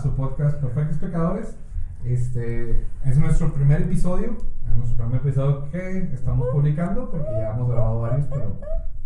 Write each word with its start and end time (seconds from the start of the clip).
su 0.00 0.14
podcast 0.14 0.56
Perfectos 0.58 0.96
Pecadores. 0.96 1.56
Este 2.04 2.86
es 3.04 3.18
nuestro 3.18 3.52
primer 3.52 3.82
episodio, 3.82 4.36
es 4.66 4.76
nuestro 4.76 4.96
primer 4.96 5.20
episodio 5.20 5.70
que 5.70 6.14
estamos 6.14 6.48
publicando, 6.48 7.10
porque 7.10 7.30
ya 7.30 7.50
hemos 7.50 7.68
grabado 7.68 8.00
varios, 8.00 8.26
pero 8.28 8.56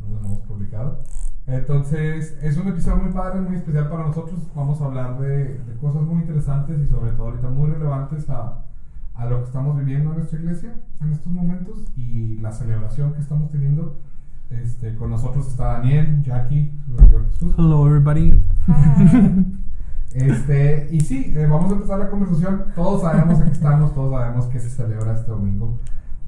no 0.00 0.08
los 0.14 0.24
hemos 0.24 0.38
publicado. 0.42 1.00
Entonces, 1.48 2.38
es 2.40 2.56
un 2.56 2.68
episodio 2.68 3.02
muy 3.02 3.12
padre, 3.12 3.40
muy 3.40 3.56
especial 3.56 3.88
para 3.88 4.06
nosotros. 4.06 4.38
Vamos 4.54 4.80
a 4.80 4.84
hablar 4.84 5.18
de, 5.18 5.58
de 5.58 5.76
cosas 5.80 6.02
muy 6.02 6.22
interesantes 6.22 6.78
y 6.80 6.86
sobre 6.86 7.10
todo 7.12 7.24
ahorita 7.24 7.48
muy 7.48 7.70
relevantes 7.70 8.30
a, 8.30 8.64
a 9.14 9.26
lo 9.26 9.40
que 9.40 9.46
estamos 9.46 9.76
viviendo 9.76 10.10
en 10.10 10.18
nuestra 10.18 10.38
iglesia 10.38 10.74
en 11.00 11.12
estos 11.12 11.32
momentos 11.32 11.80
y 11.96 12.38
la 12.38 12.52
celebración 12.52 13.14
que 13.14 13.20
estamos 13.20 13.50
teniendo. 13.50 13.98
Este, 14.50 14.94
con 14.94 15.10
nosotros 15.10 15.48
está 15.48 15.78
Daniel, 15.78 16.22
Jackie, 16.22 16.70
Jesús. 17.32 17.54
Hello, 17.58 17.84
everybody. 17.88 18.40
Este, 20.14 20.88
y 20.92 21.00
sí, 21.00 21.34
eh, 21.36 21.46
vamos 21.46 21.72
a 21.72 21.74
empezar 21.74 21.98
la 21.98 22.08
conversación. 22.08 22.66
Todos 22.74 23.02
sabemos 23.02 23.40
a 23.40 23.44
qué 23.44 23.50
estamos, 23.50 23.92
todos 23.94 24.12
sabemos 24.12 24.46
que 24.46 24.60
se 24.60 24.70
celebra 24.70 25.12
este 25.12 25.30
domingo, 25.30 25.78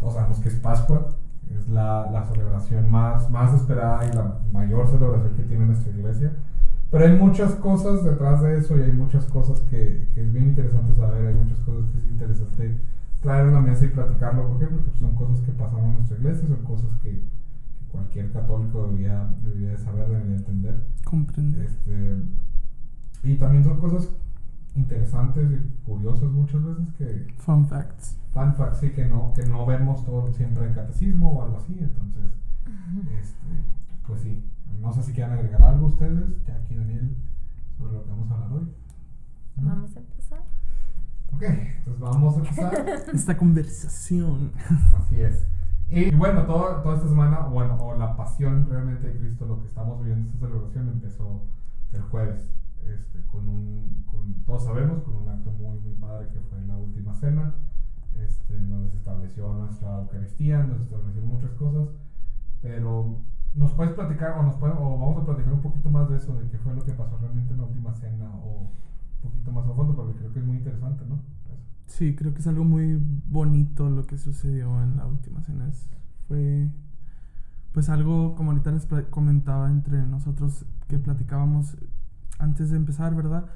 todos 0.01 0.15
sabemos 0.15 0.41
que 0.41 0.49
es 0.49 0.57
Pascua, 0.57 1.09
es 1.57 1.69
la, 1.69 2.11
la 2.11 2.25
celebración 2.25 2.91
más, 2.91 3.31
más 3.31 3.55
esperada 3.55 4.05
y 4.05 4.13
la 4.13 4.39
mayor 4.53 4.89
celebración 4.89 5.35
que 5.35 5.45
tiene 5.45 5.67
nuestra 5.67 5.93
iglesia. 5.93 6.33
Pero 6.91 7.05
hay 7.05 7.17
muchas 7.17 7.53
cosas 7.55 8.05
detrás 8.05 8.43
de 8.43 8.59
eso 8.59 8.77
y 8.77 8.83
hay 8.83 8.93
muchas 8.93 9.25
cosas 9.27 9.61
que, 9.61 10.09
que 10.15 10.21
es 10.21 10.33
bien 10.33 10.49
interesante 10.49 10.95
saber, 10.95 11.29
hay 11.29 11.35
muchas 11.35 11.59
cosas 11.61 11.85
que 11.93 11.99
es 11.99 12.07
interesante 12.07 12.81
traer 13.21 13.49
a 13.49 13.53
la 13.53 13.61
mesa 13.61 13.85
y 13.85 13.89
platicarlo. 13.89 14.49
¿Por 14.49 14.59
qué? 14.59 14.67
Porque 14.67 14.91
son 14.99 15.15
cosas 15.15 15.41
que 15.41 15.53
pasaron 15.53 15.91
en 15.91 15.95
nuestra 15.95 16.17
iglesia, 16.19 16.49
son 16.49 16.63
cosas 16.65 16.91
que, 17.03 17.23
cualquier 17.97 18.31
católico 18.31 18.87
debería, 18.87 19.27
debería 19.43 19.71
de 19.71 19.79
saber, 19.79 20.09
debería 20.09 20.37
entender. 20.37 20.75
Comprende. 21.05 21.65
Este, 21.65 22.17
y 23.23 23.37
también 23.37 23.65
son 23.65 23.79
cosas 23.81 24.09
interesantes 24.75 25.51
y 25.51 25.85
curiosas 25.87 26.31
muchas 26.31 26.63
veces 26.65 26.93
que 26.99 27.35
Fun 27.39 27.67
facts. 27.67 28.17
fun 28.33 28.55
facts 28.55 28.79
sí 28.81 28.91
que 28.91 29.07
no 29.07 29.33
que 29.35 29.47
no 29.47 29.65
vemos 29.67 30.05
todo 30.05 30.31
siempre 30.33 30.67
en 30.67 30.75
catecismo 30.75 31.33
o 31.33 31.43
algo 31.43 31.57
así 31.57 31.77
entonces 31.81 32.25
este, 33.21 33.47
pues 34.07 34.21
sí 34.23 34.45
no 34.81 34.93
sé 34.93 35.03
si 35.03 35.13
quieren 35.13 35.33
agregar 35.33 35.63
algo 35.63 35.87
ustedes 35.87 36.45
ya 36.47 36.57
aquí 36.57 36.75
Daniel 36.77 37.17
sobre 37.79 37.93
lo 37.95 38.05
que 38.05 38.11
vamos 38.11 38.31
a 38.31 38.35
hablar 38.35 38.53
hoy 38.53 38.69
Vamos 39.59 39.97
a 39.97 40.01
empezar. 40.01 40.41
ok 41.35 41.43
entonces 41.43 41.99
vamos 42.01 42.35
a 42.37 42.39
empezar 42.41 42.87
Esta 43.15 43.37
conversación. 43.39 44.53
Así 44.99 45.21
es. 45.23 45.47
Y 45.89 46.11
bueno, 46.15 46.43
todo- 46.43 46.83
toda 46.83 46.97
esta 46.97 47.09
semana, 47.09 47.41
bueno, 47.47 47.77
o 47.81 47.95
la 47.97 48.17
pasión 48.17 48.67
realmente 48.69 49.07
de 49.07 49.19
Cristo, 49.19 49.47
lo 49.47 49.61
que 49.61 49.69
estamos 49.69 50.01
viviendo 50.01 50.29
esta 50.29 50.47
celebración 50.47 50.89
empezó 50.89 51.43
el 51.93 52.03
jueves, 52.03 52.51
este, 52.89 53.21
con 53.27 53.49
un, 53.49 54.05
con, 54.11 54.35
todos 54.45 54.65
sabemos, 54.65 55.03
con 55.03 55.17
un 55.17 55.29
acto 55.29 55.51
muy, 55.53 55.79
muy 55.81 55.95
padre 55.95 56.29
que 56.33 56.41
fue 56.41 56.61
la 56.67 56.77
última 56.77 57.15
cena, 57.15 57.55
este, 58.15 58.59
donde 58.59 58.91
se 58.91 58.97
estableció 58.97 59.53
nuestra 59.55 59.99
Eucaristía, 60.01 60.59
donde 60.61 60.79
se 60.79 60.85
establecieron 60.85 61.29
muchas 61.31 61.51
cosas, 61.53 61.89
pero 62.63 63.21
nos 63.55 63.73
puedes 63.73 63.95
platicar, 63.95 64.39
o, 64.39 64.43
nos 64.43 64.55
puede- 64.57 64.75
o 64.75 64.99
vamos 64.99 65.23
a 65.23 65.25
platicar 65.25 65.53
un 65.53 65.63
poquito 65.63 65.91
más 65.91 66.09
de 66.11 66.17
eso, 66.17 66.35
de 66.37 66.49
qué 66.49 66.59
fue 66.59 66.75
lo 66.75 66.85
que 66.85 66.93
pasó 66.93 67.19
realmente 67.19 67.53
en 67.53 67.59
la 67.59 67.65
última 67.67 67.95
cena, 67.95 68.31
o 68.37 68.71
un 69.23 69.31
poquito 69.31 69.53
más 69.53 69.67
a 69.67 69.73
fondo, 69.75 69.95
porque 69.97 70.19
creo 70.19 70.33
que 70.33 70.41
es 70.41 70.45
muy 70.45 70.59
interesante, 70.59 71.05
¿no? 71.07 71.21
Sí, 71.87 72.15
creo 72.17 72.35
que 72.35 72.41
es 72.41 72.47
algo 72.47 72.65
muy 72.65 73.01
bonito 73.29 73.89
lo 73.89 74.07
que 74.07 74.19
sucedió 74.19 74.83
en 74.83 74.97
la 74.97 75.07
última 75.07 75.41
cena. 75.43 75.71
Fue 76.29 76.69
pues 77.73 77.89
algo, 77.91 78.35
como 78.35 78.51
ahorita 78.53 78.73
les 78.73 78.87
comentaba 79.11 79.71
entre 79.71 80.05
nosotros 80.07 80.65
que 80.89 80.99
platicábamos 80.99 81.77
antes 82.39 82.71
de 82.71 82.77
empezar, 82.77 83.15
¿verdad? 83.15 83.47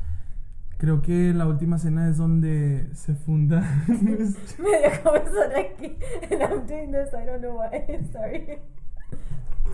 Creo 0.78 1.02
que 1.02 1.34
la 1.34 1.46
última 1.46 1.78
cena 1.78 2.08
es 2.08 2.16
donde 2.16 2.88
se 2.94 3.14
funda. 3.14 3.60
Me 3.88 4.16
dio 4.16 5.02
comezón 5.02 5.50
aquí. 5.54 5.98
And 6.30 6.42
I'm 6.42 6.66
doing 6.66 6.92
this, 6.92 7.12
I 7.12 7.26
don't 7.26 7.40
know 7.40 7.58
why. 7.58 8.00
Sorry. 8.12 8.58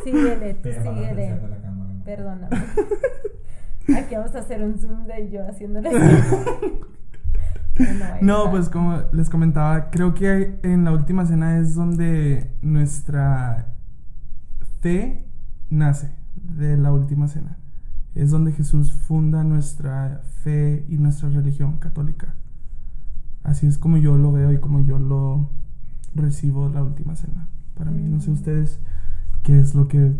Síguele, 0.02 0.54
tú 0.54 0.68
síguele. 0.72 1.40
Perdóname. 2.04 2.56
Aquí 3.96 4.16
vamos 4.16 4.34
a 4.34 4.40
hacer 4.40 4.62
un 4.62 4.78
zoom 4.78 5.06
de 5.06 5.30
yo 5.30 5.46
haciéndole 5.48 5.90
no, 8.20 8.50
pues 8.50 8.68
como 8.68 9.02
les 9.12 9.28
comentaba, 9.30 9.90
creo 9.90 10.14
que 10.14 10.58
en 10.62 10.84
la 10.84 10.92
última 10.92 11.26
cena 11.26 11.58
es 11.58 11.74
donde 11.74 12.50
nuestra 12.62 13.74
fe 14.80 15.26
nace 15.70 16.10
de 16.34 16.76
la 16.76 16.92
última 16.92 17.28
cena. 17.28 17.58
Es 18.16 18.30
donde 18.30 18.52
Jesús 18.52 18.92
funda 18.92 19.44
nuestra 19.44 20.22
fe 20.42 20.84
y 20.88 20.96
nuestra 20.98 21.28
religión 21.28 21.76
católica. 21.78 22.34
Así 23.44 23.66
es 23.66 23.78
como 23.78 23.96
yo 23.98 24.16
lo 24.16 24.32
veo 24.32 24.52
y 24.52 24.58
como 24.58 24.80
yo 24.84 24.98
lo 24.98 25.50
recibo 26.14 26.68
la 26.68 26.82
última 26.82 27.14
cena. 27.14 27.46
Para 27.76 27.90
mí, 27.90 28.02
no 28.08 28.20
sé 28.20 28.30
Mm. 28.30 28.34
ustedes 28.34 28.80
qué 29.42 29.60
es 29.60 29.74
lo 29.74 29.86
que 29.86 30.16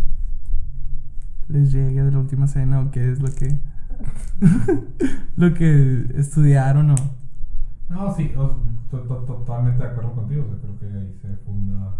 les 1.49 1.73
llegue 1.73 2.03
de 2.03 2.11
la 2.13 2.19
última 2.19 2.47
cena 2.47 2.81
o 2.81 2.91
qué 2.91 3.11
es 3.11 3.21
lo 3.21 3.29
que 3.33 3.59
lo 5.37 5.55
que 5.55 6.07
estudiaron 6.17 6.91
o 6.91 6.95
No, 7.89 8.15
sí, 8.15 8.33
totalmente 8.91 9.83
de 9.83 9.89
acuerdo 9.91 10.13
contigo. 10.15 10.45
O 10.45 10.49
sea, 10.49 10.59
creo 10.61 10.79
que 10.79 10.87
ahí 10.99 11.19
se 11.23 11.35
funda 11.45 11.97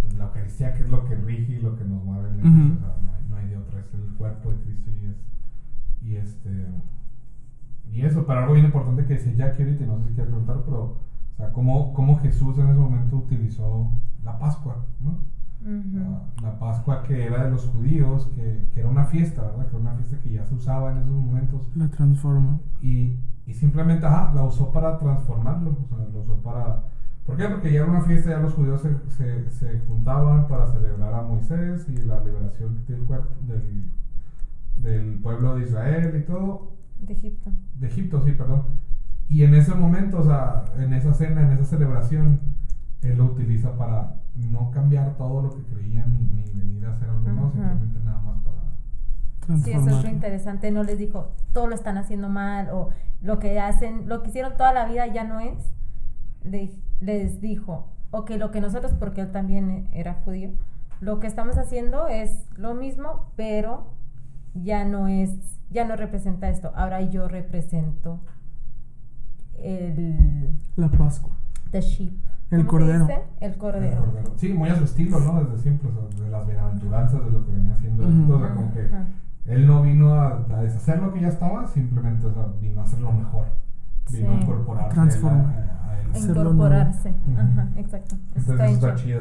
pues, 0.00 0.14
la 0.14 0.24
Eucaristía, 0.24 0.74
que 0.74 0.82
es 0.82 0.88
lo 0.90 1.04
que 1.04 1.14
rige 1.14 1.52
y 1.52 1.60
lo 1.62 1.76
que 1.76 1.84
nos 1.84 2.02
mueve 2.04 2.30
en 2.30 2.78
la 2.80 2.96
de 3.46 3.56
otra, 3.56 3.80
es 3.80 3.94
el 3.94 4.14
cuerpo 4.16 4.50
de 4.50 4.56
Cristo 4.58 4.90
y 5.00 5.06
es. 5.06 5.16
Y 6.02 6.16
este. 6.16 6.66
Y 7.92 8.02
eso, 8.02 8.24
pero 8.26 8.40
algo 8.40 8.54
bien 8.54 8.66
importante 8.66 9.04
que 9.04 9.14
decía 9.14 9.34
Jackie 9.34 9.62
ahorita, 9.62 9.86
no 9.86 9.98
sé 9.98 10.08
si 10.08 10.14
quieres 10.14 10.30
preguntar, 10.30 10.62
pero. 10.64 10.82
O 10.82 11.36
sea, 11.36 11.52
cómo, 11.52 11.94
cómo 11.94 12.18
Jesús 12.20 12.58
en 12.58 12.68
ese 12.68 12.78
momento 12.78 13.16
utilizó 13.16 13.90
la 14.22 14.38
Pascua, 14.38 14.84
¿no? 15.00 15.18
Ujú. 15.62 15.98
Ah, 15.98 16.22
la 16.42 16.58
Pascua 16.58 17.02
que 17.04 17.24
era 17.24 17.44
de 17.44 17.50
los 17.50 17.66
judíos, 17.66 18.26
que, 18.34 18.68
que 18.74 18.80
era 18.80 18.88
una 18.88 19.04
fiesta, 19.06 19.42
¿verdad? 19.42 19.66
Que 19.66 19.76
era 19.76 19.78
una 19.78 19.94
fiesta 19.94 20.18
que 20.20 20.30
ya 20.32 20.44
se 20.44 20.54
usaba 20.54 20.92
en 20.92 20.98
esos 20.98 21.12
momentos 21.12 21.70
la 21.74 21.88
transformo. 21.88 22.60
y, 22.82 23.16
y 23.46 23.54
simplemente 23.54 24.06
ajá, 24.06 24.32
la 24.34 24.44
usó 24.44 24.70
para 24.72 24.98
transformarlo, 24.98 25.70
o 25.70 25.86
sea, 25.88 25.98
la 26.12 26.18
usó 26.18 26.36
para... 26.42 26.84
¿Por 27.26 27.36
qué? 27.36 27.44
Porque 27.48 27.72
ya 27.72 27.82
era 27.82 27.90
una 27.90 28.02
fiesta, 28.02 28.30
ya 28.30 28.38
los 28.38 28.54
judíos 28.54 28.82
se, 28.82 28.96
se, 29.10 29.50
se 29.50 29.78
juntaban 29.86 30.48
para 30.48 30.66
celebrar 30.66 31.14
a 31.14 31.22
Moisés 31.22 31.88
y 31.88 31.96
la 31.98 32.18
liberación 32.20 32.84
del, 32.86 33.04
cuerpo, 33.04 33.28
del, 33.46 33.90
del 34.78 35.20
pueblo 35.20 35.54
de 35.54 35.62
Israel 35.62 36.16
y 36.20 36.24
todo, 36.26 36.72
De 36.98 37.12
Egipto. 37.12 37.50
de 37.78 37.86
Egipto, 37.86 38.20
sí, 38.22 38.32
perdón. 38.32 38.64
Y 39.28 39.44
en 39.44 39.54
ese 39.54 39.74
momento, 39.74 40.18
o 40.18 40.24
sea, 40.24 40.64
en 40.76 40.92
esa 40.92 41.14
cena, 41.14 41.42
en 41.42 41.52
esa 41.52 41.64
celebración, 41.64 42.40
él 43.02 43.16
lo 43.16 43.26
utiliza 43.26 43.76
para 43.76 44.16
no 44.34 44.70
cambiar 44.72 45.16
todo 45.16 45.42
lo 45.42 45.50
que 45.54 45.62
creían 45.62 46.12
ni, 46.12 46.42
ni 46.42 46.58
venir 46.58 46.86
a 46.86 46.92
hacer 46.92 47.08
algo 47.08 47.20
nuevo, 47.30 47.52
simplemente 47.52 48.00
nada 48.04 48.20
más 48.20 48.38
para... 48.42 49.58
Sí, 49.62 49.70
eso 49.72 49.88
es 49.98 50.04
lo 50.04 50.10
interesante. 50.10 50.70
No 50.70 50.82
les 50.82 50.98
dijo, 50.98 51.32
todo 51.52 51.66
lo 51.68 51.74
están 51.74 51.98
haciendo 51.98 52.28
mal 52.28 52.68
o 52.72 52.90
lo 53.20 53.38
que 53.38 53.58
hacen, 53.60 54.08
lo 54.08 54.22
que 54.22 54.28
hicieron 54.30 54.56
toda 54.56 54.72
la 54.74 54.86
vida 54.86 55.06
ya 55.06 55.24
no 55.24 55.40
es. 55.40 55.72
Le- 56.44 56.72
les 57.02 57.40
dijo, 57.40 57.88
ok, 58.10 58.30
lo 58.38 58.50
que 58.50 58.60
nosotros, 58.60 58.92
porque 58.98 59.20
él 59.22 59.32
también 59.32 59.88
era 59.92 60.14
judío, 60.24 60.50
lo 61.00 61.18
que 61.20 61.26
estamos 61.26 61.58
haciendo 61.58 62.06
es 62.08 62.46
lo 62.56 62.74
mismo, 62.74 63.26
pero 63.36 63.88
ya 64.54 64.84
no 64.84 65.08
es, 65.08 65.34
ya 65.70 65.84
no 65.84 65.96
representa 65.96 66.48
esto. 66.48 66.70
Ahora 66.76 67.00
yo 67.02 67.26
represento 67.28 68.20
el 69.58 70.50
La 70.76 70.88
Pascua. 70.90 71.32
the 71.70 71.80
sheep. 71.80 72.12
El 72.50 72.66
¿Cómo 72.66 72.86
se 72.86 72.92
cordero. 72.92 73.08
El 73.40 73.56
cordero. 73.56 73.86
El 73.86 73.98
cordero. 73.98 74.32
Sí, 74.36 74.52
muy 74.52 74.68
a 74.68 74.76
su 74.76 74.84
estilo, 74.84 75.18
¿no? 75.20 75.42
Desde 75.42 75.58
siempre, 75.62 75.88
o 75.88 75.92
sea, 76.10 76.24
de 76.24 76.30
las 76.30 76.46
bienaventuranzas, 76.46 77.24
de 77.24 77.30
lo 77.30 77.44
que 77.46 77.52
venía 77.52 77.72
haciendo. 77.72 78.02
él, 78.06 78.20
Ujú. 78.24 78.34
o 78.34 78.38
sea, 78.40 78.54
como 78.54 78.72
que 78.74 78.90
él 79.46 79.66
no 79.66 79.82
vino 79.82 80.14
a, 80.14 80.44
a 80.50 80.62
deshacer 80.62 80.98
lo 81.00 81.12
que 81.14 81.20
ya 81.22 81.28
estaba, 81.28 81.66
simplemente 81.66 82.26
o 82.26 82.32
sea, 82.34 82.46
vino 82.60 82.80
a 82.80 82.84
hacerlo 82.84 83.10
mejor. 83.12 83.46
Vino 84.12 84.32
a 84.32 84.36
Sí. 84.36 84.42
incorporarse 84.42 84.94
Transformar. 84.94 85.46
a. 85.80 85.81
Hacerlo 86.12 86.42
Incorporarse. 86.42 87.12
Ajá, 87.36 87.68
exacto. 87.76 88.16
Eso 88.36 88.52
Entonces 88.52 88.54
está 88.54 88.66
eso 88.66 88.88
está 88.88 88.94
chido. 88.96 89.20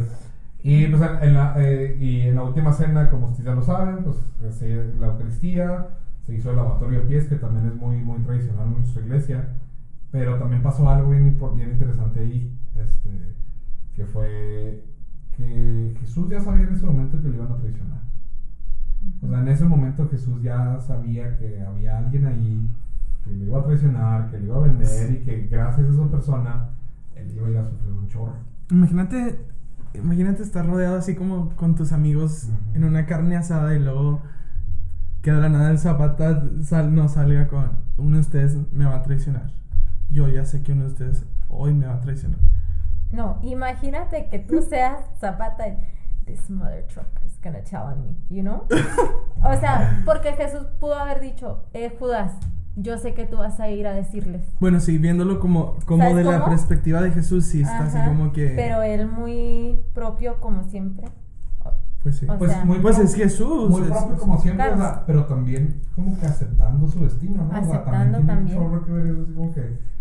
Y 0.63 0.85
pues 0.87 1.01
en, 1.21 1.33
la, 1.33 1.53
eh, 1.57 1.97
y 1.99 2.21
en 2.21 2.35
la 2.35 2.43
última 2.43 2.71
cena, 2.71 3.09
como 3.09 3.27
ustedes 3.27 3.45
ya 3.45 3.55
lo 3.55 3.63
saben, 3.63 4.03
pues 4.03 4.17
se- 4.55 4.93
la 4.99 5.07
Eucaristía, 5.07 5.87
se 6.25 6.35
hizo 6.35 6.51
el 6.51 6.57
lavatorio 6.57 6.99
de 7.01 7.05
pies, 7.07 7.27
que 7.27 7.35
también 7.37 7.65
es 7.67 7.75
muy, 7.75 7.97
muy 7.97 8.19
tradicional 8.19 8.67
en 8.67 8.73
nuestra 8.75 9.01
iglesia. 9.01 9.49
Pero 10.11 10.37
también 10.37 10.61
pasó 10.61 10.87
algo 10.89 11.09
bien, 11.09 11.37
bien 11.55 11.71
interesante 11.71 12.19
ahí, 12.19 12.55
este, 12.75 13.09
que 13.95 14.05
fue 14.05 14.83
que 15.35 15.95
Jesús 15.99 16.29
ya 16.29 16.39
sabía 16.41 16.67
en 16.67 16.73
ese 16.75 16.85
momento 16.85 17.19
que 17.21 17.29
lo 17.29 17.35
iban 17.35 17.51
a 17.53 17.57
traicionar. 17.57 18.01
O 19.23 19.27
sea, 19.29 19.39
en 19.39 19.47
ese 19.47 19.65
momento 19.65 20.07
Jesús 20.09 20.43
ya 20.43 20.79
sabía 20.79 21.37
que 21.37 21.61
había 21.61 21.97
alguien 21.97 22.25
ahí 22.27 22.69
que 23.23 23.31
lo 23.33 23.45
iba 23.45 23.59
a 23.59 23.63
traicionar, 23.63 24.29
que 24.29 24.39
lo 24.39 24.45
iba 24.45 24.57
a 24.57 24.67
vender 24.67 25.11
y 25.11 25.23
que 25.23 25.47
gracias 25.47 25.87
a 25.87 25.91
esa 25.91 26.11
persona 26.11 26.69
él 27.21 27.31
iba 27.35 27.47
a 27.47 27.49
ir 27.51 27.57
a 27.57 27.65
sufrir 27.65 27.91
un 27.91 28.07
chorro. 28.07 28.33
Imagínate, 28.69 29.39
imagínate 29.93 30.43
estar 30.43 30.65
rodeado 30.65 30.97
así 30.97 31.15
como 31.15 31.55
con 31.55 31.75
tus 31.75 31.91
amigos 31.91 32.49
en 32.73 32.83
una 32.83 33.05
carne 33.05 33.35
asada 33.35 33.75
y 33.75 33.79
luego 33.79 34.21
que 35.21 35.31
de 35.31 35.39
la 35.39 35.49
nada 35.49 35.69
el 35.69 35.77
zapata 35.77 36.43
sal, 36.63 36.95
no 36.95 37.07
salga 37.07 37.47
con 37.47 37.71
uno 37.97 38.15
de 38.15 38.21
ustedes 38.21 38.57
me 38.71 38.85
va 38.85 38.95
a 38.95 39.03
traicionar. 39.03 39.51
Yo 40.09 40.27
ya 40.27 40.45
sé 40.45 40.63
que 40.63 40.73
uno 40.73 40.83
de 40.85 40.89
ustedes 40.89 41.25
hoy 41.47 41.73
me 41.73 41.85
va 41.85 41.95
a 41.95 42.01
traicionar. 42.01 42.39
No, 43.11 43.39
imagínate 43.43 44.27
que 44.29 44.39
tú 44.39 44.61
seas 44.69 44.99
Zapata 45.19 45.67
y 45.67 45.77
this 46.25 46.49
mother 46.49 46.85
trucker 46.87 47.25
is 47.25 47.37
gonna 47.43 47.63
tell 47.63 47.83
on 47.83 48.01
me, 48.01 48.15
you 48.29 48.41
know? 48.41 48.67
O 49.43 49.59
sea, 49.59 50.03
porque 50.05 50.33
Jesús 50.33 50.67
pudo 50.79 50.95
haber 50.95 51.19
dicho, 51.19 51.65
eh, 51.73 51.95
Judas, 51.97 52.33
yo 52.75 52.97
sé 52.97 53.13
que 53.13 53.25
tú 53.25 53.37
vas 53.37 53.59
a 53.59 53.69
ir 53.69 53.85
a 53.87 53.93
decirles. 53.93 54.41
Bueno, 54.59 54.79
sí, 54.79 54.97
viéndolo 54.97 55.39
como, 55.39 55.75
como 55.85 56.03
¿Sabes 56.03 56.17
de 56.17 56.23
la 56.31 56.45
perspectiva 56.45 57.01
de 57.01 57.11
Jesús, 57.11 57.45
sí, 57.45 57.61
está 57.61 57.85
así 57.85 57.97
como 58.07 58.31
que... 58.31 58.53
Pero 58.55 58.81
él 58.81 59.07
muy 59.07 59.77
propio 59.93 60.39
como 60.39 60.63
siempre. 60.63 61.07
Pues 62.03 62.17
sí. 62.17 62.25
o 62.27 62.35
Pues, 62.37 62.51
sea, 62.51 62.65
muy 62.65 62.79
Pues 62.79 62.97
es 62.97 63.13
Jesús, 63.13 63.69
Muy 63.69 63.83
es- 63.83 63.87
propio 63.89 64.17
como 64.17 64.41
siempre, 64.41 64.65
Claro. 64.65 64.81
o 64.81 64.83
sea, 64.83 65.05
pero 65.05 65.25
también 65.25 65.81
como 65.93 66.19
que 66.19 66.25
aceptando 66.25 66.87
su 66.87 67.03
destino, 67.03 67.43
¿no? 67.43 67.49
o 67.49 67.51
sea, 67.51 67.59
Aceptando 67.59 68.17
también. 68.19 68.27
también. 68.27 68.57
Tiene 68.57 68.83
que 68.85 68.91
ver 68.91 69.05
eso, 69.07 69.21
así 69.23 69.33
como 69.33 69.53
que. 69.53 69.91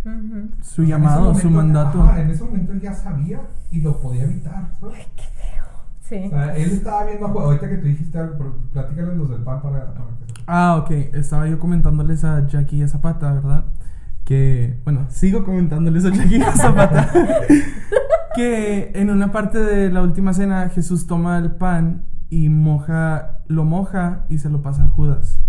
Su 0.62 0.80
o 0.82 0.84
llamado, 0.86 1.34
su 1.34 1.50
mandato. 1.50 2.00
Ajá, 2.02 2.22
en 2.22 2.30
ese 2.30 2.42
momento 2.44 2.72
él 2.72 2.80
ya 2.80 2.94
sabía 2.94 3.40
y 3.70 3.82
lo 3.82 4.00
podía 4.00 4.24
evitar, 4.24 4.70
¿sabes? 4.80 4.96
Sí. 6.10 6.24
O 6.26 6.30
sea, 6.30 6.56
él 6.56 6.70
estaba 6.72 7.04
viendo, 7.04 7.26
a 7.26 7.30
ahorita 7.30 7.68
que 7.68 7.76
tú 7.78 7.86
dijiste 7.86 8.18
algo, 8.18 8.56
platícales 8.72 9.16
los 9.16 9.30
del 9.30 9.42
pan 9.44 9.62
para, 9.62 9.94
para 9.94 10.06
que 10.18 10.34
se- 10.34 10.42
Ah, 10.46 10.76
ok. 10.82 10.90
Estaba 11.14 11.46
yo 11.48 11.58
comentándoles 11.60 12.24
a 12.24 12.44
Jackie 12.46 12.78
y 12.78 12.82
a 12.82 12.88
Zapata, 12.88 13.32
¿verdad? 13.32 13.64
Que, 14.24 14.80
bueno, 14.84 15.06
sigo 15.08 15.44
comentándoles 15.44 16.04
a 16.04 16.10
Jackie 16.10 16.38
y 16.38 16.42
a 16.42 16.52
Zapata. 16.56 17.10
que 18.34 18.90
en 18.94 19.10
una 19.10 19.32
parte 19.32 19.58
de 19.58 19.90
la 19.90 20.02
última 20.02 20.32
cena 20.32 20.68
Jesús 20.68 21.06
toma 21.06 21.38
el 21.38 21.52
pan 21.52 22.02
y 22.28 22.48
moja, 22.48 23.38
lo 23.46 23.64
moja 23.64 24.24
y 24.28 24.38
se 24.38 24.50
lo 24.50 24.62
pasa 24.62 24.84
a 24.84 24.88
Judas. 24.88 25.40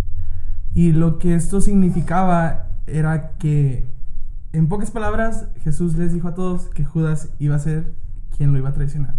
Y 0.74 0.92
lo 0.92 1.18
que 1.20 1.36
esto 1.36 1.60
significaba 1.62 2.68
era 2.88 3.32
que, 3.40 3.88
en 4.54 4.68
pocas 4.68 4.92
palabras, 4.92 5.48
Jesús 5.64 5.98
les 5.98 6.14
dijo 6.14 6.28
a 6.28 6.34
todos 6.36 6.70
que 6.70 6.84
Judas 6.86 7.30
iba 7.40 7.56
a 7.56 7.60
ser 7.60 7.94
quien 8.38 8.52
lo 8.54 8.58
iba 8.60 8.70
a 8.70 8.74
traicionar. 8.74 9.16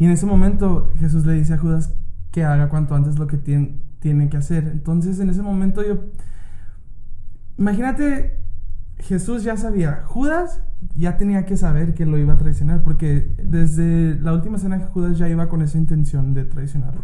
Y 0.00 0.06
en 0.06 0.10
ese 0.12 0.24
momento 0.26 0.90
Jesús 0.98 1.24
le 1.26 1.34
dice 1.34 1.52
a 1.54 1.58
Judas 1.58 1.94
que 2.32 2.42
haga 2.42 2.68
cuanto 2.70 2.94
antes 2.94 3.18
lo 3.18 3.26
que 3.26 3.36
tien- 3.36 3.82
tiene 4.00 4.28
que 4.30 4.38
hacer. 4.38 4.66
Entonces 4.66 5.20
en 5.20 5.28
ese 5.30 5.42
momento 5.42 5.82
yo... 5.86 5.98
Imagínate, 7.58 8.38
Jesús 8.98 9.42
ya 9.44 9.56
sabía, 9.56 10.02
Judas 10.06 10.62
ya 10.94 11.18
tenía 11.18 11.44
que 11.44 11.56
saber 11.58 11.92
que 11.92 12.06
lo 12.06 12.16
iba 12.16 12.32
a 12.32 12.38
traicionar, 12.38 12.82
porque 12.82 13.34
desde 13.44 14.18
la 14.20 14.32
última 14.32 14.56
cena 14.58 14.80
Judas 14.80 15.18
ya 15.18 15.28
iba 15.28 15.48
con 15.50 15.60
esa 15.60 15.76
intención 15.76 16.32
de 16.32 16.44
traicionarlo. 16.46 17.02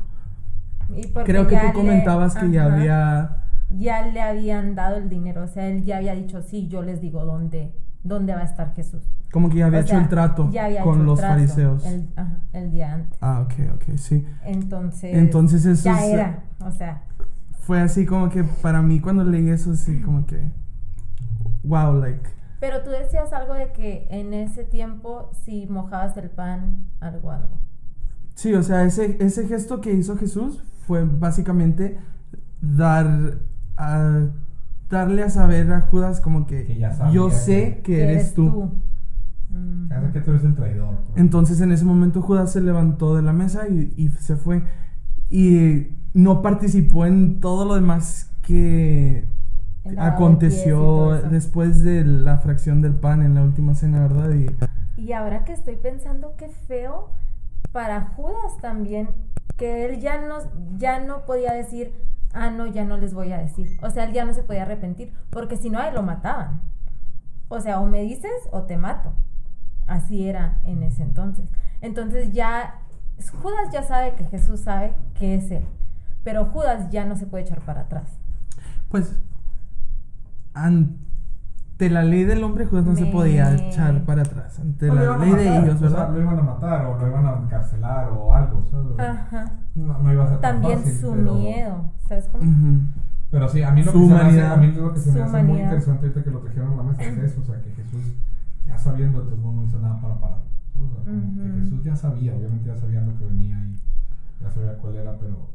Y 0.96 1.02
Creo 1.24 1.46
que 1.46 1.56
tú 1.58 1.66
le- 1.66 1.72
comentabas 1.74 2.34
que 2.34 2.50
ya 2.50 2.64
había... 2.64 3.42
Ya 3.76 4.06
le 4.06 4.22
habían 4.22 4.74
dado 4.74 4.96
el 4.96 5.08
dinero, 5.10 5.42
o 5.42 5.48
sea, 5.48 5.66
él 5.68 5.84
ya 5.84 5.98
había 5.98 6.14
dicho, 6.14 6.40
sí, 6.40 6.68
yo 6.68 6.82
les 6.82 7.00
digo 7.02 7.24
dónde, 7.24 7.74
dónde 8.04 8.32
va 8.32 8.40
a 8.40 8.44
estar 8.44 8.72
Jesús. 8.74 9.02
Como 9.36 9.50
que 9.50 9.56
ya 9.58 9.66
había 9.66 9.80
O 9.80 9.82
hecho 9.82 9.90
sea, 9.90 10.00
el 10.00 10.08
trato 10.08 10.50
ya 10.50 10.64
había 10.64 10.82
con 10.82 10.94
hecho 10.94 11.04
los 11.04 11.18
trato 11.18 11.34
fariseos. 11.34 11.84
El, 11.84 12.08
ajá, 12.16 12.38
el 12.54 12.70
día 12.70 12.94
antes. 12.94 13.18
Ah, 13.20 13.42
ok, 13.44 13.52
ok, 13.74 13.96
sí. 13.98 14.26
Entonces, 14.46 15.14
Entonces 15.14 15.66
eso 15.66 15.84
ya 15.84 16.06
es- 16.06 16.14
era, 16.14 16.44
o 16.60 16.70
sea, 16.70 17.02
Fue 17.60 17.78
así 17.82 18.06
como 18.06 18.30
que 18.30 18.44
para 18.44 18.80
mí 18.80 18.98
cuando 18.98 19.24
leí 19.24 19.50
eso, 19.50 19.72
así 19.72 20.00
como 20.00 20.24
que... 20.24 20.40
Wow, 21.64 22.00
like... 22.00 22.30
pero 22.60 22.80
tú 22.82 22.88
decías 22.88 23.30
algo 23.34 23.52
de 23.52 23.72
que 23.72 24.06
en 24.08 24.32
ese 24.32 24.64
tiempo 24.64 25.30
si 25.44 25.66
mojabas 25.66 26.16
el 26.16 26.30
pan, 26.30 26.86
algo, 27.00 27.30
algo. 27.30 27.58
Sí, 28.36 28.54
o 28.54 28.62
sea, 28.62 28.84
ese, 28.84 29.18
ese 29.20 29.46
gesto 29.46 29.82
que 29.82 29.92
hizo 29.92 30.16
Jesús 30.16 30.64
fue 30.86 31.04
básicamente 31.04 31.98
dar 32.62 33.34
a, 33.76 34.28
darle 34.88 35.24
a 35.24 35.28
saber 35.28 35.70
a 35.74 35.82
Judas 35.82 36.22
como 36.22 36.46
que, 36.46 36.64
Que 36.64 36.78
ya 36.78 36.94
sabía 36.94 37.12
yo 37.12 37.28
que- 37.28 37.34
sé 37.34 37.80
que 37.84 38.02
eres, 38.02 38.32
tú. 38.32 38.72
Ya 39.88 40.00
sé 40.00 40.12
que 40.12 40.20
tú 40.20 40.30
eres 40.32 40.44
el 40.44 40.54
traidor. 40.54 40.92
¿no? 40.92 41.00
Entonces 41.16 41.60
en 41.60 41.72
ese 41.72 41.84
momento 41.84 42.20
Judas 42.20 42.52
se 42.52 42.60
levantó 42.60 43.14
de 43.14 43.22
la 43.22 43.32
mesa 43.32 43.68
y, 43.68 43.92
y 43.96 44.08
se 44.10 44.36
fue. 44.36 44.62
Y 45.30 45.88
no 46.14 46.42
participó 46.42 47.06
en 47.06 47.40
todo 47.40 47.64
lo 47.64 47.74
demás 47.74 48.30
que 48.42 49.26
aconteció 49.98 51.12
después 51.30 51.82
de 51.82 52.04
la 52.04 52.38
fracción 52.38 52.80
del 52.80 52.94
pan 52.94 53.22
en 53.22 53.34
la 53.34 53.42
última 53.42 53.74
cena, 53.74 54.00
¿verdad? 54.00 54.30
Y, 54.30 54.46
Y 55.00 55.12
ahora 55.12 55.44
que 55.44 55.52
estoy 55.52 55.76
pensando 55.76 56.34
qué 56.36 56.48
feo 56.48 57.10
para 57.72 58.00
Judas 58.16 58.56
también, 58.60 59.10
que 59.56 59.86
él 59.86 60.00
ya 60.00 60.26
no, 60.26 60.38
ya 60.78 61.00
no 61.00 61.24
podía 61.26 61.52
decir, 61.52 61.92
ah, 62.32 62.50
no, 62.50 62.66
ya 62.66 62.84
no 62.84 62.96
les 62.96 63.14
voy 63.14 63.32
a 63.32 63.38
decir. 63.38 63.68
O 63.82 63.90
sea, 63.90 64.04
él 64.04 64.12
ya 64.12 64.24
no 64.24 64.32
se 64.32 64.42
podía 64.42 64.62
arrepentir, 64.62 65.12
porque 65.30 65.56
si 65.56 65.70
no, 65.70 65.78
a 65.78 65.88
él 65.88 65.94
lo 65.94 66.02
mataban. 66.02 66.60
O 67.48 67.60
sea, 67.60 67.80
o 67.80 67.86
me 67.86 68.02
dices 68.02 68.32
o 68.50 68.62
te 68.62 68.76
mato. 68.76 69.12
Así 69.86 70.28
era 70.28 70.58
en 70.64 70.82
ese 70.82 71.02
entonces. 71.02 71.48
Entonces 71.80 72.32
ya, 72.32 72.80
Judas 73.42 73.70
ya 73.72 73.82
sabe 73.82 74.14
que 74.14 74.24
Jesús 74.24 74.60
sabe 74.60 74.94
que 75.18 75.34
es 75.36 75.50
él, 75.50 75.64
pero 76.24 76.44
Judas 76.46 76.90
ya 76.90 77.04
no 77.04 77.16
se 77.16 77.26
puede 77.26 77.44
echar 77.44 77.60
para 77.60 77.82
atrás. 77.82 78.18
pues 78.88 79.18
ante 80.54 81.90
la 81.90 82.02
ley 82.02 82.24
del 82.24 82.42
hombre 82.44 82.64
Judas 82.66 82.86
no 82.86 82.96
se 82.96 83.06
podía 83.06 83.54
echar 83.54 84.04
para 84.04 84.22
atrás. 84.22 84.58
Ante 84.58 84.86
la 84.88 85.16
ley 85.18 85.32
de 85.32 85.58
ellos, 85.58 85.74
o 85.74 85.78
sea, 85.78 85.88
¿verdad? 85.90 86.10
lo 86.14 86.20
iban 86.22 86.38
a 86.38 86.42
matar 86.42 86.86
o 86.86 86.98
lo 86.98 87.06
iban 87.08 87.26
a 87.26 87.32
encarcelar 87.36 88.08
o 88.10 88.32
algo. 88.32 88.64
¿sabes? 88.70 88.98
Ajá. 88.98 89.52
No, 89.74 89.98
no 89.98 90.12
iba 90.12 90.24
a 90.24 90.28
ser 90.28 90.40
tan 90.40 90.60
También 90.62 90.78
fácil, 90.80 90.98
su 91.00 91.10
pero- 91.12 91.34
miedo, 91.34 91.84
¿sabes 92.08 92.28
cómo? 92.32 92.42
Pero 93.30 93.48
sí, 93.48 93.62
a 93.62 93.70
mí 93.72 93.82
lo 93.82 93.92
Su 93.92 93.98
que 94.00 94.06
se 94.06 94.14
me 94.14 94.20
hace, 94.20 94.42
a 94.46 94.56
mí 94.56 94.72
lo 94.72 94.94
que 94.94 95.00
se 95.00 95.12
me 95.12 95.22
hace 95.22 95.42
muy 95.42 95.60
interesante 95.60 96.06
ahorita 96.06 96.24
que 96.24 96.30
lo 96.30 96.38
trajeron 96.40 96.72
a 96.72 96.76
la 96.76 96.82
mesa 96.84 97.02
es 97.02 97.18
eso, 97.18 97.40
o 97.42 97.44
sea, 97.44 97.60
que 97.60 97.70
Jesús, 97.72 98.02
ya 98.66 98.76
sabiendo, 98.78 99.20
entonces 99.22 99.44
no 99.44 99.64
hizo 99.64 99.78
nada 99.80 100.00
para 100.00 100.20
parar. 100.20 100.38
O 100.74 100.88
sea, 100.88 101.04
como 101.04 101.34
que 101.34 101.48
Ujú. 101.50 101.58
Jesús 101.60 101.84
ya 101.84 101.96
sabía, 101.96 102.34
obviamente 102.34 102.66
ya 102.66 102.76
sabía 102.76 103.00
lo 103.02 103.16
que 103.18 103.24
venía 103.24 103.58
y 103.64 103.76
ya 104.42 104.50
sabía 104.50 104.76
cuál 104.78 104.96
era, 104.96 105.16
pero... 105.18 105.50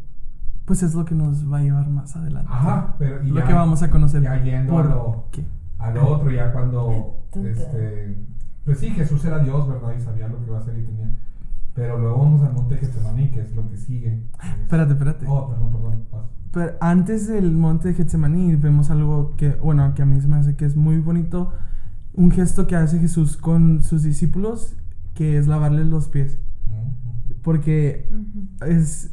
Pues 0.65 0.83
es 0.83 0.93
lo 0.95 1.05
que 1.05 1.15
nos 1.15 1.51
va 1.51 1.57
a 1.57 1.61
llevar 1.61 1.89
más 1.89 2.15
adelante. 2.15 2.49
Ajá, 2.51 2.95
pero... 2.97 3.23
y 3.23 3.29
lo 3.29 3.39
ya- 3.41 3.47
que 3.47 3.53
vamos 3.53 3.81
a 3.83 3.89
conocer. 3.89 4.21
Ya 4.21 4.41
yendo 4.43 4.73
a 4.77 4.81
por 4.81 4.89
lo, 4.91 5.25
qué. 5.31 5.43
a 5.79 5.91
lo 5.91 6.07
otro, 6.07 6.31
ya 6.31 6.51
cuando... 6.53 7.17
Este, 7.35 8.17
pues 8.65 8.79
sí, 8.79 8.89
Jesús 8.91 9.23
era 9.25 9.39
Dios, 9.39 9.67
¿verdad? 9.67 9.93
Y 9.97 10.01
sabía 10.01 10.27
lo 10.27 10.37
que 10.39 10.45
iba 10.47 10.57
a 10.57 10.61
hacer 10.61 10.77
y 10.79 10.83
tenía... 10.83 11.11
Pero 11.73 11.97
luego 11.97 12.17
vamos 12.19 12.41
al 12.43 12.53
monte 12.53 12.75
Getsemaní, 12.77 13.29
que 13.31 13.41
es 13.41 13.55
lo 13.55 13.67
que 13.69 13.77
sigue. 13.77 14.23
que 14.39 14.47
es- 14.47 14.57
Espérate, 14.61 14.93
espérate. 14.93 15.25
Oh, 15.27 15.49
perdón, 15.49 15.71
perdón. 15.71 16.01
Pero 16.51 16.73
antes 16.81 17.27
del 17.29 17.51
monte 17.53 17.87
de 17.89 17.93
Getsemaní 17.93 18.55
vemos 18.55 18.89
algo 18.91 19.35
que, 19.37 19.51
bueno, 19.55 19.93
que 19.95 20.01
a 20.01 20.05
mí 20.05 20.19
se 20.19 20.27
me 20.27 20.35
hace 20.35 20.55
que 20.55 20.65
es 20.65 20.75
muy 20.75 20.97
bonito. 20.99 21.53
Un 22.13 22.31
gesto 22.31 22.67
que 22.67 22.75
hace 22.75 22.99
Jesús 22.99 23.37
con 23.37 23.83
sus 23.83 24.03
discípulos, 24.03 24.75
que 25.13 25.37
es 25.37 25.47
lavarles 25.47 25.87
los 25.87 26.07
pies. 26.07 26.37
Porque 27.41 28.09
es 28.65 29.11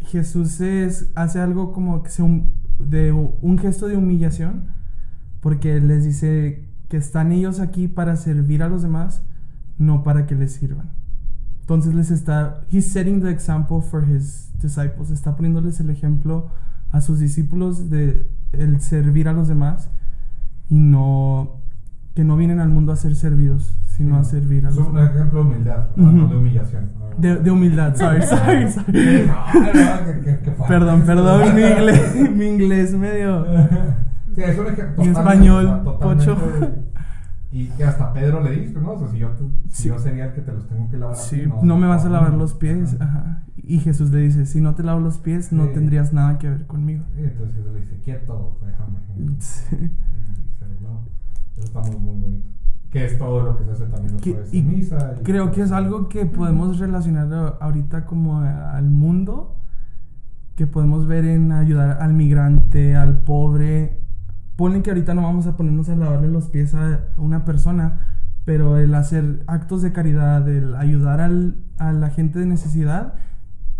Jesús 0.00 0.60
es, 0.60 1.10
hace 1.14 1.40
algo 1.40 1.72
como 1.72 2.02
que 2.02 2.10
se 2.10 2.22
hum- 2.22 2.50
de 2.78 3.12
un 3.12 3.58
gesto 3.58 3.86
de 3.86 3.96
humillación 3.96 4.68
porque 5.40 5.80
les 5.80 6.04
dice 6.04 6.68
que 6.88 6.96
están 6.96 7.32
ellos 7.32 7.60
aquí 7.60 7.88
para 7.88 8.16
servir 8.16 8.62
a 8.62 8.68
los 8.68 8.82
demás 8.82 9.22
no 9.78 10.02
para 10.02 10.26
que 10.26 10.34
les 10.34 10.52
sirvan. 10.52 10.90
Entonces 11.60 11.94
les 11.94 12.10
está 12.10 12.64
he's 12.70 12.86
setting 12.86 13.20
the 13.20 13.30
example 13.30 13.80
for 13.80 14.08
his 14.08 14.50
disciples. 14.60 15.10
Está 15.10 15.36
poniéndoles 15.36 15.80
el 15.80 15.90
ejemplo 15.90 16.50
a 16.90 17.00
sus 17.00 17.18
discípulos 17.20 17.90
de 17.90 18.26
el 18.52 18.80
servir 18.80 19.28
a 19.28 19.32
los 19.32 19.48
demás 19.48 19.90
y 20.68 20.78
no 20.78 21.59
que 22.14 22.24
no 22.24 22.36
vienen 22.36 22.60
al 22.60 22.68
mundo 22.68 22.92
a 22.92 22.96
ser 22.96 23.14
servidos 23.14 23.76
sino 23.96 24.16
a 24.16 24.24
servir 24.24 24.64
a 24.66 24.70
Es 24.70 24.76
los 24.76 24.86
un 24.88 24.94
demás 24.94 25.10
ejemplo 25.14 25.44
de 25.44 25.50
humildad, 25.50 25.86
no 25.96 26.28
de 26.28 26.36
humillación. 26.36 26.88
de, 27.18 27.36
de 27.36 27.50
humildad 27.50 27.94
sorry 27.96 28.22
sorry, 28.22 28.70
sorry. 28.70 29.26
No, 29.26 29.54
no, 29.54 30.06
que- 30.06 30.20
que- 30.20 30.38
que 30.38 30.50
fuerte. 30.52 30.64
Perdón, 30.68 31.02
perdón, 31.02 31.54
mi 31.54 31.62
inglés, 31.62 32.30
mi 32.36 32.46
inglés 32.46 32.94
medio. 32.94 33.44
Sí, 34.34 34.42
es 34.42 34.58
un 34.58 34.66
ejemplo. 34.68 35.04
Mi 35.04 35.08
español, 35.10 35.82
pocho. 36.00 36.36
Y 37.52 37.66
que 37.70 37.84
hasta 37.84 38.12
Pedro 38.12 38.42
le 38.44 38.52
dijo, 38.52 38.80
¿no? 38.80 38.92
O 38.92 38.98
sea, 39.00 39.08
si 39.08 39.18
yo, 39.18 39.30
si 39.68 39.82
Sí. 39.82 39.88
yo 39.88 39.98
sería 39.98 40.26
el 40.26 40.32
que 40.34 40.40
te 40.40 40.52
los 40.52 40.66
tengo 40.68 40.88
que 40.88 40.96
lavar. 40.96 41.16
Sí, 41.16 41.42
no 41.62 41.76
me 41.76 41.86
vas 41.88 42.04
a 42.04 42.08
lavar 42.08 42.32
los 42.34 42.54
pies. 42.54 42.96
Ajá. 43.00 43.18
Ajá. 43.18 43.42
Y 43.56 43.80
Jesús 43.80 44.10
le 44.12 44.20
dice, 44.20 44.46
si 44.46 44.60
no 44.60 44.74
te 44.76 44.82
lavo 44.84 45.00
los 45.00 45.18
pies, 45.18 45.52
no 45.52 45.64
Sí. 45.66 45.70
tendrías 45.74 46.12
nada 46.12 46.38
que 46.38 46.48
ver 46.48 46.66
conmigo. 46.66 47.04
Y 47.18 47.24
entonces 47.24 47.56
Jesús 47.56 47.72
le 47.74 47.80
dice, 47.80 48.00
quieto, 48.04 48.56
déjame. 48.64 48.98
Sí. 49.40 49.76
Y 49.76 50.58
se 50.58 50.66
los 50.66 50.80
lava. 50.80 51.00
Eso 51.60 51.66
está 51.78 51.80
muy, 51.80 51.96
muy 52.00 52.20
bonito. 52.20 52.48
Que 52.90 53.04
es 53.04 53.18
todo 53.18 53.40
lo 53.44 53.56
que 53.56 53.64
se 53.64 53.70
hace 53.72 53.84
también 53.86 54.14
los 54.14 54.22
jueves 54.22 54.50
de 54.50 54.62
misa. 54.62 55.14
y- 55.20 55.22
Creo 55.22 55.52
que 55.52 55.62
es 55.62 55.70
algo 55.72 56.08
que 56.08 56.26
podemos 56.26 56.78
relacionar 56.78 57.56
ahorita 57.60 58.04
como 58.06 58.38
a- 58.38 58.76
al 58.76 58.90
mundo, 58.90 59.56
que 60.56 60.66
podemos 60.66 61.06
ver 61.06 61.24
en 61.24 61.52
ayudar 61.52 61.98
al 62.00 62.14
migrante, 62.14 62.96
al 62.96 63.18
pobre. 63.22 64.00
Ponle 64.56 64.82
que 64.82 64.90
ahorita 64.90 65.14
no 65.14 65.22
vamos 65.22 65.46
a 65.46 65.56
ponernos 65.56 65.88
a 65.88 65.96
lavarle 65.96 66.28
los 66.28 66.48
pies 66.48 66.74
a 66.74 67.00
una 67.16 67.44
persona, 67.44 68.00
pero 68.44 68.76
el 68.78 68.94
hacer 68.94 69.42
actos 69.46 69.82
de 69.82 69.92
caridad, 69.92 70.48
el 70.48 70.74
ayudar 70.74 71.20
al- 71.20 71.56
a 71.78 71.92
la 71.92 72.10
gente 72.10 72.38
de 72.40 72.46
necesidad, 72.46 73.14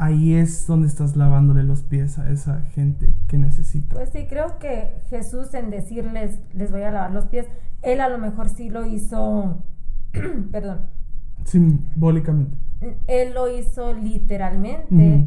ahí 0.03 0.35
es 0.35 0.67
donde 0.67 0.89
estás 0.89 1.15
lavándole 1.15 1.63
los 1.63 1.83
pies 1.83 2.19
a 2.19 2.31
esa 2.31 2.63
gente 2.75 3.13
que 3.29 3.37
necesita. 3.37 3.95
Pues 3.97 4.09
sí, 4.11 4.27
creo 4.29 4.59
que 4.59 4.95
Jesús 5.11 5.53
en 5.53 5.69
decirles, 5.71 6.39
les 6.55 6.73
voy 6.73 6.83
a 6.83 6.91
lavar 6.91 7.13
los 7.13 7.27
pies, 7.27 7.47
él 7.83 8.01
a 8.01 8.09
lo 8.09 8.17
mejor 8.17 8.49
sí 8.49 8.71
lo 8.71 8.87
hizo, 8.87 9.63
perdón, 10.53 10.87
Simbólicamente. 11.45 12.57
él 13.09 13.35
lo 13.35 13.55
hizo 13.55 13.93
literalmente, 13.93 14.95
Ujú. 14.95 15.27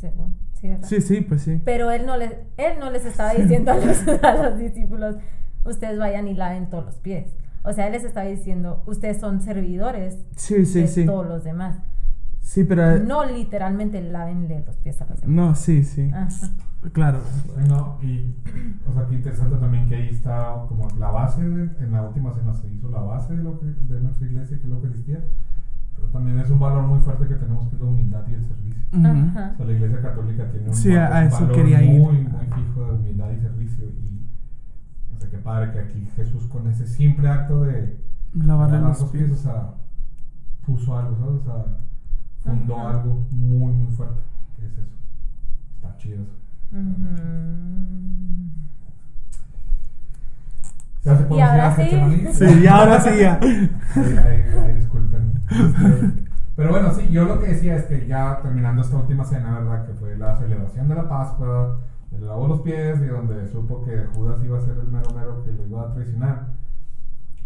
según, 0.00 0.36
sí, 0.60 0.68
¿verdad? 0.68 0.88
Sí, 0.88 1.00
sí, 1.00 1.20
pues 1.22 1.42
sí. 1.42 1.60
Pero 1.64 1.90
él 1.90 2.06
no 2.06 2.16
les, 2.16 2.32
él 2.56 2.78
no 2.78 2.90
les 2.90 3.04
estaba 3.04 3.34
diciendo 3.34 3.72
a 3.72 3.76
los, 3.78 4.06
a 4.22 4.34
los 4.50 4.58
discípulos, 4.58 5.16
ustedes 5.64 5.98
vayan 5.98 6.28
y 6.28 6.34
laven 6.34 6.70
todos 6.70 6.84
los 6.84 6.96
pies. 6.98 7.34
O 7.64 7.72
sea, 7.72 7.86
él 7.86 7.92
les 7.94 8.04
estaba 8.04 8.26
diciendo, 8.26 8.82
ustedes 8.86 9.18
son 9.18 9.40
servidores 9.40 10.18
Sí, 10.36 10.64
sí, 10.66 10.82
de 10.82 10.86
sí. 10.88 11.04
todos 11.04 11.26
los 11.26 11.42
demás. 11.42 11.78
Sí, 12.46 12.62
pero... 12.62 12.98
No 13.04 13.24
literalmente 13.24 14.00
lávenle 14.00 14.62
los 14.64 14.76
pies 14.76 15.00
a 15.02 15.06
los 15.06 15.20
demás. 15.20 15.34
No, 15.36 15.54
sí, 15.56 15.82
sí. 15.82 16.10
Ajá. 16.14 16.30
Claro. 16.92 17.18
No, 17.68 17.98
y, 18.02 18.36
o 18.88 18.92
sea, 18.92 19.06
qué 19.08 19.16
interesante 19.16 19.56
también 19.56 19.88
que 19.88 19.96
ahí 19.96 20.08
está 20.10 20.54
como 20.68 20.86
la 20.98 21.10
base, 21.10 21.42
de- 21.42 21.84
en 21.84 21.90
la 21.92 22.02
última 22.02 22.32
cena 22.34 22.54
se 22.54 22.68
hizo 22.72 22.88
la 22.88 23.00
base 23.00 23.34
de, 23.36 23.42
lo 23.42 23.58
que, 23.58 23.66
de 23.66 24.00
nuestra 24.00 24.26
iglesia, 24.28 24.56
que 24.58 24.62
es 24.62 24.68
la 24.68 24.76
Eucaristía, 24.76 25.24
pero 25.96 26.06
también 26.08 26.38
es 26.38 26.48
un 26.48 26.60
valor 26.60 26.84
muy 26.86 27.00
fuerte 27.00 27.26
que 27.26 27.34
tenemos, 27.34 27.68
que 27.68 27.74
es 27.74 27.80
la 27.82 27.88
humildad 27.88 28.22
y 28.28 28.34
el 28.34 28.44
servicio. 28.44 28.82
Ajá. 28.92 29.50
O 29.54 29.56
sea, 29.56 29.66
la 29.66 29.72
iglesia 29.72 30.00
católica 30.02 30.50
tiene 30.52 30.68
un, 30.68 30.74
Sí, 30.74 30.90
va- 30.94 31.06
a 31.06 31.20
un 31.22 31.26
eso 31.26 31.40
valor 31.40 31.52
quería 31.56 31.82
ir. 31.82 32.00
muy, 32.00 32.16
muy 32.18 32.46
fijo 32.46 32.84
de 32.86 32.92
humildad 32.92 33.30
y 33.32 33.40
servicio, 33.40 33.84
y 33.86 34.26
o 35.16 35.20
sea, 35.20 35.28
qué 35.30 35.38
padre 35.38 35.72
que 35.72 35.78
aquí 35.80 36.06
Jesús 36.14 36.44
con 36.46 36.68
ese 36.68 36.86
simple 36.86 37.28
acto 37.28 37.64
de 37.64 37.98
Lavarle 38.34 38.76
lavar 38.78 38.96
los 39.00 39.10
pies. 39.10 39.32
o 39.32 39.36
sea, 39.36 39.74
puso 40.64 40.96
algo, 40.96 41.16
¿sabes? 41.16 41.40
O 41.40 41.44
sea, 41.44 41.64
fundó 42.46 42.88
algo 42.88 43.26
muy, 43.30 43.72
muy 43.72 43.92
fuerte, 43.92 44.20
que 44.56 44.66
es 44.66 44.72
eso. 44.72 44.96
Está 45.76 45.96
chido 45.98 46.22
eso. 46.22 46.36
Ya 51.04 51.16
se 51.16 51.24
puede 51.24 51.42
ahora 51.42 51.74
decir, 51.76 51.88
sí. 51.90 51.96
ah, 51.96 52.08
Getsemaní. 52.08 52.32
Sí, 52.34 52.60
y 52.62 52.66
ahora 52.66 53.00
sí 53.00 53.10
ya. 53.20 53.38
Ahí, 53.40 53.70
ahí- 54.18 54.58
ahí 54.64 54.74
disculpen. 54.76 55.42
Pero 56.56 56.70
bueno, 56.70 56.90
sí, 56.94 57.08
yo 57.10 57.24
lo 57.26 57.38
que 57.40 57.48
decía 57.48 57.76
es 57.76 57.84
que 57.84 58.06
ya 58.06 58.40
terminando 58.42 58.82
esta 58.82 58.96
última 58.96 59.24
cena, 59.24 59.60
¿verdad? 59.60 59.86
Que 59.86 59.92
fue 59.94 60.16
la 60.16 60.36
celebración 60.36 60.88
de 60.88 60.94
la 60.96 61.08
Pascua, 61.08 61.78
le 62.10 62.20
lavó 62.20 62.48
los 62.48 62.62
pies 62.62 62.98
y 63.02 63.06
donde 63.06 63.46
supo 63.48 63.84
que 63.84 64.06
Judas 64.14 64.42
iba 64.44 64.58
a 64.58 64.62
ser 64.62 64.78
el 64.78 64.88
mero 64.88 65.10
mero 65.14 65.44
que 65.44 65.52
lo 65.52 65.66
iba 65.66 65.82
a 65.82 65.92
traicionar. 65.92 66.46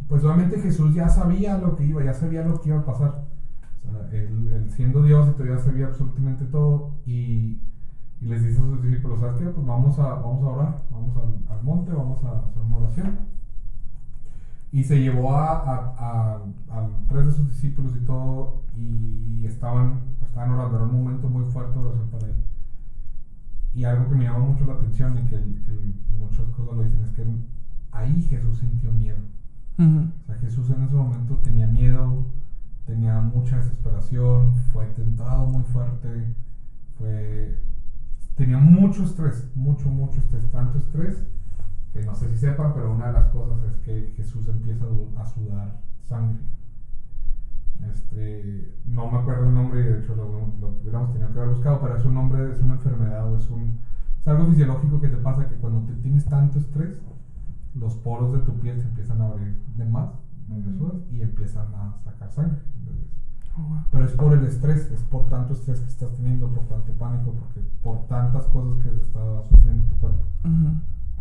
Pues 0.09 0.25
obviamente 0.25 0.61
Jesús 0.61 0.95
ya 0.95 1.09
sabía 1.09 1.59
lo 1.59 1.77
que 1.77 1.85
iba, 1.85 2.03
ya 2.05 2.15
sabía 2.15 2.43
lo 2.43 2.61
que 2.61 2.69
iba 2.71 2.79
a 2.79 2.85
pasar. 2.87 3.21
Sea, 3.83 4.09
él, 4.13 4.49
él 4.53 4.71
siendo 4.71 5.03
Dios 5.03 5.29
y 5.29 5.33
todavía 5.33 5.59
sabía 5.59 5.87
absolutamente 5.87 6.45
todo 6.47 6.91
y, 7.07 7.59
y 8.21 8.27
les 8.27 8.45
dice 8.45 8.59
a 8.59 8.63
sus 8.63 8.83
discípulos, 8.83 9.21
¿sabes 9.21 9.37
qué? 9.39 9.47
Pues 9.47 9.67
vamos 9.67 9.99
a, 9.99 10.15
vamos 10.15 10.43
a 10.45 10.49
orar, 10.49 10.83
vamos 10.91 11.17
al, 11.17 11.57
al 11.57 11.63
monte, 11.65 11.93
vamos 11.93 12.23
a 12.25 12.39
hacer 12.41 12.63
una 12.63 12.77
oración. 12.77 13.19
Y 14.73 14.85
se 14.85 15.01
llevó 15.01 15.35
a, 15.35 15.53
a- 15.53 16.37
a- 16.71 16.89
tres 17.09 17.27
de 17.27 17.33
sus 17.33 17.49
discípulos 17.49 17.93
y 17.97 18.05
todo, 18.05 18.63
y 18.77 19.45
estaban, 19.45 20.01
estaban 20.23 20.51
orando. 20.53 20.77
Era 20.77 20.87
un 20.87 20.93
momento 21.03 21.29
muy 21.29 21.45
fuerte 21.47 21.77
de 21.79 21.85
oración 21.85 22.09
para 22.11 22.27
él. 22.29 22.35
Y 23.75 23.85
algo 23.85 24.09
que 24.09 24.15
me 24.17 24.25
llama 24.25 24.41
mucho 24.41 24.65
la 24.67 24.75
atención 24.75 25.19
y 25.19 25.23
que, 25.23 25.37
que 25.37 26.17
muchas 26.19 26.47
cosas 26.57 26.77
lo 26.77 26.83
dicen 26.85 27.03
es 27.03 27.11
que 27.13 27.25
ahí 27.93 28.23
Jesús 28.23 28.59
sintió 28.59 28.93
miedo. 28.93 29.19
O 30.23 30.27
sea, 30.27 30.37
Jesús 30.37 30.71
en 30.71 30.83
ese 30.83 30.95
momento 30.95 31.37
tenía 31.39 31.67
miedo, 31.67 32.27
tenía 32.91 33.21
mucha 33.21 33.57
desesperación, 33.57 34.53
fue 34.73 34.87
tentado 34.87 35.47
muy 35.47 35.63
fuerte, 35.63 36.35
fue, 36.99 37.57
tenía 38.35 38.59
mucho 38.59 39.05
estrés, 39.05 39.49
mucho, 39.55 39.89
mucho 39.89 40.19
estrés, 40.19 40.51
tanto 40.51 40.79
estrés 40.79 41.25
que 41.93 42.05
no 42.05 42.17
sé 42.17 42.29
si 42.31 42.39
sepan, 42.39 42.75
pero 42.75 42.93
una 42.93 43.09
de 43.09 43.13
las 43.13 43.29
cosas 43.29 43.63
es 43.71 43.77
que 43.85 44.13
Jesús 44.17 44.49
empieza 44.49 44.85
a, 45.17 45.25
sudar 45.25 45.81
sangre. 46.03 46.41
Este, 47.93 48.75
no 48.87 49.11
me 49.11 49.19
acuerdo 49.19 49.49
el 49.49 49.55
nombre 49.55 49.81
y 49.81 49.85
de 49.85 50.01
hecho 50.01 50.17
lo, 50.17 50.53
lo 50.61 50.69
hubiéramos 50.81 51.13
tenido 51.13 51.33
que 51.33 51.39
haber 51.39 51.55
buscado, 51.55 51.81
pero 51.81 51.97
es 51.97 52.05
un 52.05 52.15
nombre, 52.15 52.53
es 52.53 52.61
una 52.61 52.75
enfermedad 52.75 53.33
o 53.33 53.37
es 53.37 53.49
un 53.51 53.79
es 54.21 54.29
algo 54.29 54.47
fisiológico 54.51 55.01
que 55.01 55.09
te 55.09 55.17
pasa 55.17 55.49
que 55.49 55.55
cuando 55.55 55.81
te 55.87 55.95
tienes 56.03 56.27
tanto 56.27 56.59
estrés, 56.59 57.01
los 57.75 57.95
poros 57.95 58.33
de 58.33 58.41
tu 58.41 58.59
piel 58.59 58.79
se 58.79 58.89
empiezan 58.89 59.23
a 59.23 59.27
abrir 59.27 59.57
de 59.77 59.85
más, 59.87 60.11
y 61.11 61.23
empiezan 61.23 61.73
a 61.75 61.97
sacar 62.05 62.31
sangre. 62.33 62.59
Wow. 63.69 63.83
pero 63.91 64.05
es 64.05 64.13
por 64.13 64.33
el 64.33 64.45
estrés, 64.45 64.91
es 64.91 65.03
por 65.03 65.27
tanto 65.29 65.53
estrés 65.53 65.81
que 65.81 65.89
estás 65.89 66.13
teniendo, 66.17 66.49
por 66.49 66.65
tanto 66.65 66.93
pánico, 66.93 67.33
porque 67.33 67.61
por 67.83 68.07
tantas 68.07 68.45
cosas 68.47 68.83
que 68.83 68.89
está 69.01 69.43
sufriendo 69.49 69.85
tu 69.85 69.97
cuerpo. 69.97 70.25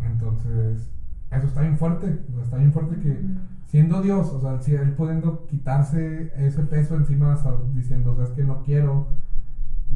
Entonces, 0.04 0.88
eso 1.30 1.46
está 1.46 1.60
bien 1.62 1.78
fuerte, 1.78 2.24
o 2.30 2.34
sea, 2.34 2.44
está 2.44 2.56
bien 2.56 2.72
fuerte 2.72 2.96
que 3.00 3.20
siendo 3.66 4.02
Dios, 4.02 4.32
o 4.32 4.40
sea, 4.40 4.60
si 4.60 4.74
él 4.74 4.94
pudiendo 4.94 5.46
quitarse 5.46 6.32
ese 6.36 6.62
peso 6.64 6.96
encima, 6.96 7.34
o 7.34 7.36
sea, 7.36 7.52
diciendo, 7.72 8.16
sabes 8.16 8.30
que 8.30 8.44
no 8.44 8.62
quiero, 8.62 9.06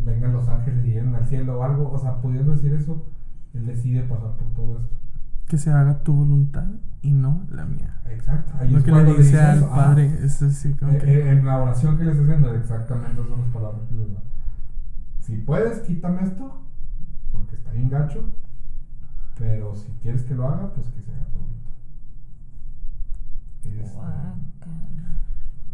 vengan 0.05 0.33
los 0.33 0.49
ángeles 0.49 0.85
y 0.85 0.89
lleguen 0.89 1.15
al 1.15 1.27
cielo 1.27 1.59
o 1.59 1.65
algo, 1.65 1.91
o 1.91 1.99
sea, 1.99 2.21
pudiendo 2.21 2.53
decir 2.53 2.73
eso, 2.73 3.05
él 3.53 3.67
decide 3.67 4.03
pasar 4.03 4.33
por 4.33 4.49
todo 4.55 4.79
esto. 4.79 4.97
Que 5.49 5.59
se 5.59 5.71
haga 5.71 6.03
tu 6.03 6.15
voluntad 6.15 6.67
y 7.03 7.13
no 7.13 7.45
la 7.51 7.65
mía. 7.67 8.01
Exacto. 8.09 8.53
Ahí 8.59 8.71
Lo 8.71 8.79
es 8.79 8.85
que 8.85 8.93
le 8.93 9.15
dice 9.15 9.41
al 9.41 9.59
eso, 9.59 9.69
ah, 9.73 9.77
padre 9.77 10.19
es 10.25 10.43
así 10.43 10.73
como 10.75 10.93
eh, 10.93 10.99
que... 10.99 11.07
eh, 11.07 11.31
en 11.33 11.45
la 11.45 11.59
oración 11.63 11.99
que 11.99 12.05
le 12.05 12.13
está 12.13 12.23
haciendo, 12.25 12.55
exactamente 12.55 13.17
son 13.17 13.41
las 13.41 13.51
palabras 13.51 13.83
que 13.89 13.95
les 13.95 14.15
da. 14.15 14.21
Si 15.21 15.37
puedes, 15.37 15.81
quítame 15.81 16.23
esto, 16.23 16.63
porque 17.33 17.57
está 17.57 17.73
bien 17.73 17.91
gacho, 17.91 18.25
pero 19.39 19.75
si 19.75 19.89
quieres 20.03 20.23
que 20.23 20.35
lo 20.35 20.49
haga, 20.49 20.73
pues 20.73 20.87
que 20.89 21.03
se 21.03 21.11
haga 21.13 21.27
tu 21.27 21.39
voluntad. 21.39 21.71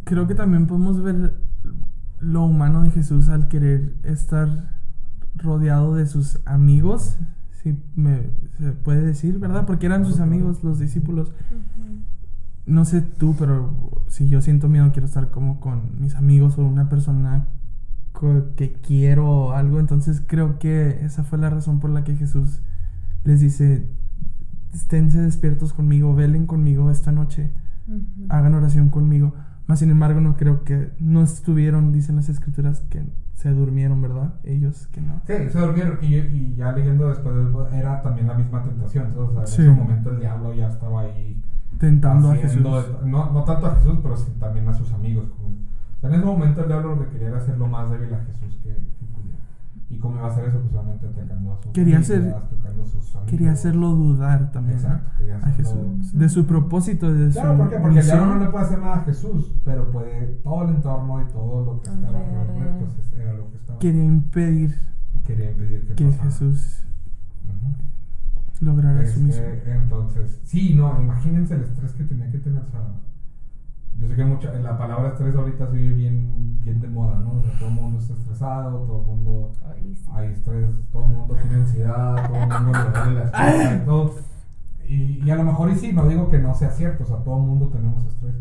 Creo 0.04 0.26
que 0.26 0.34
también 0.34 0.66
podemos 0.66 1.02
ver 1.02 1.34
lo 2.18 2.44
humano 2.44 2.82
de 2.82 2.90
Jesús 2.90 3.28
al 3.28 3.48
querer 3.48 3.94
estar 4.02 4.48
rodeado 5.36 5.94
de 5.94 6.06
sus 6.06 6.40
amigos, 6.46 7.18
si 7.62 7.78
me 7.94 8.30
se 8.58 8.72
puede 8.72 9.02
decir, 9.02 9.38
¿verdad? 9.38 9.66
Porque 9.66 9.86
eran 9.86 10.04
sus 10.04 10.20
amigos, 10.20 10.64
los 10.64 10.78
discípulos. 10.78 11.32
No 12.66 12.84
sé 12.84 13.02
tú, 13.02 13.34
pero 13.38 13.74
si 14.08 14.28
yo 14.28 14.40
siento 14.40 14.68
miedo, 14.68 14.90
quiero 14.92 15.06
estar 15.06 15.30
como 15.30 15.60
con 15.60 16.00
mis 16.00 16.14
amigos 16.14 16.58
o 16.58 16.64
una 16.64 16.88
persona 16.88 17.48
que 18.56 18.72
quiero 18.72 19.28
o 19.28 19.52
algo. 19.52 19.80
Entonces 19.80 20.22
creo 20.26 20.58
que 20.58 21.04
esa 21.04 21.24
fue 21.24 21.38
la 21.38 21.50
razón 21.50 21.80
por 21.80 21.90
la 21.90 22.04
que 22.04 22.16
Jesús 22.16 22.60
les 23.24 23.40
dice, 23.40 23.86
esténse 24.72 25.20
despiertos 25.20 25.72
conmigo, 25.72 26.14
velen 26.14 26.46
conmigo 26.46 26.90
esta 26.90 27.12
noche, 27.12 27.50
hagan 28.28 28.54
oración 28.54 28.90
conmigo. 28.90 29.34
Más 29.70 29.78
sin 29.78 29.90
embargo, 29.92 30.20
no 30.20 30.36
creo 30.36 30.64
que 30.64 30.90
no 30.98 31.22
estuvieron, 31.22 31.92
dicen 31.92 32.16
las 32.16 32.28
escrituras, 32.28 32.80
que 32.90 33.04
se 33.34 33.50
durmieron, 33.50 34.02
¿verdad? 34.02 34.34
Ellos 34.42 34.88
que 34.88 35.00
no. 35.00 35.20
Sí, 35.28 35.32
se 35.48 35.58
durmieron 35.60 35.98
y, 36.02 36.16
y 36.16 36.54
ya 36.56 36.72
leyendo 36.72 37.08
después 37.08 37.36
de- 37.36 37.78
era 37.78 38.02
también 38.02 38.26
la 38.26 38.34
misma 38.34 38.64
tentación. 38.64 39.06
Entonces, 39.06 39.38
en 39.38 39.46
Sí. 39.46 39.62
ese 39.62 39.70
momento 39.80 40.10
el 40.10 40.18
diablo 40.18 40.52
ya 40.54 40.66
estaba 40.68 41.02
ahí 41.02 41.40
Tentando 41.78 42.32
a 42.32 42.34
Jesús. 42.34 42.60
No, 43.04 43.30
no 43.32 43.44
tanto 43.44 43.66
a 43.68 43.76
Jesús, 43.76 44.00
pero 44.02 44.16
sí 44.16 44.32
también 44.40 44.68
a 44.68 44.74
sus 44.74 44.92
amigos. 44.92 45.26
como- 45.38 45.54
en 46.02 46.14
ese 46.14 46.24
momento 46.24 46.62
el 46.62 46.66
diablo 46.66 46.96
lo 46.96 47.02
que 47.04 47.10
quería 47.12 47.28
era 47.28 47.38
hacer 47.38 47.56
lo 47.56 47.68
más 47.68 47.88
débil 47.92 48.12
a 48.12 48.18
Jesús 48.24 48.58
que. 48.64 48.76
Y 49.90 49.98
cómo 49.98 50.16
iba 50.16 50.26
a 50.26 50.30
hacer 50.30 50.44
eso, 50.44 50.60
pues 50.60 50.70
solamente 50.70 51.04
atacando 51.06 51.52
a 51.52 51.56
sus 51.62 51.72
Quería 51.72 52.00
familias, 52.00 52.24
hacer- 52.34 52.48
tocando 52.48 52.82
a 52.82 52.86
sus 52.86 53.16
amigos. 53.16 53.30
Quería 53.30 53.52
hacerlo 53.52 53.88
dudar 53.90 54.52
también. 54.52 54.78
Exacto, 54.78 55.10
quería 55.18 55.34
a 55.34 55.38
hacerlo- 55.38 55.56
Jesús. 55.98 56.18
De 56.18 56.28
su 56.28 56.46
propósito, 56.46 57.12
de 57.12 57.30
Claro, 57.32 57.52
su 57.52 57.58
¿por 57.58 57.70
qué? 57.70 57.76
Porque 57.80 57.98
el 57.98 58.04
diablo 58.04 58.26
no 58.36 58.44
le 58.44 58.50
puede 58.50 58.64
hacer 58.64 58.78
nada 58.78 58.94
a 58.96 59.04
Jesús, 59.04 59.52
pero 59.64 59.90
puede 59.90 60.26
todo 60.44 60.62
el 60.68 60.76
entorno 60.76 61.22
y 61.22 61.26
todo 61.32 61.64
lo 61.64 61.80
que 61.80 61.88
estaba 61.90 62.06
Alrededor 62.08 62.30
de 62.30 62.52
alrededor, 62.52 62.66
él. 62.68 62.78
pues 62.86 62.98
es- 63.06 63.12
era 63.18 63.32
lo 63.34 63.50
que 63.50 63.56
estaba. 63.56 63.78
Quería 63.80 64.04
impedir 64.04 64.74
Quería 65.26 65.50
impedir 65.50 65.86
que, 65.88 65.94
que 65.96 66.04
pasara. 66.06 66.24
Jesús 66.24 66.82
lograra 68.60 69.00
su 69.00 69.06
Este, 69.06 69.20
misión. 69.20 69.44
entonces, 69.82 70.38
sí, 70.44 70.74
no, 70.74 71.00
imagínense 71.00 71.54
el 71.54 71.62
estrés 71.62 71.92
que 71.92 72.04
tenía 72.04 72.30
que 72.30 72.38
tener. 72.38 72.62
O 72.62 72.70
sea, 72.70 72.80
yo 74.00 74.08
sé 74.08 74.16
que 74.16 74.24
mucha, 74.24 74.52
la 74.54 74.78
palabra 74.78 75.10
estrés 75.10 75.34
ahorita 75.36 75.66
se 75.70 75.76
oye 75.76 75.92
bien, 75.92 76.58
bien 76.64 76.80
de 76.80 76.88
moda, 76.88 77.18
¿no? 77.18 77.34
O 77.34 77.42
sea, 77.42 77.52
todo 77.58 77.68
el 77.68 77.74
mundo 77.74 77.98
está 77.98 78.14
estresado, 78.14 78.78
todo 78.86 79.00
el 79.00 79.06
mundo 79.06 79.52
Ay, 79.68 79.94
sí. 79.94 80.10
hay 80.12 80.30
estrés, 80.30 80.70
todo 80.90 81.04
el 81.04 81.10
mundo 81.12 81.34
tiene 81.34 81.54
ansiedad, 81.56 82.26
todo 82.26 82.36
el 82.36 82.64
mundo 82.64 82.78
le 82.78 82.98
duele 82.98 83.14
la 83.14 83.24
espalda 83.24 83.76
y 83.76 83.84
todo. 83.84 84.14
Y, 84.88 85.22
y 85.24 85.30
a 85.30 85.36
lo 85.36 85.44
mejor 85.44 85.70
y 85.70 85.76
sí, 85.76 85.92
no 85.92 86.08
digo 86.08 86.28
que 86.30 86.38
no 86.38 86.54
sea 86.54 86.70
cierto, 86.70 87.04
o 87.04 87.06
sea, 87.06 87.18
todo 87.18 87.36
el 87.36 87.42
mundo 87.46 87.68
tenemos 87.68 88.04
estrés. 88.06 88.34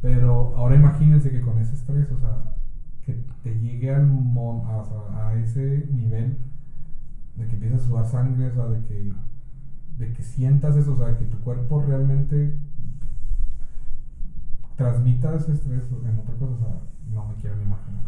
Pero 0.00 0.54
ahora 0.56 0.76
imagínense 0.76 1.30
que 1.30 1.40
con 1.40 1.58
ese 1.58 1.74
estrés, 1.74 2.10
o 2.12 2.18
sea, 2.18 2.54
que 3.02 3.24
te 3.42 3.58
llegue 3.58 3.94
al 3.94 4.06
mon- 4.06 4.62
a, 4.66 5.34
ese 5.34 5.88
nivel 5.90 6.38
de 7.36 7.46
que 7.46 7.54
empiezas 7.54 7.82
a 7.82 7.86
sudar 7.86 8.06
sangre, 8.06 8.48
o 8.48 8.54
sea, 8.54 8.66
de 8.66 8.84
que, 8.84 9.12
de 9.98 10.12
que 10.12 10.22
sientas 10.22 10.76
eso, 10.76 10.92
o 10.92 10.96
sea, 10.96 11.16
que 11.18 11.24
tu 11.24 11.38
cuerpo 11.40 11.82
realmente 11.82 12.56
transmita 14.76 15.34
ese 15.34 15.52
estrés 15.52 15.84
en 15.90 16.18
otra 16.18 16.34
cosa, 16.34 16.54
o 16.54 16.58
sea, 16.58 16.68
no 17.12 17.26
me 17.26 17.34
quiero 17.36 17.56
ni 17.56 17.62
imaginar. 17.64 18.04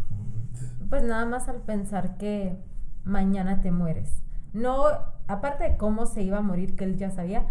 Pues 0.88 1.02
nada 1.02 1.26
más 1.26 1.49
al 1.49 1.56
pensar 1.62 2.16
que 2.16 2.56
mañana 3.04 3.61
te 3.61 3.73
mueres. 3.73 4.23
No, 4.52 4.85
aparte 5.26 5.64
de 5.64 5.76
cómo 5.76 6.06
se 6.06 6.23
iba 6.23 6.38
a 6.38 6.42
morir, 6.42 6.76
que 6.76 6.85
él 6.85 6.96
ya 6.96 7.11
sabía, 7.11 7.46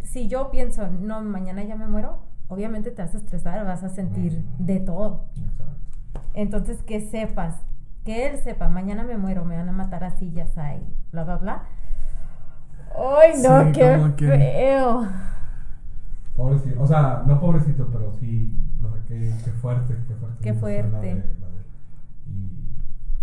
si 0.00 0.28
yo 0.28 0.50
pienso, 0.50 0.88
no, 0.88 1.20
mañana 1.22 1.62
ya 1.62 1.76
me 1.76 1.86
muero, 1.86 2.24
obviamente 2.48 2.90
te 2.90 3.02
vas 3.02 3.14
a 3.14 3.18
estresar, 3.18 3.64
vas 3.64 3.84
a 3.84 3.88
sentir 3.90 4.44
de 4.58 4.80
todo. 4.80 5.26
Exacto. 5.36 5.64
Entonces, 6.34 6.82
que 6.82 7.00
sepas, 7.00 7.56
que 8.04 8.28
él 8.28 8.38
sepa, 8.38 8.68
mañana 8.68 9.04
me 9.04 9.16
muero, 9.16 9.44
me 9.44 9.56
van 9.56 9.68
a 9.68 9.72
matar 9.72 10.04
así, 10.04 10.32
ya 10.32 10.46
ahí, 10.56 10.82
bla, 11.12 11.24
bla, 11.24 11.36
bla. 11.36 11.62
¡Ay, 12.96 13.34
no! 13.42 13.72
Sí. 14.18 14.26
Pobrecito, 16.34 16.80
o 16.82 16.86
sea, 16.86 17.22
no 17.26 17.40
pobrecito, 17.40 17.88
pero 17.92 18.12
sí, 18.18 18.54
o 18.82 18.88
sea, 18.88 19.02
qué, 19.06 19.34
qué 19.44 19.50
fuerte, 19.52 19.94
qué 20.08 20.14
fuerte. 20.14 20.38
Qué 20.42 20.54
fuerte. 20.54 21.06
de- 21.06 21.14
la 21.14 21.48
de- 21.48 21.64
y, 22.26 22.66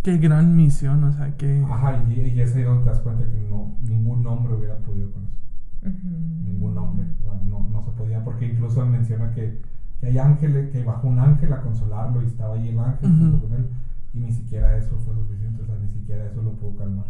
Qué 0.03 0.17
gran 0.17 0.55
misión, 0.55 1.03
o 1.03 1.11
sea, 1.11 1.35
que... 1.35 1.63
ajá, 1.67 2.03
y, 2.07 2.19
y 2.21 2.41
es 2.41 2.55
ahí 2.55 2.63
donde 2.63 2.83
te 2.83 2.89
das 2.89 2.99
cuenta 2.99 3.25
que 3.27 3.39
no, 3.49 3.75
ningún 3.81 4.25
hombre 4.27 4.53
hubiera 4.55 4.77
podido 4.77 5.11
con 5.11 5.23
eso. 5.25 5.37
Ujú. 5.83 6.07
Ningún 6.45 6.77
hombre, 6.77 7.07
o 7.21 7.23
sea, 7.23 7.41
no, 7.45 7.67
no 7.71 7.83
se 7.83 7.91
podía, 7.91 8.23
porque 8.23 8.45
incluso 8.45 8.83
él 8.83 8.89
menciona 8.89 9.31
que, 9.33 9.61
que 9.99 10.07
hay 10.07 10.17
ángeles, 10.17 10.69
que 10.71 10.83
bajó 10.83 11.07
un 11.07 11.19
ángel 11.19 11.51
a 11.53 11.61
consolarlo 11.61 12.21
y 12.21 12.27
estaba 12.27 12.55
ahí 12.55 12.69
el 12.69 12.79
ángel 12.79 13.09
junto 13.17 13.47
con 13.47 13.53
él, 13.57 13.67
y 14.13 14.19
ni 14.19 14.31
siquiera 14.31 14.77
eso 14.77 14.97
fue 14.99 15.13
suficiente, 15.15 15.61
o 15.61 15.65
sea, 15.65 15.75
ni 15.81 15.89
siquiera 15.89 16.25
eso 16.25 16.41
lo 16.41 16.51
pudo 16.53 16.75
calmar. 16.77 17.05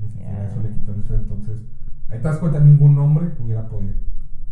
Ni 0.00 0.08
siquiera 0.08 0.46
eso 0.46 0.62
le 0.62 0.70
quitó 0.72 0.92
el 0.94 1.00
estrés, 1.00 1.20
entonces, 1.20 1.62
ahí 2.08 2.18
te 2.18 2.28
das 2.28 2.38
cuenta, 2.38 2.60
ningún 2.60 2.96
hombre 2.98 3.32
hubiera 3.40 3.68
podido, 3.68 3.94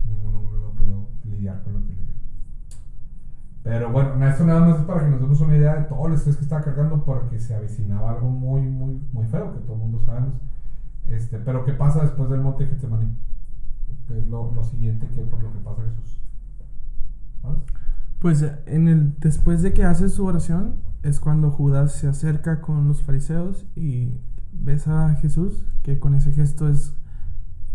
ningún 0.06 0.34
hombre 0.34 0.58
hubiera 0.58 0.72
podido 0.72 1.08
lidiar 1.24 1.62
con 1.62 1.74
lo 1.74 1.80
que 1.80 1.92
lidió. 1.92 2.14
Pero 3.62 3.90
bueno, 3.90 4.26
esto 4.26 4.46
nada 4.46 4.60
más 4.60 4.78
es 4.78 4.84
para 4.84 5.04
que 5.04 5.10
nos 5.10 5.20
demos 5.20 5.40
una 5.40 5.56
idea 5.56 5.74
de 5.74 5.84
todo 5.84 6.06
el 6.06 6.14
estrés 6.14 6.36
que 6.36 6.42
estaba 6.44 6.62
cargando 6.62 7.04
porque 7.04 7.38
se 7.38 7.54
avecinaba 7.54 8.12
algo 8.12 8.30
muy, 8.30 8.62
muy, 8.62 9.00
muy 9.12 9.26
feo 9.26 9.52
que 9.52 9.60
todo 9.60 9.74
el 9.74 9.80
mundo 9.80 10.00
sabemos. 10.00 10.34
Este, 11.08 11.38
pero 11.38 11.64
¿qué 11.64 11.72
pasa 11.72 12.02
después 12.02 12.30
del 12.30 12.40
monte 12.40 12.66
Getsemaní? 12.66 13.16
Que 14.06 14.18
es 14.18 14.26
lo, 14.28 14.52
lo 14.54 14.62
siguiente 14.62 15.06
que 15.08 15.22
por 15.22 15.42
lo 15.42 15.52
que 15.52 15.58
pasa 15.58 15.82
Jesús. 15.82 16.20
¿Sabes? 17.42 17.58
Pues 18.18 18.44
en 18.66 18.88
el, 18.88 19.18
después 19.18 19.62
de 19.62 19.72
que 19.72 19.84
hace 19.84 20.08
su 20.08 20.24
oración 20.24 20.76
es 21.02 21.20
cuando 21.20 21.50
Judas 21.50 21.92
se 21.92 22.08
acerca 22.08 22.60
con 22.60 22.88
los 22.88 23.02
fariseos 23.02 23.66
y 23.76 24.20
besa 24.52 25.08
a 25.08 25.14
Jesús, 25.16 25.64
que 25.82 25.98
con 25.98 26.14
ese 26.14 26.32
gesto 26.32 26.68
es 26.68 26.94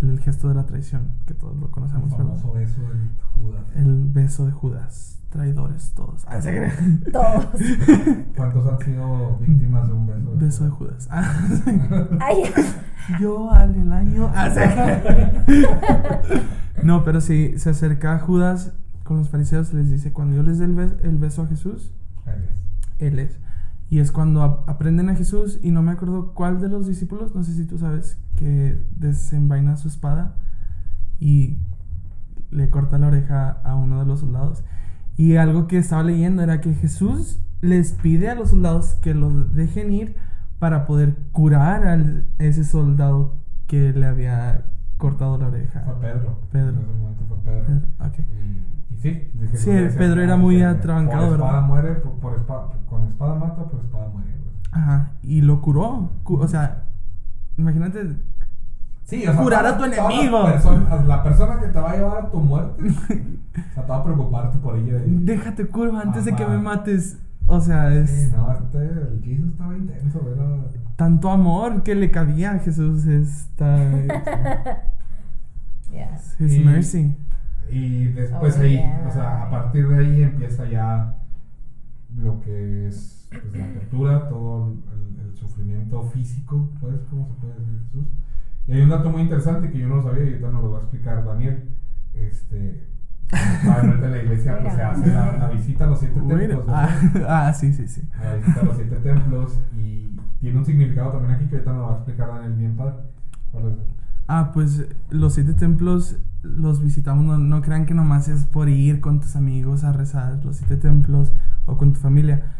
el 0.01 0.20
gesto 0.20 0.50
de 0.50 0.55
la 0.55 0.65
traición, 0.65 1.12
que 1.25 1.34
todos 1.34 1.55
lo 1.58 1.65
El 1.65 1.72
conocemos, 1.72 2.12
¿verdad? 2.12 2.25
famoso 2.25 2.53
beso 2.53 2.81
de 2.81 2.98
Judas. 3.36 3.63
El 3.75 4.05
beso 4.10 4.46
de 4.46 4.51
Judas. 4.51 5.17
Traidores 5.29 5.93
todos. 5.96 6.25
Ah, 6.27 6.41
se 6.41 6.50
creen. 6.50 7.03
Todos. 7.13 7.46
¿Cuántos 8.36 8.67
han 8.67 8.79
sido 8.79 9.38
víctimas 9.38 9.88
de 9.88 9.93
un 9.93 10.05
beso 10.08 10.31
de 10.36 10.46
Beso 10.46 10.63
de 10.65 10.70
Judas. 10.72 11.08
Ah, 11.10 11.24
Ay, 12.20 12.43
Yo 13.20 13.50
al 13.51 13.74
el 13.75 13.93
año. 13.93 14.29
Ah. 14.36 14.50
No, 16.84 17.03
pero 17.05 17.22
sí, 17.22 17.53
se 17.58 17.70
acerca 17.70 18.15
a 18.15 18.20
Judas 18.20 18.74
con 19.03 19.17
los 19.17 19.29
fariseos 19.29 19.72
y 19.74 19.77
les 19.77 19.89
dice, 19.89 20.12
cuando 20.12 20.36
yo 20.36 20.43
les 20.43 20.60
dé 20.60 20.65
el, 20.65 20.75
bes- 20.75 20.98
el 21.03 21.17
beso 21.17 21.43
a 21.43 21.48
Jesús, 21.48 21.93
Él 22.25 22.43
es. 22.43 23.13
Él 23.13 23.20
es. 23.20 23.39
Y 23.91 24.00
es 24.00 24.12
cuando 24.12 24.41
ap- 24.41 24.67
aprenden 24.69 25.10
a 25.10 25.15
Jesús 25.15 25.60
y 25.62 25.69
no 25.71 25.83
me 25.83 25.91
acuerdo 25.91 26.33
cuál 26.33 26.62
de 26.62 26.69
los 26.69 26.88
discípulos, 26.88 27.36
no 27.36 27.43
sé 27.43 27.53
si 27.53 27.65
tú 27.65 27.77
sabes, 27.77 28.17
que 28.38 28.81
desenvaina 28.95 29.75
su 29.75 29.89
espada 29.89 30.38
y 31.19 31.57
le 32.51 32.69
corta 32.69 32.98
la 32.98 33.07
oreja 33.07 33.50
a 33.63 33.75
uno 33.75 34.00
de 34.00 34.05
los 34.05 34.21
soldados. 34.21 34.63
Y 35.17 35.36
algo 35.36 35.67
que 35.67 35.77
estaba 35.77 36.03
leyendo 36.03 36.41
era 36.41 36.62
que 36.62 36.74
Jesús 36.74 37.39
les 37.60 37.91
pide 37.91 38.30
a 38.30 38.36
los 38.36 38.51
soldados 38.51 38.93
que 38.95 39.13
los 39.13 39.54
dejen 39.54 39.91
ir 39.91 40.15
para 40.58 40.88
poder 40.88 41.15
curar 41.34 41.84
a 41.86 42.01
ese 42.39 42.63
soldado 42.63 43.36
que 43.67 43.91
le 43.93 44.06
había 44.06 44.65
cortado 44.97 45.38
la 45.38 45.47
oreja. 45.47 45.82
Fue 45.82 45.95
Pedro. 45.95 46.39
Pedro. 46.51 46.69
En 46.69 46.80
ese 46.80 46.93
momento 46.93 47.23
fue 47.27 47.38
Pedro. 47.43 47.65
Pedro, 47.65 47.88
ok. 48.08 48.19
Y, 48.19 48.23
y 48.23 48.70
sí, 49.02 49.30
de 49.34 49.48
Jesús 49.48 49.60
Sí, 49.66 49.72
decía, 49.72 49.98
Pedro 50.00 50.22
era 50.22 50.36
"No, 50.38 50.44
muy 50.44 50.58
que 50.58 50.66
atrabancado, 50.66 51.26
Por 51.28 51.34
espada 51.36 51.52
¿verdad? 51.54 51.68
muere, 51.68 51.94
por, 51.96 52.12
por 52.20 52.36
espada, 52.36 52.68
con 52.90 53.08
espada 53.08 53.36
mata, 53.36 53.64
por 53.66 53.80
espada 53.82 54.08
muere. 54.10 54.30
Ajá, 54.72 55.12
y 55.24 55.42
lo 55.42 55.62
curó. 55.62 56.10
Cu- 56.24 56.38
O 56.40 56.48
sea, 56.48 56.84
imagínate 57.58 58.16
Sí, 59.04 59.28
o 59.28 59.34
sea, 59.34 59.42
Curar 59.42 59.66
a 59.66 59.78
tu 59.78 59.84
enemigo. 59.84 60.46
personas- 60.46 61.06
la 61.06 61.22
persona 61.24 61.60
que 61.60 61.68
te 61.68 61.80
va 61.80 61.92
a 61.92 61.96
llevar 61.98 62.18
a 62.26 62.30
tu 62.30 62.40
muerte, 62.40 62.82
o 62.88 63.74
sea, 63.74 63.84
te 63.84 63.90
va 63.90 63.98
a 63.98 64.04
preocuparte 64.04 64.58
por 64.60 64.78
ella. 64.78 65.04
y- 65.06 65.26
Déjate 65.26 65.68
curva 65.68 66.02
antes 66.02 66.24
de 66.26 66.34
que 66.36 66.46
me 66.46 66.58
mates. 66.58 67.18
O 67.48 67.60
sea, 67.60 67.94
es 67.94 68.10
Sí, 68.10 68.32
no, 68.34 68.50
este, 68.54 68.78
el 68.78 69.22
Jesus 69.22 69.50
estaba 69.52 69.76
intenso, 69.76 70.22
era... 70.34 70.46
tanto 70.96 71.30
amor 71.30 71.84
que 71.84 71.96
le 71.96 72.10
cabía 72.12 72.52
a 72.54 72.60
Jesús. 72.60 73.04
Yeah. 75.92 76.18
his 76.40 76.54
Y- 76.54 76.64
mercy. 76.64 77.18
Y 77.71 78.05
después 78.07 78.57
Oh, 78.57 78.62
ahí, 78.62 78.77
yeah. 78.77 79.05
o 79.07 79.12
sea, 79.12 79.43
a 79.43 79.49
partir 79.49 79.88
de 79.88 79.97
ahí 79.99 80.23
empieza 80.23 80.67
ya 80.69 81.15
lo 82.17 82.41
que 82.41 82.88
es 82.88 83.29
pues, 83.31 83.53
la 83.55 83.73
tortura, 83.73 84.29
todo 84.29 84.73
el, 84.73 85.25
el 85.25 85.36
sufrimiento 85.36 86.03
físico, 86.03 86.69
pues, 86.79 86.95
¿cómo 87.10 87.27
se 87.27 87.34
puede 87.36 87.53
decir 87.60 87.79
Jesús? 87.86 88.05
Y 88.67 88.73
hay 88.73 88.81
un 88.81 88.89
dato 88.89 89.10
muy 89.10 89.21
interesante 89.21 89.71
que 89.71 89.79
yo 89.79 89.88
no 89.88 89.97
lo 89.97 90.03
sabía 90.03 90.23
y 90.23 90.27
ahorita 90.27 90.51
nos 90.51 90.63
lo 90.63 90.71
va 90.71 90.77
a 90.79 90.81
explicar 90.81 91.25
Daniel. 91.25 91.69
Este, 92.13 92.88
cuando 93.29 93.93
estaba 93.93 94.05
en 94.07 94.12
la 94.12 94.23
iglesia, 94.23 94.60
pues 94.62 94.73
se 94.73 94.81
hace 94.84 95.07
la, 95.07 95.38
la 95.38 95.49
visita 95.49 95.86
a 95.86 95.88
los 95.88 95.99
siete 95.99 96.19
Bueno, 96.19 96.39
templos. 96.39 96.67
¿no? 96.67 96.73
ah, 96.75 96.89
ah, 97.47 97.53
sí, 97.53 97.73
sí, 97.73 97.88
sí. 97.88 98.01
La 98.21 98.36
visita 98.36 98.62
a 98.62 98.63
los 98.65 98.75
siete 98.75 98.95
templos 98.97 99.60
y 99.77 100.10
tiene 100.41 100.57
un 100.57 100.65
significado 100.65 101.12
también 101.12 101.34
aquí 101.36 101.45
que 101.45 101.55
ahorita 101.55 101.73
nos 101.73 101.88
va 101.89 101.93
a 101.93 101.95
explicar 101.97 102.27
Daniel 102.27 102.53
bien 102.53 102.75
padre. 102.75 102.95
¿Cuál 103.51 103.67
es? 103.67 103.73
Ah, 104.34 104.52
pues 104.54 104.86
los 105.10 105.34
siete 105.34 105.54
templos 105.54 106.15
los 106.41 106.82
visitamos. 106.82 107.38
No, 107.38 107.62
crean 107.62 107.86
que 107.86 107.94
nomás 107.94 108.30
es 108.30 108.46
por 108.46 108.70
ir 108.70 109.02
con 109.02 109.20
tus 109.20 109.36
amigos 109.36 109.84
a 109.84 109.91
rezar 109.91 110.39
los 110.46 110.56
siete 110.56 110.78
templos 110.78 111.34
o 111.65 111.78
con 111.78 111.91
tu 111.91 112.00
familia. 112.00 112.54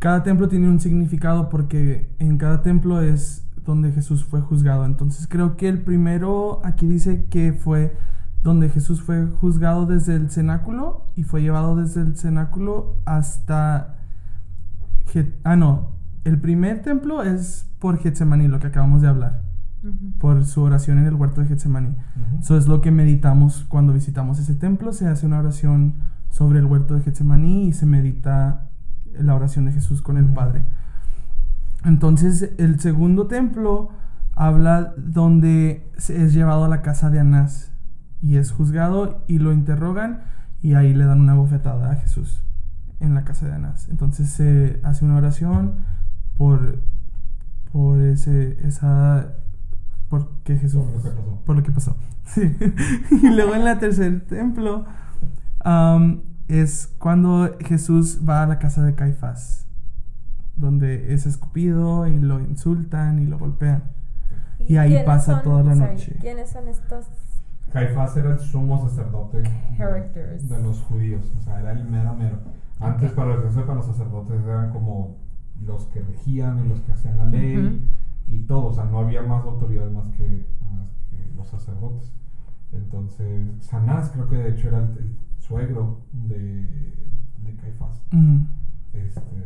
Cada 0.00 0.22
templo 0.22 0.48
tiene 0.48 0.68
un 0.68 0.80
significado 0.80 1.48
porque 1.48 2.14
en 2.18 2.36
cada 2.36 2.60
templo 2.60 3.00
es 3.00 3.42
donde 3.64 3.90
Jesús 3.90 4.22
fue 4.22 4.42
juzgado. 4.42 4.84
Entonces 4.84 5.26
creo 5.26 5.56
que 5.56 5.70
el 5.70 5.80
primero 5.80 6.60
aquí 6.62 6.86
dice 6.86 7.24
que 7.30 7.54
fue 7.54 7.96
donde 8.42 8.68
Jesús 8.68 9.00
fue 9.00 9.28
juzgado 9.28 9.86
desde 9.86 10.14
el 10.14 10.30
cenáculo 10.30 11.06
y 11.16 11.22
fue 11.22 11.40
llevado 11.40 11.74
desde 11.74 12.02
el 12.02 12.18
cenáculo 12.18 12.96
hasta... 13.06 13.96
Ah, 15.42 15.56
no. 15.56 15.92
El 16.24 16.38
primer 16.38 16.82
templo 16.82 17.22
es 17.22 17.66
por 17.78 17.96
Getsemaní, 17.96 18.46
lo 18.46 18.60
que 18.60 18.66
acabamos 18.66 19.00
de 19.00 19.08
hablar 19.08 19.47
Por 20.18 20.44
su 20.44 20.62
oración 20.62 20.98
en 20.98 21.06
el 21.06 21.14
huerto 21.14 21.40
de 21.40 21.46
Getsemaní. 21.48 21.94
Eso 22.40 22.56
es 22.56 22.66
lo 22.66 22.80
que 22.80 22.90
meditamos 22.90 23.64
cuando 23.68 23.92
visitamos 23.92 24.38
ese 24.38 24.54
templo. 24.54 24.92
Se 24.92 25.06
hace 25.08 25.26
una 25.26 25.38
oración 25.38 25.94
sobre 26.30 26.58
el 26.58 26.66
huerto 26.66 26.94
de 26.94 27.00
Getsemaní 27.02 27.68
y 27.68 27.72
se 27.72 27.86
medita 27.86 28.68
la 29.18 29.34
oración 29.34 29.64
de 29.64 29.72
Jesús 29.72 30.02
con 30.02 30.16
el. 30.16 30.26
Padre. 30.26 30.62
Entonces, 31.84 32.52
el 32.58 32.80
segundo 32.80 33.26
templo 33.26 33.90
habla 34.34 34.94
donde 34.96 35.88
se- 35.96 36.22
es 36.24 36.32
llevado 36.34 36.64
a 36.64 36.68
la 36.68 36.82
casa 36.82 37.10
de 37.10 37.20
Anás 37.20 37.72
y 38.20 38.36
es 38.36 38.50
juzgado 38.52 39.24
y 39.28 39.38
lo 39.38 39.52
interrogan 39.52 40.22
y 40.62 40.74
ahí 40.74 40.92
le 40.94 41.04
dan 41.04 41.20
una 41.20 41.34
bofetada 41.34 41.90
a 41.92 41.96
Jesús 41.96 42.42
en 43.00 43.14
la 43.14 43.24
casa 43.24 43.46
de 43.46 43.54
Anás. 43.54 43.88
Entonces 43.90 44.28
se 44.28 44.80
hace 44.82 45.04
una 45.04 45.16
oración 45.16 45.74
por 46.36 46.78
por 47.72 48.00
ese 48.00 48.56
esa 48.66 49.34
porque 50.08 50.56
Jesús 50.56 50.84
Por 50.84 50.94
lo 50.94 51.02
que 51.02 51.10
pasó. 51.10 51.42
por 51.44 51.56
lo 51.56 51.62
que 51.62 51.72
pasó. 51.72 51.96
Sí. 52.28 52.54
y 53.22 53.30
luego 53.30 53.54
en 53.54 53.66
el 53.66 53.78
tercer 53.78 54.20
templo 54.26 54.84
am, 55.60 56.20
es 56.48 56.94
cuando 56.98 57.56
Jesús 57.60 58.20
va 58.28 58.42
a 58.42 58.46
la 58.46 58.58
casa 58.58 58.82
de 58.84 58.94
Caifás, 58.94 59.66
donde 60.56 61.14
es 61.14 61.24
escupido 61.26 62.06
y 62.06 62.18
lo 62.18 62.40
insultan 62.40 63.18
y 63.18 63.26
lo 63.26 63.38
golpean. 63.38 63.82
Y 64.60 64.76
ahí 64.76 64.88
quiénes 64.90 65.06
pasa 65.06 65.42
toda 65.42 65.62
la 65.62 65.74
noche. 65.74 66.16
¿Quiénes 66.20 66.50
son 66.50 66.68
estos? 66.68 67.06
Caifás 67.72 68.16
era 68.16 68.32
el 68.32 68.38
sumo 68.40 68.78
sacerdote 68.88 69.42
Characters. 69.76 70.48
de 70.48 70.62
los 70.62 70.80
judíos, 70.82 71.32
o 71.38 71.40
sea, 71.42 71.60
era 71.60 71.72
el 71.72 71.84
mero 71.84 72.14
mero. 72.14 72.38
Antes, 72.80 73.10
Ok. 73.10 73.16
para 73.16 73.34
los 73.34 73.44
que 73.44 73.52
sepan, 73.52 73.76
los 73.76 73.86
sacerdotes 73.86 74.40
eran 74.44 74.70
como 74.70 75.16
los 75.64 75.84
que 75.86 76.00
regían 76.02 76.64
y 76.64 76.68
los 76.68 76.80
que 76.80 76.92
hacían 76.92 77.18
la 77.18 77.24
ley 77.26 77.56
Ujú. 77.58 77.78
Y 78.28 78.40
todo, 78.40 78.66
o 78.66 78.72
sea, 78.74 78.84
no 78.84 78.98
había 79.00 79.22
más 79.22 79.42
autoridad 79.44 79.90
más 79.90 80.08
que, 80.08 80.46
más 80.62 80.88
que 81.10 81.32
los 81.36 81.48
sacerdotes. 81.48 82.12
Entonces, 82.72 83.46
Sanás 83.60 84.10
creo 84.10 84.28
que 84.28 84.36
de 84.36 84.50
hecho 84.50 84.68
era 84.68 84.78
el, 84.78 84.90
el 84.98 85.16
suegro 85.38 86.00
de, 86.12 86.62
de 87.44 87.56
Caifás. 87.60 88.02
Este, 88.92 89.44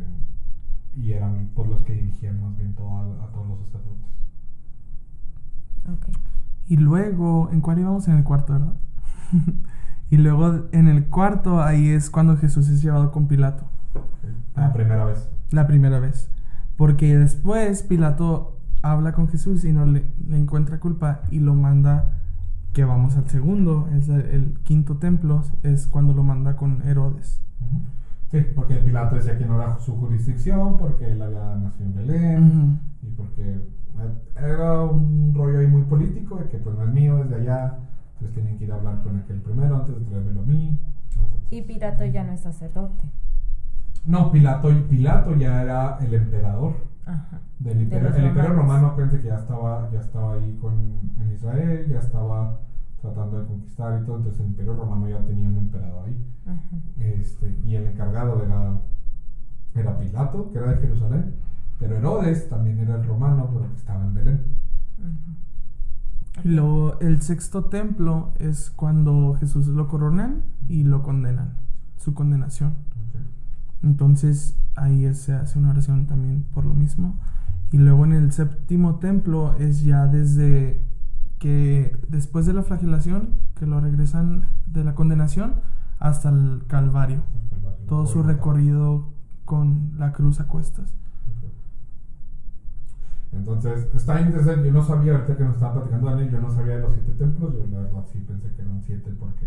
y 0.96 1.12
eran 1.12 1.50
pues, 1.54 1.68
los 1.68 1.82
que 1.82 1.94
dirigían 1.94 2.40
más 2.42 2.56
bien 2.56 2.74
todo 2.74 2.88
a, 2.96 3.24
a 3.24 3.32
todos 3.32 3.48
los 3.48 3.58
sacerdotes. 3.60 4.02
Ok. 5.88 6.16
Y 6.68 6.76
luego, 6.76 7.50
¿en 7.52 7.60
cuál 7.60 7.78
íbamos? 7.80 8.08
En 8.08 8.16
el 8.16 8.24
cuarto, 8.24 8.52
¿verdad? 8.54 8.74
y 10.10 10.16
luego 10.16 10.66
en 10.72 10.88
el 10.88 11.06
cuarto, 11.06 11.62
ahí 11.62 11.88
es 11.88 12.10
cuando 12.10 12.36
Jesús 12.36 12.68
es 12.68 12.82
llevado 12.82 13.10
con 13.12 13.26
Pilato. 13.28 13.64
La 14.56 14.66
Ah. 14.66 14.72
primera 14.72 15.04
vez. 15.04 15.28
La 15.50 15.66
primera 15.66 15.98
vez. 15.98 16.28
Porque 16.76 17.16
después 17.16 17.82
Pilato 17.82 18.51
habla 18.82 19.12
con 19.12 19.28
Jesús 19.28 19.64
y 19.64 19.72
no 19.72 19.86
le, 19.86 20.04
le 20.28 20.36
encuentra 20.38 20.80
culpa 20.80 21.20
y 21.30 21.38
lo 21.40 21.54
manda 21.54 22.18
que 22.72 22.84
vamos 22.84 23.16
al 23.16 23.28
segundo, 23.28 23.88
es 23.94 24.08
el, 24.08 24.20
el 24.22 24.58
quinto 24.64 24.96
templo, 24.96 25.42
es 25.62 25.86
cuando 25.86 26.14
lo 26.14 26.22
manda 26.22 26.56
con 26.56 26.82
Herodes. 26.88 27.40
Sí, 28.30 28.38
porque 28.54 28.76
Pilato 28.76 29.16
decía 29.16 29.36
que 29.36 29.44
no 29.44 29.56
era 29.60 29.78
su 29.78 29.94
jurisdicción, 29.96 30.78
porque 30.78 31.12
él 31.12 31.20
había 31.20 31.54
nacido 31.56 31.84
en 31.86 31.94
Belén, 31.94 32.44
Ujú. 33.02 33.06
y 33.08 33.10
porque 33.14 33.42
eh, 33.52 34.12
era 34.36 34.80
un 34.84 35.34
rollo 35.34 35.58
ahí 35.58 35.66
muy 35.66 35.82
político, 35.82 36.36
de 36.36 36.48
que 36.48 36.56
pues 36.56 36.74
no 36.76 36.84
es 36.84 36.90
mío, 36.94 37.22
es 37.22 37.28
de 37.28 37.36
allá, 37.36 37.76
entonces 38.14 38.34
tienen 38.34 38.56
que 38.58 38.64
ir 38.64 38.72
a 38.72 38.76
hablar 38.76 39.02
con 39.02 39.18
aquel 39.18 39.36
primero 39.42 39.76
antes 39.76 39.94
de 39.98 40.04
traérmelo 40.06 40.40
a 40.40 40.44
mí. 40.44 40.78
entonces- 41.10 41.40
Y 41.50 41.60
Pilato 41.62 42.06
ya 42.06 42.24
no 42.24 42.32
es 42.32 42.40
sacerdote. 42.40 43.04
No, 44.06 44.32
Pilato, 44.32 44.68
Pilato 44.88 45.36
ya 45.36 45.62
era 45.62 45.98
el 46.00 46.14
emperador 46.14 46.74
Ajá. 47.04 47.38
Del 47.62 47.78
De 47.78 47.84
imperio, 47.84 48.08
el 48.14 48.24
imperio 48.26 48.52
romano, 48.54 48.88
acuérdense 48.88 49.20
que 49.20 49.28
ya 49.28 49.38
estaba, 49.38 49.88
ya 49.90 50.00
estaba 50.00 50.34
ahí 50.34 50.58
con, 50.60 50.72
en 51.20 51.32
Israel, 51.32 51.86
ya 51.88 51.98
estaba 51.98 52.58
tratando 53.00 53.40
de 53.40 53.46
conquistar 53.46 54.00
y 54.00 54.06
todo, 54.06 54.16
entonces 54.16 54.40
el 54.40 54.46
imperio 54.48 54.74
romano 54.74 55.08
ya 55.08 55.18
tenía 55.24 55.48
un 55.48 55.58
emperador 55.58 56.06
ahí. 56.06 56.26
Ajá. 56.46 56.76
Este, 56.98 57.56
y 57.64 57.76
el 57.76 57.86
encargado 57.86 58.42
era, 58.42 58.80
era 59.74 59.98
Pilato, 59.98 60.50
que 60.50 60.58
era 60.58 60.72
de 60.72 60.80
Jerusalén, 60.80 61.34
pero 61.78 61.96
Herodes 61.96 62.48
también 62.48 62.78
era 62.78 62.96
el 62.96 63.04
romano, 63.04 63.48
pero 63.52 63.68
que 63.68 63.76
estaba 63.76 64.04
en 64.04 64.14
Belén. 64.14 64.42
Ujú. 64.98 65.42
Y 66.44 66.48
luego 66.48 66.98
el 67.00 67.20
sexto 67.22 67.66
templo 67.66 68.32
es 68.38 68.70
cuando 68.70 69.34
Jesús 69.38 69.66
lo 69.68 69.86
coronan 69.88 70.42
y 70.68 70.84
lo 70.84 71.02
condenan, 71.02 71.54
su 71.98 72.14
condenación. 72.14 72.74
Entonces 73.82 74.56
ahí 74.76 75.12
se 75.14 75.34
hace 75.34 75.58
una 75.58 75.70
oración 75.70 76.06
también 76.06 76.44
por 76.54 76.64
lo 76.64 76.74
mismo. 76.74 77.16
Y 77.72 77.78
luego 77.78 78.04
en 78.04 78.12
el 78.12 78.32
séptimo 78.32 78.96
templo 78.96 79.54
es 79.58 79.82
ya 79.82 80.06
desde 80.06 80.80
que 81.38 81.96
después 82.08 82.46
de 82.46 82.52
la 82.52 82.62
flagelación, 82.62 83.30
que 83.58 83.66
lo 83.66 83.80
regresan 83.80 84.44
de 84.66 84.84
la 84.84 84.94
condenación 84.94 85.54
hasta 85.98 86.28
el 86.28 86.62
Calvario. 86.68 87.22
El 87.44 87.50
Calvario, 87.50 87.86
Todo 87.86 88.06
su 88.06 88.22
recorrido 88.22 89.08
con 89.44 89.92
la 89.98 90.12
cruz 90.12 90.38
a 90.40 90.46
cuestas. 90.48 90.94
Entonces, 93.32 93.88
está 93.94 94.20
interesante. 94.20 94.66
Yo 94.66 94.72
no 94.74 94.82
sabía, 94.84 95.12
ahorita 95.14 95.36
que 95.36 95.44
nos 95.44 95.54
estaba 95.54 95.72
platicando 95.74 96.10
Daniel, 96.10 96.30
yo 96.30 96.40
no 96.40 96.50
sabía 96.50 96.76
de 96.76 96.82
los 96.82 96.92
siete 96.92 97.12
templos. 97.12 97.54
Yo, 97.54 97.66
la 97.72 97.78
verdad, 97.80 98.04
sí 98.12 98.18
pensé 98.28 98.48
que 98.54 98.60
eran 98.60 98.82
siete 98.82 99.10
porque 99.18 99.46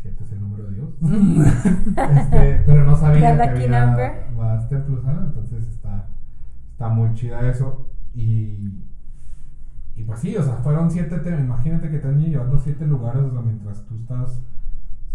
siete 0.00 0.24
es 0.24 0.32
el 0.32 0.40
número 0.40 0.64
de 0.64 0.74
Dios. 0.74 0.88
Este, 2.16 2.62
pero 2.66 2.84
no 2.84 2.96
sabía 2.96 3.36
The 3.36 3.42
que 3.42 3.64
había 3.64 3.86
number. 3.86 4.30
más 4.36 4.68
templos. 4.70 5.04
¿ah? 5.06 5.24
Entonces, 5.26 5.75
está, 6.76 6.88
muy 6.90 7.14
chida 7.14 7.48
eso. 7.48 7.86
Y, 8.14 8.84
y 9.94 10.02
pues 10.04 10.20
sí, 10.20 10.36
o 10.36 10.42
sea, 10.42 10.56
fueron 10.56 10.90
siete 10.90 11.18
templos. 11.18 11.40
Imagínate 11.40 11.90
que 11.90 11.98
te 11.98 12.08
han 12.08 12.20
llevando 12.20 12.56
a 12.56 12.60
siete 12.60 12.86
lugares 12.86 13.22
o 13.22 13.30
sea, 13.30 13.40
mientras 13.40 13.84
tú 13.86 13.94
estás 13.96 14.42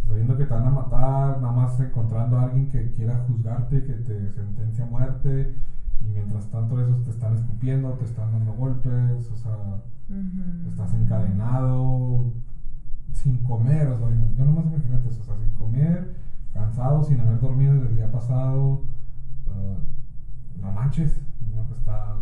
sabiendo 0.07 0.35
que 0.37 0.45
te 0.45 0.53
van 0.53 0.67
a 0.67 0.71
matar, 0.71 1.39
nada 1.39 1.53
más 1.53 1.79
encontrando 1.79 2.37
a 2.37 2.43
alguien 2.43 2.67
que 2.67 2.91
quiera 2.91 3.23
juzgarte, 3.27 3.83
que 3.83 3.93
te 3.93 4.31
sentencia 4.31 4.83
a 4.83 4.87
muerte, 4.87 5.55
y 6.03 6.09
mientras 6.09 6.47
tanto 6.47 6.81
esos 6.81 7.03
te 7.03 7.11
están 7.11 7.35
escupiendo, 7.35 7.91
te 7.93 8.05
están 8.05 8.31
dando 8.31 8.53
golpes, 8.53 9.29
o 9.31 9.37
sea, 9.37 9.55
estás 10.67 10.93
encadenado, 10.95 12.33
sin 13.13 13.37
comer, 13.43 13.87
o 13.87 13.97
sea, 13.97 14.09
yo 14.35 14.45
nomás 14.45 14.65
imagínate 14.65 15.09
eso, 15.09 15.21
o 15.21 15.23
sea, 15.23 15.37
sin 15.37 15.49
comer, 15.51 16.15
cansado, 16.53 17.03
sin 17.03 17.21
haber 17.21 17.39
dormido 17.39 17.75
desde 17.75 17.89
el 17.89 17.95
día 17.95 18.11
pasado, 18.11 18.81
ah, 19.47 19.77
no 20.59 20.71
manches, 20.71 21.21
está, 21.77 22.15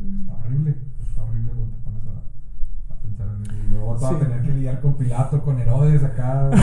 está 0.00 0.34
horrible, 0.34 0.76
está 1.00 1.22
horrible 1.24 1.52
cuando 1.52 1.76
te 1.76 1.82
pones 1.82 2.02
a, 2.06 2.92
a 2.94 2.96
pensar 2.96 3.28
en 3.28 3.42
eso, 3.42 3.52
y 3.64 3.68
luego 3.70 3.86
vas 3.94 4.02
a 4.04 4.08
Sí. 4.10 4.14
tener 4.16 4.42
que 4.42 4.50
lidiar 4.52 4.80
con 4.80 4.94
Pilato, 4.96 5.42
con 5.42 5.58
Herodes 5.58 6.02
acá. 6.04 6.50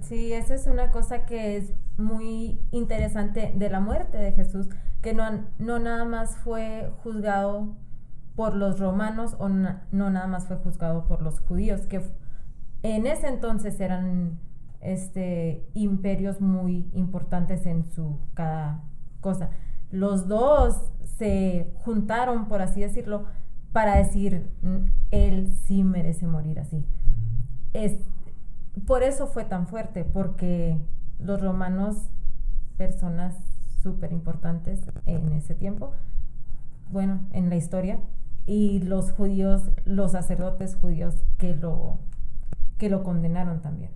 Sí, 0.00 0.32
esa 0.32 0.54
es 0.54 0.66
una 0.66 0.90
cosa 0.90 1.26
que 1.26 1.58
es 1.58 1.74
muy 1.98 2.58
interesante 2.70 3.52
de 3.54 3.68
la 3.68 3.78
muerte 3.80 4.16
de 4.16 4.32
Jesús, 4.32 4.66
que 5.02 5.12
no, 5.12 5.24
no 5.58 5.78
nada 5.78 6.06
más 6.06 6.36
fue 6.38 6.90
juzgado 7.02 7.76
por 8.34 8.54
los 8.54 8.78
romanos 8.80 9.36
o 9.38 9.50
na- 9.50 9.86
no 9.92 10.08
nada 10.08 10.26
más 10.26 10.46
fue 10.46 10.56
juzgado 10.56 11.06
por 11.06 11.20
los 11.20 11.40
judíos, 11.40 11.82
que 11.82 12.00
en 12.82 13.06
ese 13.06 13.28
entonces 13.28 13.78
eran 13.80 14.38
este, 14.80 15.68
imperios 15.74 16.40
muy 16.40 16.88
importantes 16.94 17.66
en 17.66 17.84
su 17.90 18.18
cada 18.32 18.80
cosa. 19.20 19.50
Los 19.90 20.28
dos 20.28 20.90
se 21.18 21.72
juntaron, 21.84 22.46
por 22.48 22.62
así 22.62 22.80
decirlo, 22.80 23.24
para 23.72 23.96
decir, 23.96 24.50
"Mm, 24.62 24.86
él 25.10 25.54
sí 25.64 25.84
merece 25.84 26.26
morir 26.26 26.58
así. 26.60 26.84
Es, 27.72 27.98
por 28.86 29.02
eso 29.02 29.26
fue 29.26 29.44
tan 29.44 29.66
fuerte, 29.66 30.04
porque 30.04 30.78
los 31.18 31.40
romanos, 31.40 32.10
personas 32.76 33.34
súper 33.82 34.12
importantes 34.12 34.80
en 35.06 35.32
ese 35.32 35.54
tiempo, 35.54 35.92
bueno, 36.90 37.20
en 37.32 37.48
la 37.50 37.56
historia, 37.56 37.98
y 38.46 38.80
los 38.80 39.12
judíos, 39.12 39.70
los 39.84 40.12
sacerdotes 40.12 40.74
judíos 40.76 41.22
que 41.36 41.54
lo, 41.54 41.98
que 42.78 42.88
lo 42.88 43.02
condenaron 43.02 43.60
también. 43.60 43.90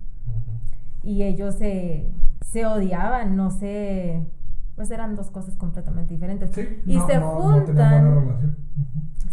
Y 1.01 1.23
ellos 1.23 1.55
se, 1.55 2.11
se 2.45 2.65
odiaban, 2.65 3.35
no 3.35 3.49
sé, 3.49 4.23
pues 4.75 4.89
eran 4.91 5.15
dos 5.15 5.29
cosas 5.31 5.55
completamente 5.55 6.13
diferentes. 6.13 6.51
Sí, 6.53 6.81
y 6.85 6.97
no, 6.97 7.07
se 7.07 7.19
no- 7.19 7.31
juntan, 7.31 8.55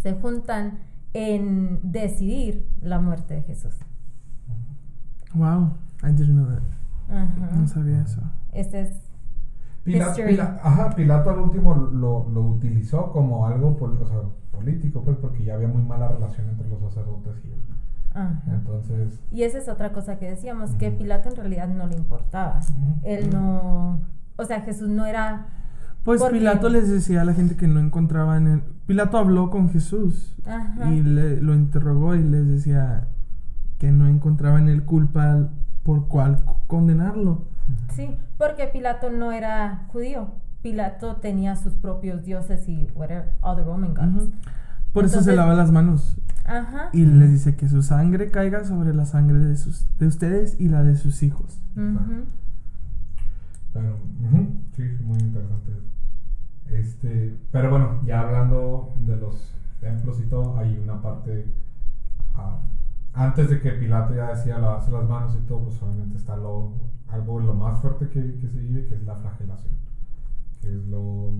se 0.02 0.12
juntan 0.14 0.78
en 1.12 1.80
decidir 1.82 2.68
la 2.82 3.00
muerte 3.00 3.34
de 3.34 3.42
Jesús. 3.42 3.74
Wow, 5.34 5.74
I 6.02 6.12
didn't 6.12 6.32
know 6.32 6.46
that. 6.46 6.62
No 7.54 7.66
sabía 7.66 8.02
eso. 8.02 8.20
Este 8.52 8.82
es 8.82 9.00
Pilato. 9.84 10.20
Pila- 10.26 10.60
ajá, 10.62 10.90
Pilato 10.94 11.30
al 11.30 11.38
último 11.38 11.74
lo, 11.74 12.28
lo 12.28 12.42
utilizó 12.42 13.10
como 13.12 13.46
algo 13.46 13.76
pol- 13.76 13.98
o 14.00 14.06
sea, 14.06 14.18
político, 14.52 15.02
pues, 15.02 15.16
porque 15.16 15.42
ya 15.44 15.54
había 15.54 15.68
muy 15.68 15.82
mala 15.82 16.08
relación 16.08 16.48
entre 16.50 16.68
los 16.68 16.80
sacerdotes 16.80 17.32
y 17.44 17.48
él. 17.48 17.60
Ajá. 18.12 18.42
Entonces, 18.48 19.20
Y 19.30 19.42
esa 19.44 19.58
es 19.58 19.68
otra 19.68 19.92
cosa 19.92 20.18
que 20.18 20.28
decíamos, 20.28 20.72
que. 20.72 20.90
Pilato 20.90 21.28
en 21.30 21.36
realidad 21.36 21.68
no 21.68 21.86
le 21.86 21.96
importaba. 21.96 22.60
Él 23.02 23.30
no, 23.32 24.00
o 24.40 24.44
sea, 24.44 24.60
Jesús 24.62 24.88
no 24.88 25.06
era, 25.06 25.46
Pues 26.04 26.22
Pilato 26.24 26.68
les 26.68 26.88
decía 26.88 27.20
a 27.22 27.24
la 27.24 27.34
gente 27.34 27.56
que 27.56 27.68
no 27.68 27.78
encontraban 27.80 28.46
el... 28.46 28.62
Pilato 28.86 29.18
habló 29.18 29.50
con 29.50 29.68
Jesús 29.70 30.34
Ajá. 30.46 30.90
y 30.90 31.02
le- 31.02 31.40
lo 31.40 31.54
interrogó 31.54 32.14
y 32.14 32.22
les 32.24 32.46
decía 32.48 33.06
que 33.78 33.90
no 33.92 34.06
encontraban 34.08 34.68
el 34.68 34.84
culpa 34.84 35.48
por 35.84 36.08
cuál 36.08 36.42
condenarlo. 36.66 37.44
sí, 37.94 38.16
porque 38.38 38.66
Pilato 38.66 39.10
no 39.10 39.32
era 39.32 39.84
judío. 39.88 40.28
Pilato 40.62 41.16
tenía 41.16 41.56
sus 41.56 41.72
propios 41.74 42.22
dioses 42.24 42.68
y 42.68 42.88
whatever, 42.94 43.30
other 43.40 43.64
Roman 43.64 43.94
gods. 43.94 44.28
Por 44.92 45.04
eso 45.04 45.22
se 45.22 45.34
lava 45.36 45.54
las 45.54 45.70
manos 45.70 46.18
Ajá. 46.44 46.90
y 46.92 47.04
les 47.04 47.30
dice 47.30 47.54
que 47.56 47.68
su 47.68 47.82
sangre 47.82 48.30
caiga 48.30 48.64
sobre 48.64 48.92
la 48.92 49.06
sangre 49.06 49.38
de, 49.38 49.56
sus, 49.56 49.86
de 49.98 50.06
ustedes 50.06 50.60
y 50.60 50.68
la 50.68 50.82
de 50.82 50.96
sus 50.96 51.22
hijos. 51.22 51.58
Ujú. 51.76 52.24
Pero, 53.72 53.96
ujú, 53.96 54.48
sí, 54.76 54.82
muy 55.02 55.18
interesante. 55.18 55.72
Este, 56.68 57.36
pero 57.50 57.70
bueno, 57.70 58.00
ya 58.04 58.20
hablando 58.20 58.94
de 59.00 59.16
los 59.16 59.52
templos 59.80 60.20
y 60.20 60.26
todo, 60.26 60.56
hay 60.58 60.78
una 60.78 61.00
parte 61.02 61.46
ah, 62.36 62.60
antes 63.12 63.50
de 63.50 63.60
que 63.60 63.72
Pilato 63.72 64.14
ya 64.14 64.28
decía 64.28 64.58
lavarse 64.58 64.92
las 64.92 65.08
manos 65.08 65.36
y 65.36 65.46
todo, 65.46 65.64
pues 65.64 65.82
obviamente 65.82 66.16
está 66.16 66.36
lo, 66.36 66.72
algo 67.08 67.40
lo 67.40 67.54
más 67.54 67.80
fuerte 67.80 68.08
que, 68.08 68.36
que 68.36 68.48
se 68.48 68.60
vive, 68.60 68.86
que 68.86 68.94
es 68.94 69.04
la 69.04 69.16
flagelación. 69.16 69.74
Que 70.60 70.68
es 70.68 70.86
lo 70.86 71.32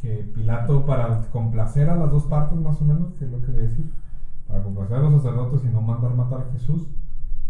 que 0.00 0.30
Pilato, 0.34 0.84
para 0.84 1.22
complacer 1.32 1.88
a 1.88 1.96
las 1.96 2.10
dos 2.10 2.24
partes 2.24 2.58
más 2.58 2.80
o 2.82 2.84
menos, 2.84 3.14
que 3.14 3.24
es 3.24 3.30
lo 3.30 3.40
que 3.42 3.52
decir, 3.52 3.90
para 4.46 4.62
complacer 4.62 4.98
a 4.98 5.00
los 5.00 5.22
sacerdotes 5.22 5.64
y 5.64 5.68
no 5.68 5.80
mandar 5.80 6.14
matar 6.14 6.42
a 6.42 6.52
Jesús, 6.52 6.86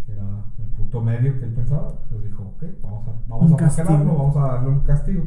que 0.08 0.12
era 0.14 0.22
el 0.58 0.64
punto 0.74 1.02
medio 1.02 1.38
que 1.38 1.44
él 1.44 1.52
pensaba, 1.52 1.92
pues 2.08 2.24
dijo, 2.24 2.42
ok, 2.44 2.64
vamos 2.82 3.06
a, 3.08 3.12
vamos 3.28 3.46
Un 3.48 3.52
a 3.52 3.56
castigo. 3.58 3.88
vamos 3.90 4.36
a 4.38 4.40
darle 4.40 4.68
un 4.70 4.80
castigo. 4.80 5.24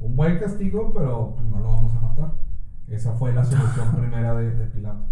Un 0.00 0.16
buen 0.16 0.38
castigo, 0.38 0.90
pero 0.94 1.34
pues, 1.36 1.46
no 1.48 1.58
lo 1.60 1.68
vamos 1.68 1.94
a 1.94 2.00
matar. 2.00 2.32
Esa 2.88 3.12
fue 3.12 3.34
la 3.34 3.44
solución 3.44 3.92
primera 3.96 4.34
de, 4.34 4.56
de 4.56 4.66
Pilato. 4.68 5.04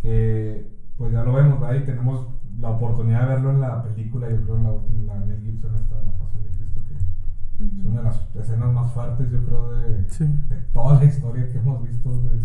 Que 0.00 0.70
pues 0.96 1.12
ya 1.12 1.24
lo 1.24 1.32
vemos, 1.32 1.60
¿verdad? 1.60 1.76
Y 1.82 1.84
tenemos 1.84 2.28
la 2.60 2.70
oportunidad 2.70 3.22
de 3.22 3.34
verlo 3.34 3.50
en 3.50 3.60
la 3.60 3.82
película, 3.82 4.30
yo 4.30 4.40
creo 4.42 4.56
en 4.56 4.62
la 4.62 4.70
última, 4.72 5.14
la 5.16 5.24
Mel 5.26 5.40
Gibson, 5.42 5.74
esta 5.74 5.98
de 5.98 6.06
La 6.06 6.12
Pasión 6.12 6.44
de 6.44 6.50
Cristo, 6.50 6.80
que 6.86 6.94
es 6.94 7.84
una 7.84 7.98
de 7.98 8.04
las 8.04 8.28
escenas 8.36 8.72
más 8.72 8.92
fuertes, 8.92 9.28
yo 9.32 9.44
creo, 9.44 9.72
de, 9.72 10.08
Sí. 10.10 10.24
de 10.48 10.56
toda 10.72 11.00
la 11.00 11.04
historia 11.06 11.48
que 11.50 11.58
hemos 11.58 11.82
visto 11.82 12.10
de, 12.20 12.38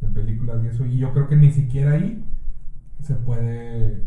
de 0.00 0.12
películas 0.12 0.64
y 0.64 0.66
eso. 0.66 0.84
Y 0.84 0.98
yo 0.98 1.12
creo 1.12 1.28
que 1.28 1.36
ni 1.36 1.52
siquiera 1.52 1.92
ahí 1.92 2.24
se 3.00 3.14
puede 3.14 4.02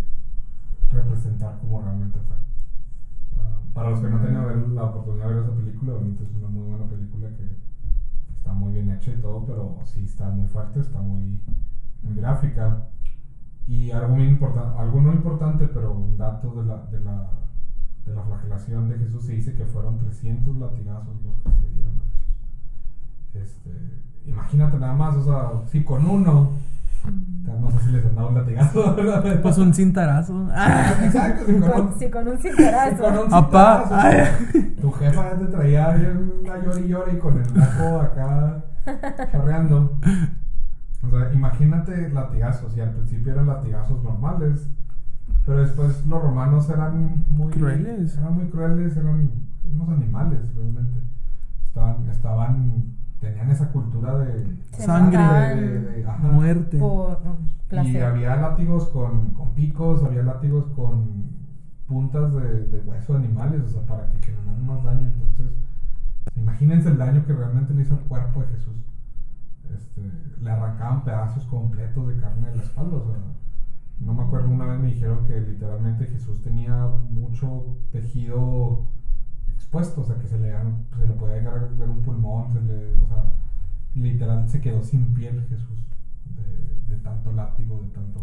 representar 0.93 1.60
como 1.60 1.82
realmente 1.82 2.19
fue. 2.19 2.36
Ah, 3.38 3.60
para 3.73 3.89
los 3.91 3.99
que 3.99 4.10
no 4.10 4.17
han 4.17 4.23
tenido 4.23 4.45
ver- 4.45 4.67
la 4.69 4.84
oportunidad 4.86 5.27
de 5.27 5.34
ver 5.36 5.43
esa 5.43 5.53
película, 5.56 5.93
obviamente 5.93 6.23
es 6.23 6.34
una 6.36 6.47
muy 6.47 6.67
buena 6.67 6.86
película 6.86 7.27
que 7.29 7.47
está 8.38 8.53
muy 8.53 8.73
bien 8.73 8.89
hecha 8.91 9.12
y 9.12 9.17
todo, 9.21 9.45
pero 9.45 9.77
sí 9.86 10.03
está 10.06 10.29
muy 10.29 10.47
fuerte, 10.47 10.79
está 10.79 10.99
muy, 11.01 11.39
muy 12.03 12.15
gráfica. 12.15 12.88
Y 13.65 13.91
algo, 13.91 14.15
muy 14.15 14.25
importa- 14.27 14.73
algo 14.77 14.99
no 15.01 15.13
importante, 15.13 15.67
pero 15.67 15.93
un 15.93 16.17
dato 16.17 16.53
de 16.53 16.65
la, 16.65 16.86
de, 16.88 16.99
la, 16.99 17.29
de 18.06 18.13
la 18.13 18.21
flagelación 18.23 18.89
de 18.89 18.97
Jesús 18.97 19.23
se 19.25 19.34
dice 19.34 19.53
que 19.56 19.65
fueron 19.65 19.97
300 19.99 20.56
latigazos 20.58 21.15
los 21.23 21.38
que 21.39 21.51
se 21.62 21.69
dieron 21.73 21.93
a 21.97 22.03
Jesús. 22.03 22.34
Este, 23.34 23.71
imagínate 24.25 24.77
nada 24.77 24.93
más, 24.93 25.15
o 25.15 25.23
sea, 25.23 25.67
si 25.67 25.84
con 25.84 26.06
uno, 26.06 26.49
no 27.60 27.72
sé 27.72 27.80
si 27.86 27.92
les 27.92 28.06
han 28.06 28.16
dado 28.16 28.30
un 28.30 28.36
latigazo. 28.36 28.96
Pues 29.42 29.58
un 29.58 29.74
cintarazo. 29.74 30.48
Exacto, 31.04 31.46
si 31.46 31.60
con 31.60 31.82
un, 31.82 32.00
Sí, 32.00 32.10
con 32.10 32.28
un 32.28 32.38
si 32.38 32.48
cintarazo. 32.50 33.04
con 33.04 33.18
un 33.18 33.34
Apá, 33.34 33.80
cintarazo, 33.88 33.96
ay. 34.54 34.76
tu 34.82 34.92
jefa 34.92 35.30
ya 35.32 35.38
te 35.39 35.46
traía 35.48 35.89
bien 35.94 36.32
una 36.42 36.58
llori 36.63 36.88
llori 36.88 37.18
con 37.18 37.38
el 37.42 37.46
moco 37.54 38.00
acá 38.02 38.63
chorreando. 39.32 39.98
O 41.06 41.10
sea, 41.10 41.34
imagínate 41.34 42.10
latigazos, 42.10 42.76
y 42.78 42.82
al 42.82 42.92
principio 42.92 43.34
eran 43.34 43.48
latigazos 43.48 44.02
normales, 44.04 44.70
pero 45.46 45.60
después 45.62 46.06
los 46.08 46.22
romanos 46.22 46.70
eran 46.70 47.26
muy 47.30 47.52
Crueles. 47.52 48.18
Eran 48.18 48.36
muy 48.36 48.46
crueles, 48.46 48.96
eran 48.96 49.30
unos 49.74 49.89
animales 49.89 50.39
realmente. 50.56 51.00
Estaban, 51.68 52.08
estaban, 52.10 52.84
tenían 53.23 53.49
esa 53.49 53.71
cultura 53.71 54.17
de 54.19 54.45
Se 54.71 54.83
Sangre. 54.83 55.17
de- 55.55 55.79
de- 55.79 56.05
ajá. 56.05 56.27
Muerte. 56.27 56.77
Por 56.77 57.17
Y 57.71 57.97
había 57.97 58.36
látigos 58.36 58.88
con, 58.89 59.31
con 59.31 59.53
picos, 59.53 60.03
había 60.03 60.23
látigos 60.23 60.65
con 60.75 61.31
puntas 61.88 62.33
de, 62.33 62.65
de 62.65 62.79
hueso 62.81 63.13
de 63.13 63.19
animales, 63.19 63.62
o 63.63 63.69
sea, 63.69 63.81
para 63.86 64.07
que 64.12 64.19
generaran 64.19 64.65
más 64.67 64.83
daño. 64.83 65.07
Entonces, 65.07 65.53
imagínense 66.36 66.89
el 66.89 66.97
daño 66.97 67.25
que 67.25 67.33
realmente 67.33 67.73
le 67.73 67.81
hizo 67.83 67.95
al 67.95 68.01
cuerpo 68.01 68.41
de 68.41 68.47
Jesús. 68.47 68.75
Este, 69.73 70.01
le 70.41 70.51
arrancaban 70.51 71.03
pedazos 71.03 71.45
completos 71.45 72.07
de 72.09 72.17
carne 72.17 72.49
de 72.49 72.55
la 72.57 72.63
espalda. 72.63 72.97
O 72.97 73.05
sea, 73.05 73.19
no 73.99 74.13
me 74.13 74.23
acuerdo, 74.23 74.49
una 74.49 74.65
vez 74.65 74.79
me 74.79 74.88
dijeron 74.88 75.25
que 75.25 75.39
literalmente 75.39 76.05
Jesús 76.07 76.41
tenía 76.43 76.88
mucho 77.09 77.77
tejido 77.91 78.86
expuesto, 79.73 80.01
o 80.01 80.05
sea, 80.05 80.15
que 80.17 80.27
se 80.27 80.38
le, 80.39 80.51
se 80.51 81.07
le 81.07 81.13
podía 81.13 81.36
llegar 81.38 81.55
a 81.57 81.59
ver 81.77 81.89
un 81.89 82.01
pulmón, 82.01 82.53
se 82.53 82.62
le, 82.62 82.97
o 82.99 83.07
sea, 83.07 83.25
literal 83.95 84.47
se 84.49 84.62
quedó 84.62 84.83
sin 84.83 85.13
piel 85.13 85.41
Jesús 85.49 85.86
de, 86.36 86.95
de 86.95 87.01
tanto 87.01 87.31
látigo, 87.31 87.81
de 87.81 87.88
tanto 87.89 88.19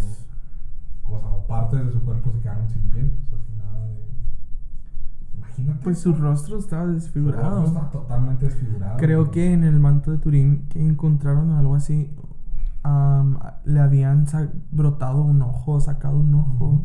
cosa, 1.03 1.27
o 1.29 1.47
partes 1.47 1.85
de 1.87 1.93
su 1.93 2.01
cuerpo 2.05 2.31
se 2.33 2.41
quedaron 2.41 2.69
sin 2.69 2.83
piel, 2.91 3.13
o 3.27 3.29
sea, 3.31 3.39
sin 3.47 3.59
nada 3.59 3.85
de... 3.87 4.01
Imagínate. 5.37 5.81
Pues 5.83 5.99
su 5.99 6.15
rostro 6.15 6.59
estaba 6.59 6.85
su 6.85 6.93
rostro 6.93 6.95
desfigurado. 7.13 7.65
está 7.65 7.91
totalmente 7.91 8.45
desfigurado. 8.47 8.97
Creo 8.99 9.31
que 9.33 9.53
en 9.53 9.65
el 9.65 9.81
manto 9.81 10.13
de 10.13 10.19
Turín 10.19 10.69
que 10.69 10.85
encontraron 10.85 11.51
algo 11.51 11.75
así, 11.75 12.11
am, 12.85 13.39
le 13.65 13.81
habían 13.81 14.27
brotado 14.71 15.23
un 15.23 15.43
ojo, 15.43 15.81
sacado 15.81 16.17
un 16.19 16.35
ojo 16.35 16.65
Ujú. 16.67 16.85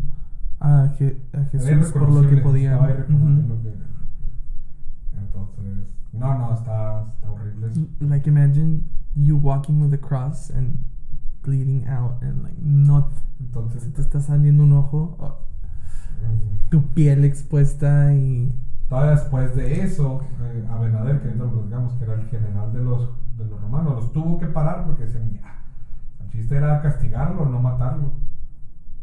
a, 0.59 0.91
Je- 0.97 1.17
a 1.33 1.43
Jesús 1.45 1.91
por 1.91 2.09
lo 2.11 2.21
que 2.27 2.35
estaba 2.37 2.89
irreconocible 2.89 3.43
Ujú. 3.43 3.47
lo 3.49 3.61
que- 3.61 3.94
Entonces, 5.65 5.87
no, 6.13 6.37
no, 6.37 6.53
está, 6.53 7.05
está 7.13 7.31
horrible. 7.31 7.67
eso. 7.67 7.81
Like 7.99 8.29
imagine 8.29 8.83
you 9.15 9.37
walking 9.37 9.81
with 9.81 9.93
a 9.93 9.97
cross 9.97 10.49
and 10.49 10.79
bleeding 11.43 11.87
out 11.87 12.21
and 12.21 12.43
like 12.43 12.57
no 12.61 13.09
Entonces, 13.39 13.83
se 13.83 13.89
te 13.89 14.01
está 14.01 14.21
saliendo 14.21 14.63
un 14.63 14.73
ojo, 14.73 15.17
oh, 15.19 15.39
tu 16.69 16.81
piel 16.93 17.25
expuesta 17.25 18.13
y 18.13 18.51
Todavía 18.89 19.11
después 19.11 19.55
de 19.55 19.81
eso, 19.81 20.21
eh, 20.41 20.67
Abenader, 20.69 21.19
que 21.19 21.29
ahorita 21.29 21.43
lo 21.45 21.51
platicamos, 21.53 21.93
que 21.93 22.03
era 22.03 22.13
el 22.13 22.25
general 22.27 22.71
de 22.71 22.83
los, 22.83 23.09
de 23.35 23.45
los 23.45 23.59
romanos, 23.59 23.95
los 23.95 24.13
tuvo 24.13 24.37
que 24.37 24.45
parar 24.45 24.85
porque 24.85 25.05
decían, 25.05 25.33
ya, 25.33 25.63
el 26.23 26.29
chiste 26.29 26.55
era 26.55 26.81
castigarlo, 26.83 27.45
no 27.47 27.59
matarlo. 27.59 28.11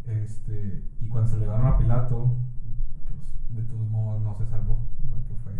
Este, 0.06 0.84
y 1.00 1.08
cuando 1.08 1.30
se 1.30 1.36
le 1.36 1.42
llevaron 1.42 1.66
a 1.66 1.78
Pilato, 1.78 2.32
pues 3.08 3.56
de 3.56 3.62
todos 3.64 3.88
modos 3.90 4.22
no 4.22 4.36
se 4.38 4.46
salvó. 4.46 4.74
O 4.74 5.42
sea, 5.42 5.52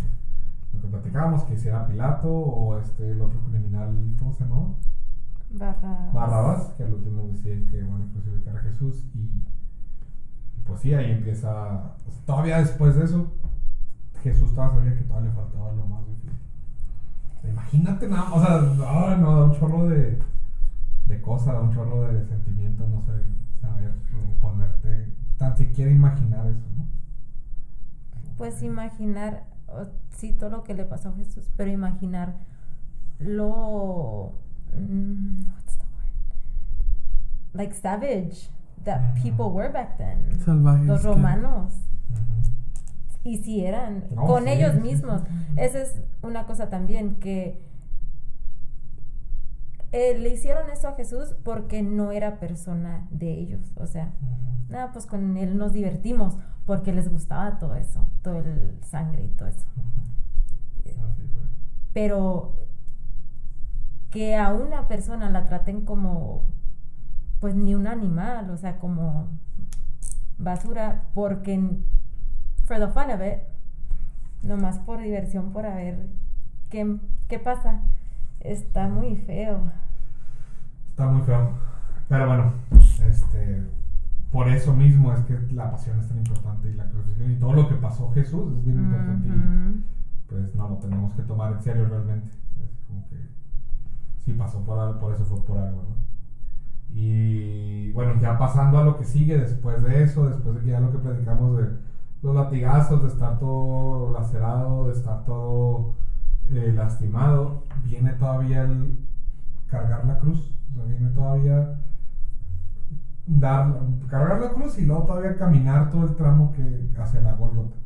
que 0.70 0.78
fue 0.78 0.90
lo 0.90 1.01
que 1.01 1.01
platicábamos, 1.12 1.44
que 1.44 1.56
si 1.56 1.68
era 1.68 1.86
Pilato 1.86 2.28
o 2.28 2.78
este, 2.78 3.10
el 3.10 3.20
otro 3.20 3.38
criminal, 3.40 3.94
¿cómo 4.18 4.32
se 4.32 4.44
llamaba? 4.44 4.68
Barra. 5.50 6.10
Barrabás, 6.14 6.72
que 6.76 6.84
al 6.84 6.94
último 6.94 7.28
deciden 7.28 7.68
que 7.70 7.82
a 7.82 8.12
crucificar 8.12 8.56
a 8.56 8.60
Jesús 8.60 9.04
y, 9.14 9.18
y 9.18 10.62
pues 10.66 10.80
sí, 10.80 10.94
ahí 10.94 11.12
empieza, 11.12 11.94
pues, 12.04 12.16
todavía 12.24 12.58
después 12.58 12.96
de 12.96 13.04
eso, 13.04 13.32
Jesús 14.22 14.54
todavía 14.54 14.78
sabía 14.78 14.98
que 14.98 15.04
todavía 15.04 15.30
le 15.30 15.36
faltaba 15.36 15.72
lo 15.72 15.86
más 15.86 16.06
difícil. 16.06 16.38
Imagínate 17.44 18.08
nada, 18.08 18.32
o 18.32 18.40
sea, 18.40 18.56
ay, 18.88 19.20
no, 19.20 19.36
da 19.36 19.44
un 19.46 19.52
chorro 19.52 19.88
de, 19.88 20.18
de 21.06 21.20
cosas, 21.20 21.54
da 21.54 21.60
un 21.60 21.74
chorro 21.74 22.02
de 22.02 22.24
sentimientos, 22.26 22.88
no 22.88 23.02
sé, 23.02 23.12
saber 23.60 23.92
ponerte, 24.40 25.12
tan 25.36 25.56
siquiera 25.56 25.90
imaginar 25.90 26.46
eso, 26.46 26.66
¿no? 26.76 26.86
Pues 28.38 28.62
imaginar, 28.62 29.44
sí, 30.10 30.32
todo 30.32 30.50
lo 30.50 30.64
que 30.64 30.74
le 30.74 30.84
pasó 30.84 31.10
a 31.10 31.12
Jesús, 31.14 31.50
pero 31.56 31.70
imaginar 31.70 32.36
lo. 33.18 34.32
mm, 34.72 35.44
what's 35.54 35.76
the 35.78 35.84
word? 35.84 37.54
Like 37.54 37.74
savage 37.74 38.50
that 38.84 39.14
people 39.22 39.46
were 39.52 39.68
back 39.72 39.96
then. 39.98 40.38
salvajes. 40.44 40.86
Los 40.86 41.00
que- 41.02 41.06
romanos. 41.08 41.72
Ujú. 42.10 42.50
Y 43.24 43.38
si 43.38 43.64
eran 43.64 44.04
No, 44.14 44.24
con 44.26 44.44
sí, 44.44 44.50
ellos 44.50 44.72
sí, 44.74 44.80
mismos. 44.80 45.22
Esa 45.56 45.80
es 45.82 46.00
una 46.22 46.44
cosa 46.46 46.68
también 46.70 47.16
que 47.16 47.60
eh, 49.92 50.16
le 50.18 50.30
hicieron 50.30 50.70
eso 50.70 50.88
a 50.88 50.94
Jesús 50.94 51.34
porque 51.44 51.82
no 51.82 52.12
era 52.12 52.40
persona 52.40 53.06
de 53.10 53.30
ellos. 53.32 53.60
O 53.76 53.86
sea, 53.86 54.12
nada, 54.68 54.90
pues 54.92 55.06
con 55.06 55.36
él 55.36 55.56
nos 55.58 55.72
divertimos 55.72 56.34
porque 56.66 56.92
les 56.92 57.10
gustaba 57.10 57.58
todo 57.58 57.74
eso, 57.74 58.06
todo 58.22 58.38
el 58.38 58.78
sangre 58.82 59.24
y 59.24 59.28
todo 59.28 59.48
eso. 59.48 59.66
Pero 61.92 62.56
que 64.10 64.36
a 64.36 64.52
una 64.52 64.88
persona 64.88 65.30
la 65.30 65.46
traten 65.46 65.84
como, 65.84 66.44
pues 67.40 67.54
ni 67.54 67.74
un 67.74 67.86
animal, 67.86 68.50
o 68.50 68.56
sea, 68.56 68.78
como 68.78 69.28
basura, 70.38 71.06
porque 71.14 71.60
for 72.64 72.78
the 72.78 72.88
fun 72.88 73.10
of 73.10 73.20
it, 73.20 73.40
nomás 74.42 74.78
por 74.78 75.00
diversión, 75.00 75.52
por 75.52 75.66
a 75.66 75.74
ver 75.74 76.08
qué, 76.70 76.98
qué 77.28 77.38
pasa, 77.38 77.80
está 78.40 78.88
muy 78.88 79.16
feo. 79.16 79.70
Está 80.90 81.06
muy 81.06 81.22
feo. 81.22 81.50
Pero 82.08 82.26
bueno, 82.26 82.52
este, 83.06 83.62
por 84.32 84.48
eso 84.48 84.74
mismo 84.74 85.12
es 85.12 85.20
que 85.26 85.38
la 85.52 85.70
pasión 85.70 85.98
es 86.00 86.08
tan 86.08 86.16
importante 86.16 86.70
y 86.70 86.74
la 86.74 86.88
crucifixión 86.88 87.32
y 87.32 87.36
todo 87.36 87.52
lo 87.52 87.68
que 87.68 87.74
pasó 87.74 88.10
Jesús 88.12 88.54
es 88.56 88.64
bien 88.64 88.78
importante 88.78 89.28
y 89.28 89.84
pues 90.26 90.54
no 90.54 90.70
lo 90.70 90.76
tenemos 90.76 91.12
que 91.12 91.22
tomar 91.22 91.52
en 91.52 91.60
serio 91.60 91.86
realmente. 91.86 92.30
Es 92.30 92.80
como 92.88 93.06
que 93.08 93.16
sí 94.24 94.32
pasó 94.32 94.64
por 94.64 94.78
algo, 94.78 94.98
por 94.98 95.12
eso 95.12 95.24
fue 95.26 95.44
por 95.44 95.58
algo, 95.58 95.82
¿verdad? 95.82 95.96
Y 96.94 97.92
bueno, 97.92 98.18
ya 98.20 98.38
pasando 98.38 98.78
a 98.78 98.84
lo 98.84 98.98
que 98.98 99.04
sigue 99.04 99.38
después 99.38 99.82
de 99.82 100.02
eso, 100.02 100.26
después 100.26 100.56
de 100.56 100.60
que 100.62 100.70
ya 100.70 100.80
lo 100.80 100.92
que 100.92 100.98
platicamos 100.98 101.58
de 101.58 101.68
los 102.22 102.34
latigazos, 102.34 103.02
de 103.02 103.08
estar 103.08 103.38
todo 103.38 104.12
lacerado, 104.12 104.86
de 104.86 104.94
estar 104.94 105.24
todo 105.26 105.94
eh, 106.50 106.72
lastimado, 106.74 107.64
viene 107.84 108.12
todavía 108.12 108.62
el 108.62 108.98
cargar 109.66 110.06
la 110.06 110.18
cruz. 110.18 110.54
O 110.70 110.74
sea, 110.74 110.84
viene 110.84 111.10
todavía 111.10 111.81
dar, 113.26 113.74
cargar 114.08 114.40
la 114.40 114.50
cruz 114.50 114.78
y 114.78 114.86
luego 114.86 115.04
todavía 115.04 115.36
caminar 115.36 115.90
todo 115.90 116.04
el 116.04 116.14
tramo 116.16 116.52
que 116.52 116.90
hacia 116.98 117.20
la 117.20 117.34
Gólgota. 117.34 117.76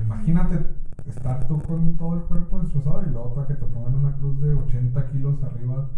Imagínate 0.00 0.58
estar 1.06 1.46
tú 1.46 1.62
con 1.62 1.96
todo 1.96 2.14
el 2.14 2.22
cuerpo 2.22 2.58
destrozado 2.60 3.02
y 3.06 3.10
luego 3.10 3.46
que 3.46 3.54
te 3.54 3.64
pongan 3.64 3.94
una 3.94 4.16
cruz 4.16 4.40
de 4.40 4.52
80 4.54 5.08
kilos 5.08 5.42
arriba, 5.42 5.88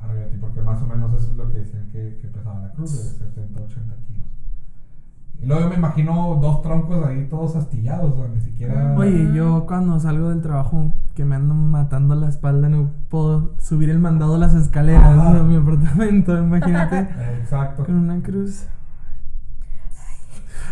arriba 0.00 0.24
de 0.24 0.30
ti, 0.30 0.36
porque 0.38 0.60
más 0.60 0.82
o 0.82 0.86
menos 0.86 1.12
eso 1.14 1.30
es 1.30 1.36
lo 1.36 1.48
que 1.48 1.58
decían 1.58 1.88
que, 1.88 2.18
que 2.20 2.28
pesaba 2.28 2.60
la 2.60 2.72
cruz, 2.72 2.92
de 2.92 3.26
70, 3.26 3.62
80 3.62 3.96
kilos. 4.06 4.19
Y 5.42 5.46
luego 5.46 5.62
yo 5.62 5.68
me 5.70 5.76
imagino 5.76 6.38
dos 6.40 6.60
troncos 6.60 7.04
ahí 7.06 7.26
todos 7.30 7.56
astillados, 7.56 8.12
o 8.12 8.16
sea, 8.18 8.28
ni 8.28 8.40
siquiera... 8.42 8.94
Oye, 8.98 9.32
yo 9.34 9.64
cuando 9.66 9.98
salgo 9.98 10.28
del 10.28 10.42
trabajo 10.42 10.92
que 11.14 11.24
me 11.24 11.34
andan 11.36 11.70
matando 11.70 12.14
la 12.14 12.28
espalda 12.28 12.68
no 12.68 12.90
puedo 13.08 13.54
subir 13.58 13.88
el 13.88 13.98
mandado 13.98 14.34
a 14.34 14.38
las 14.38 14.54
escaleras 14.54 15.02
Ajá. 15.18 15.32
de 15.34 15.42
mi 15.44 15.56
apartamento, 15.56 16.36
imagínate 16.36 16.98
Eh, 17.00 17.38
Exacto. 17.40 17.86
con 17.86 17.94
una 17.94 18.20
cruz. 18.22 18.66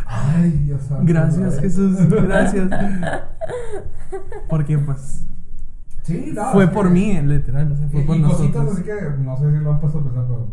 Ay, 0.06 0.50
Dios 0.64 0.82
santo. 0.82 1.04
Gracias. 1.06 1.60
Jesús, 1.60 1.96
gracias. 2.08 2.70
Porque 4.48 4.78
pues 4.78 5.24
Sí, 6.02 6.32
no, 6.34 6.52
fue 6.52 6.68
por 6.68 6.86
que- 6.88 6.92
mí, 6.94 7.20
literal, 7.22 7.70
o 7.72 7.76
sea, 7.76 7.88
fue 7.88 8.00
y, 8.02 8.06
por 8.06 8.16
y 8.16 8.22
cositas 8.22 8.64
nosotros. 8.64 8.72
así 8.74 8.82
que 8.84 9.22
no 9.22 9.36
sé 9.36 9.50
si 9.52 9.58
lo 9.62 9.70
han 9.70 9.76
a 9.76 9.80
pensar, 9.80 10.02
pero. 10.04 10.48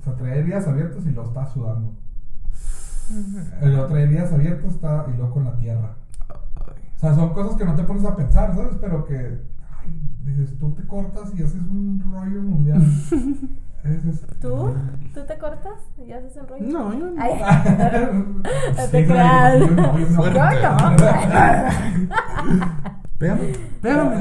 O 0.00 0.04
sea, 0.04 0.14
traer 0.16 0.44
días 0.46 0.66
abiertos 0.66 1.06
y 1.06 1.10
lo 1.12 1.22
está 1.22 1.46
sudando. 1.46 1.92
El 3.60 3.78
otro 3.78 3.96
días 3.96 4.32
abiertos 4.32 4.74
está 4.74 5.04
y 5.12 5.16
luego 5.16 5.34
con 5.34 5.44
la 5.44 5.56
tierra. 5.58 5.96
O 6.96 6.98
sea, 6.98 7.14
son 7.14 7.32
cosas 7.34 7.56
que 7.56 7.64
no 7.64 7.74
te 7.74 7.82
pones 7.82 8.04
a 8.04 8.14
pensar, 8.16 8.54
¿sabes? 8.54 8.76
Pero 8.80 9.04
que. 9.04 9.40
Ay, 9.80 10.00
dices, 10.24 10.56
tú 10.58 10.72
te 10.72 10.86
cortas 10.86 11.32
y 11.36 11.42
haces 11.42 11.60
un 11.62 12.02
rollo 12.12 12.42
mundial. 12.42 12.82
¿Tú? 14.40 14.72
¿Tú 15.12 15.20
te 15.26 15.36
cortas 15.38 15.80
y 15.98 16.12
haces 16.12 16.36
un 16.36 16.46
rollo? 16.46 16.64
No, 16.64 16.92
yo 16.96 17.10
no. 17.10 17.20
Ay, 17.20 17.32
Sí, 18.76 18.82
te 18.92 19.06
creas. 19.06 19.58
yo 19.58 19.66
no, 19.72 19.98
yo 19.98 20.08
no. 20.10 20.24
Yo 20.26 20.32
Pégame, 23.18 23.52
pégame. 23.80 24.16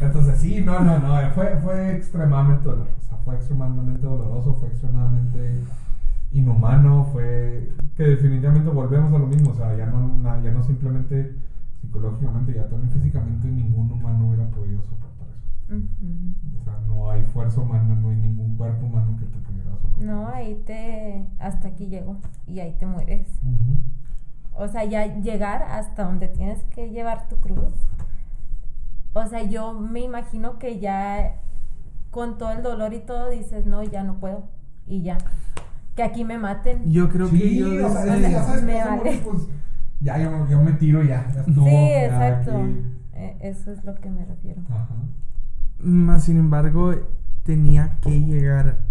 Entonces, 0.00 0.38
sí, 0.38 0.60
no, 0.60 0.80
no, 0.80 0.98
no, 0.98 1.30
fue, 1.34 1.56
fue 1.62 1.94
extremadamente 1.96 2.64
doloroso. 2.68 2.96
O 2.98 3.02
sea, 3.08 3.18
fue 3.18 3.34
extremadamente 3.36 4.04
doloroso, 4.06 4.54
fue 4.54 4.68
extremadamente 4.68 5.60
inhumano, 6.32 7.04
fue 7.12 7.70
que 7.96 8.04
definitivamente 8.04 8.70
volvemos 8.70 9.12
a 9.12 9.18
lo 9.18 9.26
mismo. 9.26 9.50
O 9.50 9.54
sea, 9.54 9.76
ya 9.76 9.86
no, 9.86 10.42
ya 10.42 10.50
no 10.50 10.62
simplemente 10.62 11.34
psicológicamente, 11.80 12.54
ya 12.54 12.68
también 12.68 12.90
físicamente 12.90 13.48
ningún 13.48 13.90
humano 13.90 14.28
hubiera 14.28 14.48
podido 14.50 14.82
soportar 14.82 15.28
eso. 15.28 15.76
O 16.60 16.64
sea, 16.64 16.78
no 16.86 17.10
hay 17.10 17.22
fuerza 17.24 17.60
humana, 17.60 17.94
no 17.94 18.10
hay 18.10 18.16
ningún 18.16 18.56
cuerpo 18.56 18.86
humano 18.86 19.16
que 19.18 19.26
te 19.26 19.38
pudiera 19.38 19.76
soportar. 19.76 20.04
No, 20.04 20.28
ahí 20.28 20.62
te. 20.66 21.26
Hasta 21.38 21.68
aquí 21.68 21.86
llego 21.86 22.16
y 22.46 22.60
ahí 22.60 22.72
te 22.78 22.86
mueres. 22.86 23.28
O 24.54 24.68
sea, 24.68 24.84
ya 24.84 25.18
llegar 25.20 25.62
hasta 25.62 26.04
donde 26.04 26.28
tienes 26.28 26.62
que 26.64 26.90
llevar 26.90 27.28
tu 27.28 27.36
cruz. 27.36 27.72
O 29.14 29.26
sea, 29.26 29.42
yo 29.42 29.74
me 29.74 30.00
imagino 30.00 30.58
que 30.58 30.78
ya 30.78 31.36
con 32.10 32.38
todo 32.38 32.52
el 32.52 32.62
dolor 32.62 32.94
y 32.94 33.00
todo 33.00 33.30
dices, 33.30 33.66
no, 33.66 33.82
ya 33.82 34.04
no 34.04 34.18
puedo. 34.18 34.44
Y 34.86 35.02
ya. 35.02 35.18
Que 35.96 36.02
aquí 36.02 36.24
me 36.24 36.38
maten. 36.38 36.90
Yo 36.90 37.08
creo 37.10 37.28
que 37.30 37.36
Sí, 37.38 37.58
yo. 37.58 37.86
o 37.86 37.90
sea, 37.92 38.02
sea, 38.18 38.44
sabes 38.44 38.62
me 38.64 38.82
vale. 38.84 39.20
pues, 39.24 39.42
ya 40.00 40.18
yo, 40.18 40.48
yo 40.48 40.62
me 40.62 40.72
tiro 40.72 41.02
ya, 41.02 41.30
ya 41.34 41.40
estuvo, 41.40 41.66
sí, 41.66 41.74
exacto. 41.74 42.50
Eh, 43.14 43.36
Eso 43.40 43.72
es 43.72 43.84
lo 43.84 43.94
que 43.96 44.10
me 44.10 44.24
refiero. 44.24 44.62
Ajá. 44.70 44.88
Más 45.78 46.24
sin 46.24 46.38
embargo, 46.38 46.94
tenía 47.44 47.98
que 48.00 48.20
llegar 48.20 48.84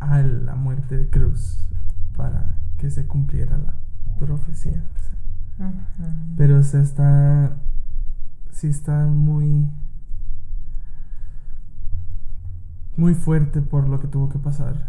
a 0.00 0.18
la 0.22 0.54
muerte 0.56 0.96
de 0.96 1.08
Cruz 1.10 1.68
para 2.16 2.56
que 2.78 2.90
se 2.90 3.06
cumpliera 3.06 3.56
la 3.58 3.74
profecía. 4.18 4.82
o 4.94 4.98
sea. 5.58 5.72
Pero 6.36 6.58
o 6.58 6.62
sea, 6.62 6.80
está. 6.82 7.56
Sí, 8.50 8.66
está 8.68 9.06
muy. 9.06 9.70
Muy 12.96 13.14
fuerte 13.14 13.62
por 13.62 13.88
lo 13.88 14.00
que 14.00 14.08
tuvo 14.08 14.28
que 14.28 14.38
pasar. 14.38 14.88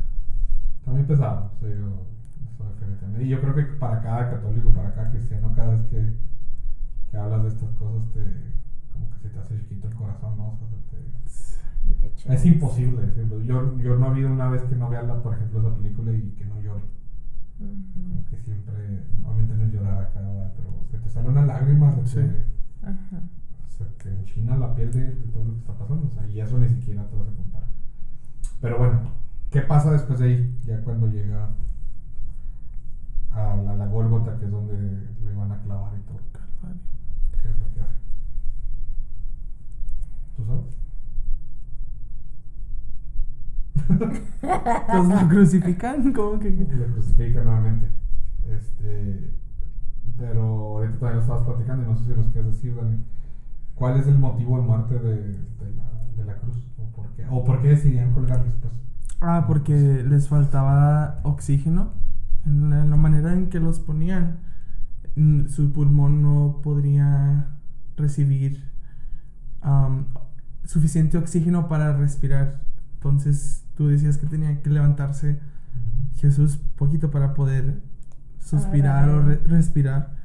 Está 0.82 0.92
muy 0.92 1.04
pesado, 1.04 1.52
sí, 1.60 1.68
yo, 1.70 2.06
eso 2.50 2.66
definitivamente. 2.74 3.24
Y 3.24 3.30
yo 3.30 3.40
creo 3.40 3.54
que 3.54 3.64
para 3.78 4.02
cada 4.02 4.32
católico, 4.32 4.74
para 4.74 4.92
cada 4.96 5.12
cristiano, 5.12 5.54
cada 5.56 5.70
vez 5.76 5.82
que, 5.84 6.14
que 7.12 7.18
hablas 7.18 7.44
de 7.44 7.50
estas 7.50 7.70
cosas, 7.76 8.10
te, 8.12 8.20
como 8.92 9.08
que 9.12 9.18
se 9.20 9.30
te 9.30 9.40
hace 9.40 9.58
chiquito 9.60 9.88
el 9.88 9.94
corazón, 9.94 10.38
¿no? 10.38 10.50
O 10.50 10.58
sea, 10.58 10.68
se 10.68 10.78
te-. 10.90 12.34
Es 12.34 12.46
imposible. 12.46 13.12
sí, 13.14 13.22
Yo, 13.46 13.78
yo 13.78 13.96
no 13.96 14.06
ha 14.08 14.10
habido 14.10 14.32
una 14.32 14.50
vez 14.50 14.64
que 14.64 14.76
no 14.76 14.90
vea, 14.90 15.04
la, 15.04 15.22
por 15.22 15.36
ejemplo, 15.36 15.60
esa 15.60 15.76
película 15.76 16.12
y 16.14 16.32
que 16.32 16.46
no 16.46 16.60
llore. 16.62 16.84
Como 17.60 18.26
que 18.28 18.38
siempre, 18.38 18.74
obviamente 19.24 19.54
no 19.56 19.66
es 19.66 19.72
llorar 19.74 20.00
acá, 20.02 20.52
pero 20.58 20.70
se 20.90 20.98
te 20.98 21.10
sale 21.12 21.30
una 21.30 21.46
lágrima, 21.46 21.92
se 21.94 22.02
te, 22.02 22.08
Sí. 22.08 22.20
Ajá. 22.82 23.22
se 23.68 23.86
te 23.86 24.10
enchina 24.10 24.58
la 24.58 24.74
piel 24.74 24.92
de, 24.92 25.14
de 25.14 25.28
todo 25.28 25.44
lo 25.46 25.54
que 25.54 25.60
está 25.60 25.74
pasando. 25.78 26.08
O 26.08 26.10
sea, 26.10 26.28
y 26.28 26.42
eso 26.42 26.58
ni 26.58 26.68
siquiera 26.70 27.04
todo 27.06 27.24
se 27.24 27.36
compara. 27.36 27.68
Pero 28.62 28.80
bueno, 28.80 29.00
¿qué 29.52 29.62
pasa 29.62 29.92
después 29.92 30.20
de 30.20 30.26
ahí? 30.26 30.60
Ya 30.66 30.82
cuando 30.82 31.08
llega 31.08 31.50
a 33.32 33.56
la, 33.56 33.76
la 33.76 33.86
Gólgota, 33.88 34.38
que 34.40 34.46
es 34.46 34.52
donde 34.52 34.74
lo 35.24 35.32
iban 35.32 35.52
a 35.52 35.62
clavar 35.62 35.94
y 35.98 36.02
todo. 36.04 36.20
Calvario. 36.32 36.82
¿Qué 37.42 37.50
es 37.50 37.60
lo 37.60 37.74
que 37.74 37.82
hace? 37.82 37.98
¿Tú 40.36 40.46
sabes? 40.46 40.78
Los 44.94 45.08
lo 45.22 45.28
crucifican, 45.28 46.14
como 46.14 46.40
que. 46.40 46.50
lo 46.52 46.94
crucifica 46.94 47.44
nuevamente. 47.44 47.90
Este, 48.50 49.34
pero 50.18 50.44
ahorita 50.78 50.98
todavía 50.98 51.18
lo 51.18 51.22
estabas 51.22 51.44
platicando 51.44 51.84
y 51.84 51.88
no 51.88 51.98
sé 51.98 52.06
si 52.06 52.12
nos 52.12 52.28
quieres 52.28 52.54
decir, 52.54 52.76
Dani. 52.76 53.04
¿Cuál 53.76 54.00
es 54.00 54.08
el 54.08 54.20
motivo 54.20 54.58
de 54.58 54.64
muerte 54.64 55.00
de, 55.00 55.16
de 55.16 55.76
la, 55.76 55.90
de 56.18 56.26
la 56.26 56.36
cruz? 56.38 56.58
¿O 56.78 56.96
por 56.96 57.08
qué, 57.14 57.26
o 57.30 57.44
por 57.44 57.62
qué 57.62 57.70
decidían 57.70 58.14
colgarles? 58.14 58.54
Pues? 58.62 58.74
Ah, 59.22 59.46
porque 59.48 60.04
les 60.04 60.28
faltaba 60.28 61.20
oxígeno. 61.24 61.92
En 62.46 62.70
la, 62.72 62.82
en 62.82 62.90
la 62.90 62.96
manera 62.98 63.34
en 63.34 63.50
que 63.50 63.60
los 63.60 63.80
ponían, 63.80 64.40
mm, 65.16 65.46
su 65.48 65.72
pulmón 65.72 66.22
no 66.24 66.60
podría 66.64 67.48
recibir 67.98 68.64
suficiente 70.66 71.18
oxígeno 71.18 71.68
para 71.68 71.96
respirar. 71.96 72.62
Entonces 72.96 73.64
tú 73.76 73.88
decías 73.88 74.18
que 74.18 74.28
tenía 74.28 74.62
que 74.62 74.70
levantarse 74.70 75.40
Jesús 76.18 76.58
poquito 76.78 77.12
para 77.12 77.34
poder 77.34 77.82
suspirar 78.40 79.10
o 79.10 79.22
re- 79.24 79.42
respirar. 79.46 80.16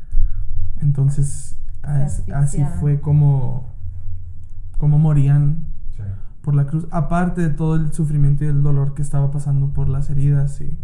Entonces 0.80 1.56
as- 1.82 2.22
así 2.34 2.58
fue 2.80 3.00
como, 3.00 3.74
como 4.78 4.98
morían. 4.98 5.64
Por 6.46 6.54
la 6.54 6.64
cruz, 6.68 6.86
aparte 6.92 7.40
de 7.40 7.50
todo 7.50 7.74
el 7.74 7.92
sufrimiento 7.92 8.44
y 8.44 8.46
el 8.46 8.62
dolor 8.62 8.94
que 8.94 9.02
estaba 9.02 9.32
pasando 9.32 9.70
por 9.70 9.88
las 9.88 10.10
heridas 10.10 10.60
y 10.60 10.78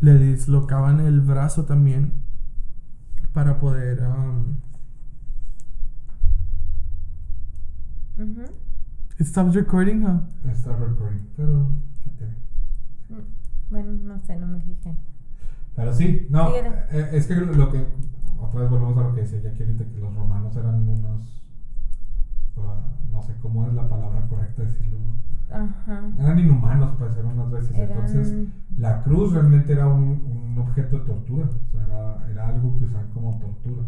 le 0.00 0.16
dislocaban 0.16 1.00
el 1.00 1.20
brazo 1.20 1.66
también 1.66 2.14
para 3.34 3.58
poder 3.60 4.00
um, 4.06 4.56
Ujú. 8.16 8.40
it 9.18 9.26
stopped 9.26 9.54
recording 9.54 10.02
huh? 10.02 10.22
Está 10.50 10.74
recording, 10.74 11.26
pero 11.36 11.68
¿qué 12.02 12.10
tiene? 12.16 12.32
Mm, 13.10 13.70
Bueno, 13.70 13.92
no 14.02 14.18
sé, 14.24 14.36
no 14.36 14.46
me 14.46 14.62
fijé. 14.62 14.96
Pero 15.76 15.92
sí, 15.92 16.26
no, 16.30 16.54
eh, 16.54 17.10
es 17.12 17.26
que 17.26 17.34
lo 17.36 17.70
que, 17.70 17.86
otra 18.38 18.60
vez 18.62 18.70
volvemos 18.70 18.96
a 18.96 19.02
lo 19.08 19.14
que 19.14 19.20
decía 19.20 19.42
Jackie 19.42 19.62
ahorita, 19.64 19.84
que 19.84 19.98
los 20.00 20.14
romanos 20.14 20.56
eran 20.56 20.88
unos, 20.88 21.39
no 23.12 23.22
sé 23.22 23.34
cómo 23.40 23.66
es 23.66 23.72
la 23.74 23.88
palabra 23.88 24.26
correcta 24.28 24.62
decirlo, 24.62 24.98
Ajá. 25.50 26.10
eran 26.18 26.38
inhumanos, 26.38 26.94
pues, 26.98 27.16
eran 27.16 27.32
unas 27.38 27.50
veces, 27.50 27.76
Eran- 27.76 27.90
entonces 27.90 28.34
la 28.78 29.02
cruz 29.02 29.32
realmente 29.32 29.72
era 29.72 29.88
un, 29.88 30.02
un 30.26 30.58
objeto 30.58 30.98
de 31.00 31.04
tortura, 31.04 31.46
o 31.46 31.70
sea, 31.70 31.84
era, 31.84 32.30
era 32.30 32.48
algo 32.48 32.78
que 32.78 32.84
usaban 32.84 33.08
como 33.10 33.38
tortura. 33.38 33.82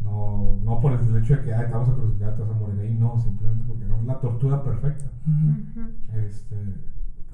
No, 0.00 0.56
no 0.64 0.80
por 0.80 0.92
el 0.92 1.16
hecho 1.18 1.36
de 1.36 1.42
que, 1.42 1.52
ay, 1.52 1.66
te 1.66 1.72
vamos 1.74 1.90
a 1.90 1.94
crucificar, 1.94 2.34
te 2.34 2.40
vas 2.42 2.50
a 2.50 2.54
morir 2.54 2.80
ahí, 2.80 2.94
no, 2.94 3.20
simplemente 3.20 3.64
porque 3.68 3.84
era 3.84 4.00
la 4.02 4.18
tortura 4.18 4.62
perfecta. 4.62 5.04
Este, 6.14 6.56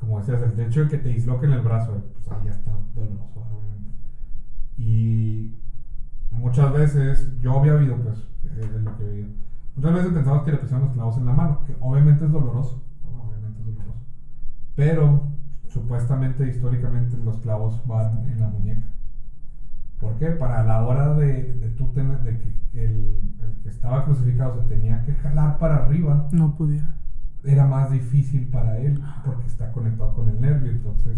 como 0.00 0.18
decías, 0.18 0.42
el 0.42 0.58
hecho 0.60 0.80
de 0.84 0.88
que 0.88 0.98
te 0.98 1.08
disloquen 1.10 1.52
el 1.52 1.60
brazo, 1.60 2.02
pues 2.14 2.28
ahí 2.28 2.46
ya 2.46 2.50
está 2.50 2.72
doloroso, 2.94 3.40
obviamente. 3.40 3.90
Y 4.78 5.54
muchas 6.32 6.72
veces, 6.72 7.40
yo 7.40 7.60
había 7.60 7.74
oído, 7.74 7.96
pues, 7.98 8.18
eh, 8.44 8.68
de 8.68 8.80
lo 8.82 8.96
que 8.98 9.04
he 9.04 9.26
muchas 9.76 9.92
veces 9.94 10.12
pensamos 10.12 10.42
que 10.44 10.52
le 10.52 10.58
pusieron 10.58 10.84
los 10.86 10.92
clavos 10.94 11.18
en 11.18 11.26
la 11.26 11.32
mano, 11.32 11.64
que 11.66 11.76
obviamente 11.80 12.24
es 12.24 12.32
doloroso, 12.32 12.82
obviamente 13.04 13.60
es 13.60 13.66
doloroso. 13.66 14.00
Pero, 14.74 15.22
supuestamente, 15.68 16.48
históricamente, 16.48 17.16
los 17.18 17.38
clavos 17.38 17.82
van 17.86 18.18
en 18.28 18.40
la 18.40 18.48
muñeca. 18.48 18.86
¿Por 20.00 20.18
qué? 20.18 20.30
Para 20.32 20.62
la 20.62 20.82
hora 20.84 21.14
de, 21.14 21.54
de 21.54 21.68
tú 21.70 21.86
tener, 21.92 22.20
de 22.22 22.38
que 22.38 22.84
el, 22.84 23.34
el 23.42 23.52
que 23.62 23.68
estaba 23.70 24.04
crucificado 24.04 24.60
se 24.62 24.68
tenía 24.68 25.02
que 25.04 25.14
jalar 25.14 25.58
para 25.58 25.76
arriba, 25.86 26.28
no 26.32 26.54
pudiera 26.54 26.94
era 27.44 27.64
más 27.64 27.90
difícil 27.92 28.48
para 28.48 28.78
él 28.78 29.00
porque 29.24 29.46
está 29.46 29.70
conectado 29.70 30.14
con 30.14 30.28
el 30.28 30.40
nervio. 30.40 30.70
Entonces, 30.72 31.16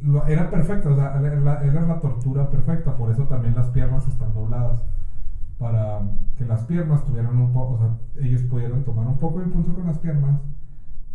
lo- 0.00 0.26
era 0.26 0.50
perfecto, 0.50 0.90
o 0.92 0.96
sea, 0.96 1.16
era 1.18 1.62
era 1.64 1.80
la 1.82 2.00
tortura 2.00 2.50
perfecta. 2.50 2.96
Por 2.96 3.10
eso 3.10 3.24
también 3.24 3.54
las 3.54 3.68
piernas 3.68 4.06
están 4.08 4.34
dobladas. 4.34 4.82
Para 5.58 6.02
que 6.36 6.44
las 6.44 6.64
piernas 6.64 7.04
tuvieran 7.04 7.36
un 7.36 7.52
poco, 7.52 7.74
o 7.74 7.78
sea, 7.78 8.24
ellos 8.24 8.42
pudieran 8.42 8.84
tomar 8.84 9.06
un 9.06 9.18
poco 9.18 9.38
de 9.38 9.46
impulso 9.46 9.74
con 9.74 9.86
las 9.86 9.98
piernas 9.98 10.40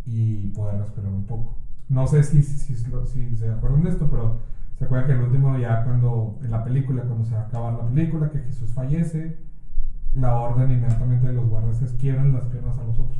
y 0.06 0.48
poder 0.48 0.78
respirar 0.78 1.12
un 1.12 1.24
poco. 1.24 1.56
No 1.88 2.06
sé 2.06 2.22
si, 2.22 2.42
si, 2.42 2.74
si, 2.74 2.84
si 3.06 3.36
se 3.36 3.50
acuerdan 3.50 3.82
de 3.82 3.90
esto, 3.90 4.08
pero 4.10 4.38
se 4.78 4.84
acuerdan 4.84 5.06
que 5.08 5.12
el 5.14 5.20
último 5.22 5.58
ya 5.58 5.84
cuando, 5.84 6.38
en 6.42 6.50
la 6.50 6.64
película, 6.64 7.02
cuando 7.02 7.24
se 7.24 7.36
acaba 7.36 7.72
la 7.72 7.86
película, 7.88 8.30
que 8.30 8.38
Jesús 8.38 8.70
fallece, 8.70 9.36
la 10.14 10.34
orden 10.36 10.70
inmediatamente 10.70 11.26
de 11.26 11.34
los 11.34 11.46
guardias 11.48 11.82
es 11.82 11.92
quiebren 11.92 12.32
las 12.32 12.44
piernas 12.44 12.78
a 12.78 12.84
los 12.84 12.98
otros. 12.98 13.18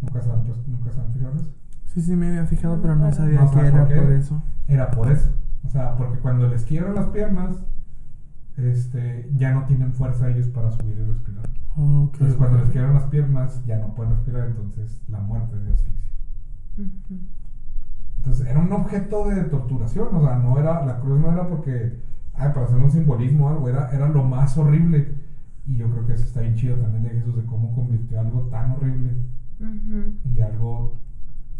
Nunca 0.00 0.20
se 0.22 0.30
han, 0.30 0.42
pues, 0.44 0.58
nunca 0.68 0.92
se 0.92 1.00
han 1.00 1.12
fijado 1.12 1.34
eso. 1.36 1.50
sí 1.86 2.02
sí 2.02 2.16
me 2.16 2.28
había 2.28 2.46
fijado 2.46 2.80
pero 2.80 2.96
no 2.96 3.10
sabía 3.12 3.40
No 3.42 3.50
que 3.50 3.60
era 3.60 3.78
por 3.78 3.88
qué. 3.88 4.00
por 4.00 4.12
eso 4.12 4.42
Era 4.68 4.90
por 4.90 5.10
eso. 5.10 5.30
O 5.66 5.70
sea, 5.70 5.96
porque 5.96 6.18
cuando 6.20 6.48
les 6.48 6.64
quiebran 6.64 6.94
las 6.94 7.08
piernas, 7.08 7.56
este, 8.64 9.30
ya 9.36 9.52
no 9.52 9.64
tienen 9.66 9.92
fuerza 9.92 10.28
ellos 10.30 10.48
para 10.48 10.70
subir 10.72 10.98
y 10.98 11.04
respirar. 11.04 11.48
Oh, 11.76 12.10
Entonces, 12.12 12.36
cuando 12.36 12.58
les 12.58 12.70
quiebran 12.70 12.94
las 12.94 13.04
piernas, 13.04 13.64
ya 13.66 13.78
no 13.78 13.94
pueden 13.94 14.12
respirar, 14.12 14.48
entonces 14.48 15.02
la 15.08 15.20
muerte 15.20 15.56
es 15.56 15.64
de 15.64 15.72
asfixia. 15.72 16.12
Entonces, 18.16 18.46
era 18.46 18.58
un 18.58 18.72
objeto 18.72 19.28
de 19.28 19.44
torturación, 19.44 20.14
o 20.14 20.20
sea, 20.22 20.38
no 20.38 20.58
era, 20.58 20.84
la 20.84 21.00
cruz 21.00 21.20
no 21.20 21.32
era 21.32 21.48
porque, 21.48 22.00
ay, 22.34 22.50
para 22.52 22.66
hacer 22.66 22.78
un 22.78 22.90
simbolismo 22.90 23.46
o 23.46 23.48
algo, 23.50 23.68
era, 23.68 23.90
era 23.92 24.08
lo 24.08 24.24
más 24.24 24.56
horrible 24.58 25.14
Y 25.66 25.76
yo 25.76 25.90
creo 25.90 26.06
que 26.06 26.14
eso 26.14 26.24
está 26.24 26.40
bien 26.40 26.54
chido 26.56 26.76
también 26.76 27.04
de 27.04 27.10
Jesús, 27.10 27.36
de 27.36 27.44
cómo 27.44 27.74
convirtió 27.74 28.20
algo 28.20 28.42
tan 28.50 28.72
horrible 28.72 29.12
y 30.34 30.40
algo 30.40 30.98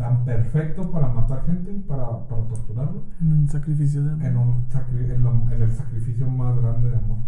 tan 0.00 0.24
perfecto 0.24 0.90
para 0.90 1.08
matar 1.08 1.44
gente 1.44 1.70
para, 1.86 2.26
para 2.26 2.42
torturarlo 2.48 3.02
En 3.20 3.32
un 3.34 3.46
sacrificio 3.48 4.02
de 4.02 4.12
amor. 4.12 4.26
en, 4.26 4.36
un 4.38 4.66
sacri- 4.70 5.10
en, 5.14 5.22
lo- 5.22 5.52
en 5.52 5.62
el 5.62 5.72
sacrificio 5.72 6.26
más 6.26 6.56
grande 6.58 6.88
de 6.90 6.96
amor. 6.96 7.18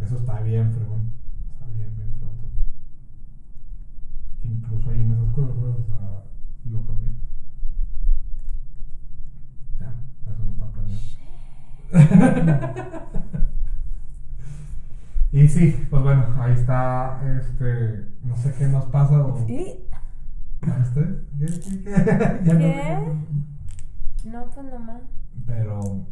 Eso 0.00 0.16
está 0.16 0.40
bien, 0.40 0.72
fregón. 0.72 1.10
Está 1.52 1.66
bien, 1.74 1.94
bien 1.94 2.10
fregón. 2.18 2.36
Que 4.40 4.48
incluso 4.48 4.88
ahí 4.90 5.00
en 5.02 5.12
esas 5.12 5.32
cosas, 5.34 5.54
¿sabes? 5.56 5.76
O 5.76 5.84
sea, 5.88 6.22
lo 6.70 6.86
cambió. 6.86 7.10
Ya, 9.78 9.92
eso 10.32 10.42
no 10.42 10.52
está 10.52 10.66
planeado. 10.72 11.02
y 15.32 15.48
sí, 15.48 15.86
pues 15.90 16.02
bueno, 16.02 16.24
ahí 16.38 16.52
está, 16.54 17.20
este, 17.40 18.06
no 18.24 18.36
sé 18.36 18.54
qué 18.58 18.68
nos 18.68 18.86
pasa 18.86 19.18
o... 19.22 19.46
¿Y? 19.48 19.85
¿A 20.62 20.78
usted? 20.82 21.22
¿Qué? 21.38 21.46
¿Qué? 21.46 21.82
¿Qué? 21.82 21.90
Ya 22.44 22.52
no- 22.54 22.58
¿Qué? 22.58 24.28
No, 24.30 24.50
pues 24.50 24.66
nomás. 24.66 25.02
Pero... 25.46 26.06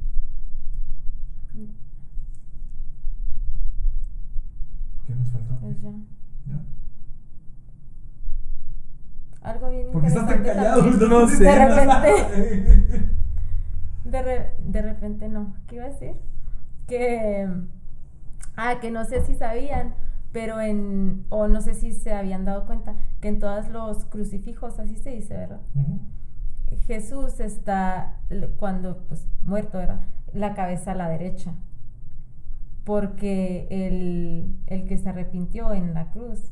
¿Qué 5.07 5.14
nos 5.14 5.28
falta? 5.28 5.57
Pues 5.61 5.80
ya. 5.82 5.90
¿Ya? 6.49 6.61
Algo 9.51 9.70
bien 9.70 9.90
¿Por 9.92 10.01
qué 10.03 10.09
estás 10.09 10.26
tan 10.26 10.42
callado? 10.42 10.80
también. 10.84 11.09
No 11.11 11.28
sé. 11.28 11.45
De 11.45 11.66
repente. 11.66 12.12
repente. 12.12 13.14
De, 14.05 14.22
re- 14.22 14.53
de 14.62 14.82
repente 14.82 15.28
no. 15.28 15.55
¿Qué 15.66 15.76
iba 15.76 15.84
a 15.86 15.88
decir? 15.88 16.14
Que. 16.86 17.49
Ah, 18.57 18.78
que 18.80 18.90
no 18.90 19.05
sé 19.07 19.24
si 19.24 19.34
sabían, 19.34 19.95
pero 20.35 20.61
en. 20.61 21.24
O 21.28 21.47
no 21.47 21.61
sé 21.62 21.74
si 21.74 21.93
se 21.93 22.12
habían 22.12 22.45
dado 22.45 22.66
cuenta, 22.66 22.97
que 23.20 23.28
en 23.28 23.39
todos 23.39 23.68
los 23.68 24.05
crucifijos, 24.05 24.80
así 24.80 24.97
se 24.97 25.11
dice, 25.11 25.35
¿verdad? 25.35 25.61
Jesús 26.89 27.39
está, 27.39 28.18
cuando 28.57 29.07
pues 29.07 29.28
muerto 29.43 29.80
era, 29.80 30.01
la 30.32 30.55
cabeza 30.55 30.91
a 30.91 30.97
la 30.97 31.09
derecha. 31.09 31.55
Porque 32.82 33.68
el, 33.70 34.59
el 34.66 34.87
que 34.87 34.99
se 34.99 35.09
arrepintió 35.09 35.72
en 35.72 35.95
la 35.95 36.11
cruz, 36.11 36.51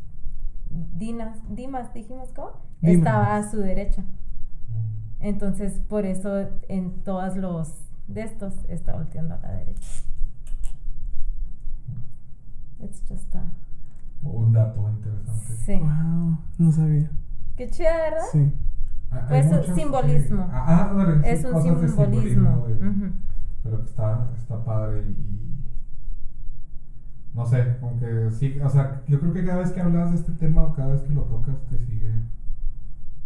Dinas, 0.71 1.41
Dimas, 1.51 1.93
dijimos 1.93 2.31
cómo, 2.33 2.53
Dimas. 2.81 2.99
estaba 2.99 3.37
a 3.37 3.51
su 3.51 3.59
derecha. 3.59 4.05
Entonces, 5.19 5.81
por 5.89 6.07
eso 6.07 6.49
en 6.69 7.03
todos 7.03 7.37
los 7.37 7.69
de 8.07 8.23
estos 8.23 8.55
está 8.69 8.95
volteando 8.95 9.35
a 9.35 9.39
la 9.39 9.53
derecha. 9.55 9.89
It's 12.79 13.03
just 13.09 13.35
a... 13.35 13.43
Un 14.23 14.53
dato 14.53 14.89
interesante. 14.89 15.55
Sí. 15.65 15.79
Wow, 15.79 16.39
no 16.59 16.73
sabía. 16.73 17.11
Qué 17.57 17.69
chida, 17.69 17.97
¿verdad? 17.97 18.23
Sí. 18.33 18.53
Hay- 19.11 19.21
Pues, 19.29 19.47
hay 19.47 19.53
muchos, 19.59 19.75
simbolismo. 19.77 20.43
sí. 20.45 20.51
Ah, 20.53 20.65
ah, 20.67 20.91
ándale, 20.91 21.23
sí, 21.23 21.29
Es 21.29 21.45
un 21.45 21.53
cosas 21.53 21.81
de 21.83 21.89
simbolismo. 21.89 22.67
de-. 22.67 23.13
Pero 23.63 23.79
que 23.83 23.85
está, 23.91 24.31
está 24.39 24.65
padre 24.65 25.03
y. 25.11 25.49
No 27.35 27.47
sé, 27.47 27.77
como 27.81 27.99
que 27.99 28.31
sí, 28.31 28.59
o 28.61 28.69
sea, 28.69 29.03
yo 29.09 29.19
creo 29.19 29.33
que 29.33 29.45
cada 29.45 29.59
vez 29.61 29.73
que 29.73 29.81
hablas 29.81 30.11
de 30.11 30.17
este 30.17 30.33
tema 30.33 30.65
o 30.65 30.73
cada 30.75 30.93
vez 30.93 31.01
que 31.03 31.15
lo 31.15 31.23
tocas 31.23 31.57
te 31.71 31.79
sigue 31.79 32.13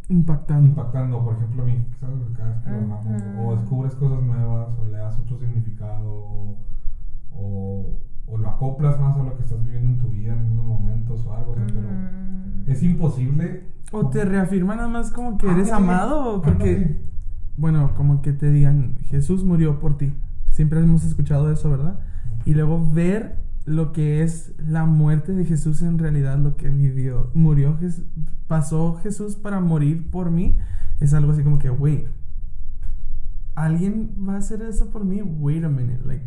Impactando. 0.08 0.68
impactando. 0.68 1.24
Por 1.24 1.34
ejemplo, 1.36 1.62
a 1.62 1.66
mí, 1.66 1.84
¿sabes? 2.00 2.16
Cada 2.36 2.50
vez 2.50 2.60
que 2.62 2.70
lo 2.70 2.76
hablamos, 2.76 3.22
o 3.44 3.56
descubres 3.56 3.94
cosas 3.96 4.22
nuevas, 4.22 4.68
o 4.78 4.84
le 4.86 4.98
das 4.98 5.18
otro 5.18 5.36
significado, 5.38 6.04
o, 6.08 6.56
o, 7.32 7.98
o 8.26 8.38
lo 8.38 8.48
acoplas 8.48 9.00
más 9.00 9.16
a 9.16 9.22
lo 9.22 9.36
que 9.36 9.42
estás 9.42 9.62
viviendo 9.64 9.90
en 9.92 9.98
tu 9.98 10.08
vida 10.08 10.32
en 10.34 10.46
esos 10.52 10.64
momentos 10.64 11.24
o 11.26 11.32
algo, 11.32 11.52
o 11.52 11.54
sea, 11.54 11.66
pero 11.66 11.88
Mm. 11.88 12.70
es 12.70 12.82
imposible. 12.82 13.64
O 13.92 14.08
te 14.08 14.24
reafirma 14.24 14.74
nada 14.74 14.88
más 14.88 15.10
como 15.12 15.38
que 15.38 15.46
eres 15.46 15.70
Ándale, 15.72 16.00
amado, 16.00 16.42
porque, 16.42 16.74
ándale. 16.76 17.00
bueno, 17.56 17.92
como 17.94 18.20
que 18.22 18.32
te 18.32 18.50
digan, 18.50 18.96
Jesús 19.02 19.44
murió 19.44 19.78
por 19.78 19.96
ti. 19.96 20.12
Siempre 20.50 20.80
hemos 20.80 21.04
escuchado 21.04 21.52
eso, 21.52 21.70
¿verdad? 21.70 22.00
Y 22.44 22.54
luego 22.54 22.84
ver 22.90 23.36
lo 23.64 23.92
que 23.92 24.22
es 24.22 24.54
la 24.58 24.86
muerte 24.86 25.32
de 25.32 25.44
Jesús 25.44 25.82
en 25.82 25.98
realidad, 25.98 26.38
lo 26.38 26.56
que 26.56 26.68
vivió, 26.68 27.30
murió, 27.34 27.76
pasó 28.48 28.94
Jesús 29.02 29.36
para 29.36 29.60
morir 29.60 30.10
por 30.10 30.30
mí, 30.30 30.56
es 31.00 31.14
algo 31.14 31.32
así 31.32 31.42
como 31.42 31.58
que, 31.58 31.70
wait, 31.70 32.06
¿alguien 33.54 34.10
va 34.28 34.34
a 34.34 34.38
hacer 34.38 34.62
eso 34.62 34.90
por 34.90 35.04
mí? 35.04 35.22
Wait 35.22 35.64
a 35.64 35.68
minute, 35.68 36.00
like, 36.04 36.24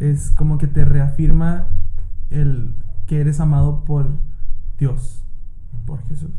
Es 0.00 0.30
como 0.30 0.58
que 0.58 0.66
te 0.66 0.84
reafirma 0.84 1.66
el 2.30 2.74
que 3.06 3.20
eres 3.20 3.40
amado 3.40 3.84
por 3.84 4.10
Dios, 4.78 5.24
por 5.86 6.00
Jesús. 6.02 6.30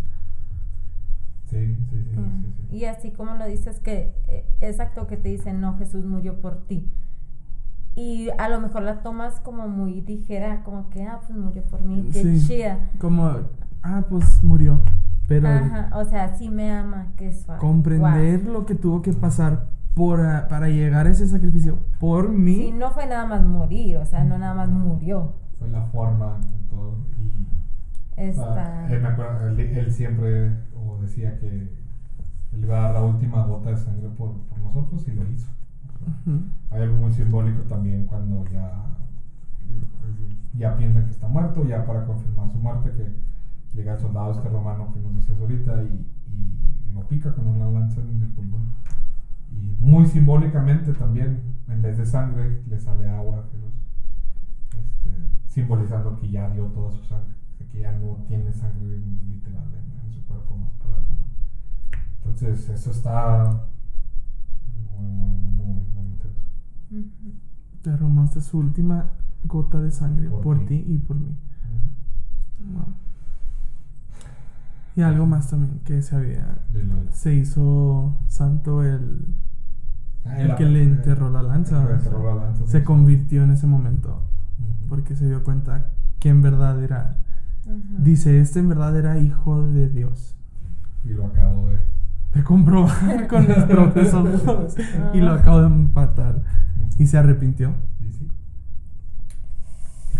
Sí, 1.49 1.75
sí, 1.75 1.75
sí, 1.89 2.03
sí, 2.03 2.15
sí, 2.15 2.53
sí. 2.69 2.75
Y 2.75 2.85
así 2.85 3.11
como 3.11 3.33
lo 3.33 3.45
dices 3.47 3.79
que 3.79 4.13
eh, 4.27 4.45
exacto 4.61 5.07
que 5.07 5.17
te 5.17 5.29
dicen, 5.29 5.59
no, 5.59 5.77
Jesús 5.77 6.05
murió 6.05 6.39
por 6.41 6.63
ti. 6.67 6.87
Y 7.95 8.29
a 8.37 8.47
lo 8.49 8.61
mejor 8.61 8.83
la 8.83 9.01
tomas 9.01 9.39
como 9.39 9.67
muy 9.67 10.01
ligera, 10.01 10.63
como 10.63 10.89
que, 10.89 11.03
ah, 11.03 11.19
pues 11.25 11.37
murió 11.37 11.63
por 11.63 11.81
mí, 11.81 12.07
qué 12.13 12.21
Sí. 12.37 12.47
chida. 12.47 12.77
Como, 12.99 13.31
ah, 13.81 14.03
pues 14.09 14.43
murió. 14.43 14.81
Pero 15.27 15.47
Ajá, 15.49 15.89
o 15.95 16.05
sea, 16.05 16.37
sí 16.37 16.49
me 16.49 16.71
ama, 16.71 17.07
que 17.17 17.27
es 17.29 17.45
comprender 17.59 18.45
lo 18.47 18.65
que 18.65 18.75
tuvo 18.75 19.01
que 19.01 19.13
pasar 19.13 19.67
por, 19.93 20.21
a- 20.25 20.47
para 20.47 20.69
llegar 20.69 21.07
a 21.07 21.09
ese 21.11 21.27
sacrificio 21.27 21.79
por 21.99 22.29
mí. 22.29 22.55
Sí, 22.55 22.71
no 22.71 22.91
fue 22.91 23.05
nada 23.07 23.25
más 23.25 23.43
morir, 23.43 23.97
o 23.97 24.05
sea, 24.05 24.23
no 24.23 24.37
nada 24.37 24.53
más 24.53 24.69
murió. 24.69 25.33
Fue 25.57 25.67
la 25.69 25.83
forma 25.83 26.39
y 26.47 26.69
todo. 26.69 26.95
Y, 27.17 28.29
o 28.29 28.33
sea, 28.33 28.43
Está... 28.45 28.93
él, 28.93 29.01
me 29.01 29.07
acuerdo, 29.09 29.47
él, 29.47 29.59
él 29.59 29.91
siempre 29.91 30.51
o 30.75 30.97
decía 31.01 31.37
que 31.39 31.47
él 31.47 32.63
iba 32.63 32.77
a 32.77 32.81
dar 32.83 32.93
la 32.95 33.03
última 33.03 33.45
gota 33.45 33.69
de 33.71 33.77
sangre 33.77 34.09
por, 34.17 34.33
por 34.33 34.59
nosotros 34.59 35.07
y 35.07 35.11
lo 35.11 35.23
hizo. 35.29 35.47
Ujú. 36.25 36.39
Hay 36.71 36.81
algo 36.81 36.95
muy 36.97 37.11
simbólico 37.11 37.61
también 37.63 38.05
cuando 38.05 38.45
ya, 38.51 38.71
ya 40.57 40.75
piensan 40.77 41.05
que 41.05 41.11
está 41.11 41.27
muerto, 41.27 41.65
ya 41.65 41.85
para 41.85 42.05
confirmar 42.05 42.49
su 42.51 42.57
muerte, 42.57 42.91
que 42.91 43.77
llega 43.77 43.93
el 43.93 43.99
soldado 43.99 44.31
este 44.31 44.49
romano 44.49 44.91
que 44.93 44.99
nos 45.01 45.15
decías 45.15 45.39
ahorita 45.39 45.83
y, 45.83 46.05
y 46.87 46.93
lo 46.93 47.01
pica 47.01 47.33
con 47.33 47.47
una 47.47 47.69
lanza 47.69 48.01
en 48.01 48.21
el 48.21 48.29
pulmón. 48.29 48.61
Y 49.51 49.75
muy 49.79 50.05
simbólicamente 50.05 50.93
también, 50.93 51.41
en 51.67 51.81
vez 51.81 51.97
de 51.97 52.05
sangre, 52.05 52.61
le 52.67 52.79
sale 52.79 53.09
agua 53.09 53.39
a 53.39 53.43
Jesús, 53.51 53.73
este, 54.77 55.09
simbolizando 55.47 56.15
que 56.17 56.29
ya 56.29 56.49
dio 56.49 56.65
toda 56.67 56.91
su 56.91 57.03
sangre, 57.03 57.33
que 57.71 57.79
ya 57.81 57.91
no 57.93 58.23
tiene 58.27 58.51
sangre 58.53 58.99
literal 59.29 59.67
en, 59.73 60.05
en 60.05 60.13
su 60.13 60.25
cuerpo 60.25 60.55
más 60.57 60.71
para 60.73 60.95
derramar. 60.95 61.27
Entonces, 62.17 62.69
eso 62.69 62.91
está 62.91 63.65
muy, 64.97 65.07
muy, 65.07 65.37
muy, 65.39 65.83
muy 65.93 66.07
intenso. 66.07 66.41
Derramaste 67.83 68.41
su 68.41 68.59
última 68.59 69.11
gota 69.43 69.79
de 69.81 69.91
sangre 69.91 70.29
Por 70.29 70.41
por, 70.41 70.65
ti. 70.65 70.83
y 70.87 70.97
por 70.97 71.17
mí. 71.17 71.35
Wow. 72.73 72.93
Y 74.99 75.01
algo 75.01 75.25
más 75.25 75.49
también 75.49 75.79
que 75.85 76.01
se 76.01 76.13
había. 76.15 76.57
Se 77.11 77.33
hizo 77.33 78.17
santo 78.27 78.83
el, 78.83 79.25
Ah, 80.25 80.37
el 80.41 80.55
que 80.55 80.65
le 80.65 80.83
enterró 80.83 81.29
la 81.29 81.41
lanza. 81.41 81.81
el 81.81 81.87
que 81.87 81.93
le 81.93 81.97
enterró 81.99 82.35
la 82.35 82.43
lanza, 82.45 82.67
Se 82.67 82.83
convirtió 82.83 83.43
en 83.43 83.51
ese 83.51 83.65
momento. 83.65 84.21
Porque 84.89 85.15
se 85.15 85.25
dio 85.27 85.41
cuenta 85.43 85.91
que 86.19 86.27
en 86.27 86.41
verdad 86.41 86.83
era. 86.83 87.15
Dice, 87.99 88.41
este 88.41 88.59
en 88.59 88.67
verdad 88.67 88.97
era 88.97 89.17
hijo 89.19 89.63
de 89.71 89.87
Dios. 89.87 90.35
Y 91.05 91.09
lo 91.09 91.27
acabo 91.27 91.69
de. 91.69 91.79
De 92.33 92.43
comprobar 92.43 93.27
con 93.29 93.47
mis 93.47 93.57
propios 93.63 94.13
ojos. 94.13 94.75
y 95.13 95.21
lo 95.21 95.31
Ah. 95.31 95.35
acabo 95.35 95.61
de 95.61 95.69
matar. 95.69 96.41
Y 96.97 97.07
se 97.07 97.17
arrepintió. 97.17 97.73
Y 98.01 98.11
sí. 98.11 98.27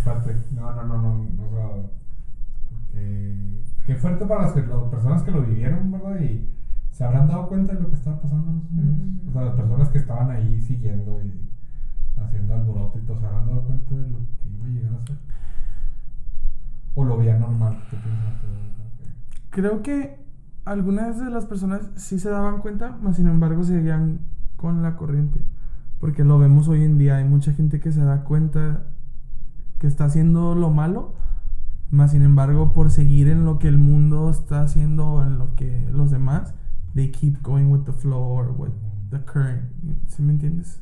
Fuerte. 0.06 0.38
No, 0.56 0.74
no, 0.74 0.84
no, 0.86 0.98
no. 1.02 1.12
O 1.44 1.50
sea, 1.52 1.90
que, 2.94 3.49
qué 3.90 3.96
fuerte 3.96 4.24
para 4.28 4.44
las, 4.44 4.54
que- 4.54 4.62
las 4.68 4.84
personas 4.92 5.24
que 5.24 5.32
lo 5.32 5.42
vivieron, 5.42 5.92
¿verdad? 5.92 6.20
Y 6.22 6.48
se 6.92 7.04
habrán 7.04 7.28
dado 7.28 7.48
cuenta 7.48 7.74
de 7.74 7.82
lo 7.82 7.90
que 7.90 7.96
estaba 7.96 8.22
pasando 8.22 8.52
momentos. 8.52 9.22
Ujú. 9.24 9.30
O 9.30 9.34
sea, 9.34 9.42
las 9.46 9.56
personas 9.56 9.90
que 9.90 9.98
estaban 9.98 10.30
ahí 10.30 10.62
siguiendo 10.62 11.20
y 11.24 11.50
haciendo 12.22 12.54
alboroto 12.54 13.00
y 13.00 13.02
todo, 13.02 13.20
se 13.20 13.26
habrán 13.26 13.48
dado 13.48 13.64
cuenta 13.64 13.96
de 13.96 14.10
lo 14.12 14.18
que 14.20 14.50
iba 14.50 14.66
a 14.66 14.70
llegar 14.70 14.94
a 14.94 15.08
ser. 15.08 15.18
O 16.94 17.04
lo 17.04 17.18
veían 17.18 17.40
normal. 17.40 17.84
¿Qué 17.90 17.98
piensas 17.98 18.42
tú? 18.42 18.48
Creo 19.50 19.82
que 19.82 20.20
algunas 20.66 21.20
de 21.20 21.32
las 21.32 21.48
personas 21.48 21.90
sí 21.96 22.20
se 22.20 22.30
daban 22.30 22.60
cuenta, 22.62 22.96
mas 23.02 23.16
sin 23.16 23.28
embargo 23.28 23.64
seguían 23.64 24.20
con 24.56 24.84
la 24.84 24.98
corriente. 24.98 25.42
Porque 26.00 26.24
lo 26.24 26.38
vemos 26.38 26.68
hoy 26.68 26.84
en 26.84 27.00
día, 27.00 27.16
hay 27.18 27.24
mucha 27.26 27.54
gente 27.54 27.80
que 27.80 27.92
se 27.92 28.04
da 28.04 28.24
cuenta 28.24 28.84
que 29.80 29.88
está 29.88 30.06
haciendo 30.06 30.54
lo 30.54 30.70
malo, 30.70 31.16
mas 31.92 32.12
sin 32.12 32.22
embargo 32.22 32.72
por 32.74 32.92
seguir 32.92 33.28
en 33.28 33.46
lo 33.46 33.60
que 33.60 33.68
el 33.68 33.78
mundo 33.78 34.30
está 34.30 34.62
haciendo 34.62 35.08
o 35.08 35.24
en 35.24 35.40
lo 35.40 35.56
que 35.56 35.88
los 35.92 36.12
demás, 36.12 36.54
they 36.94 37.12
keep 37.12 37.42
going 37.42 37.66
with 37.66 37.82
the 37.82 37.94
flow 37.94 38.22
or 38.22 38.52
with 38.58 38.72
the 39.10 39.20
current. 39.20 39.64
¿Sí 40.08 40.22
me 40.22 40.34
entiendes? 40.34 40.80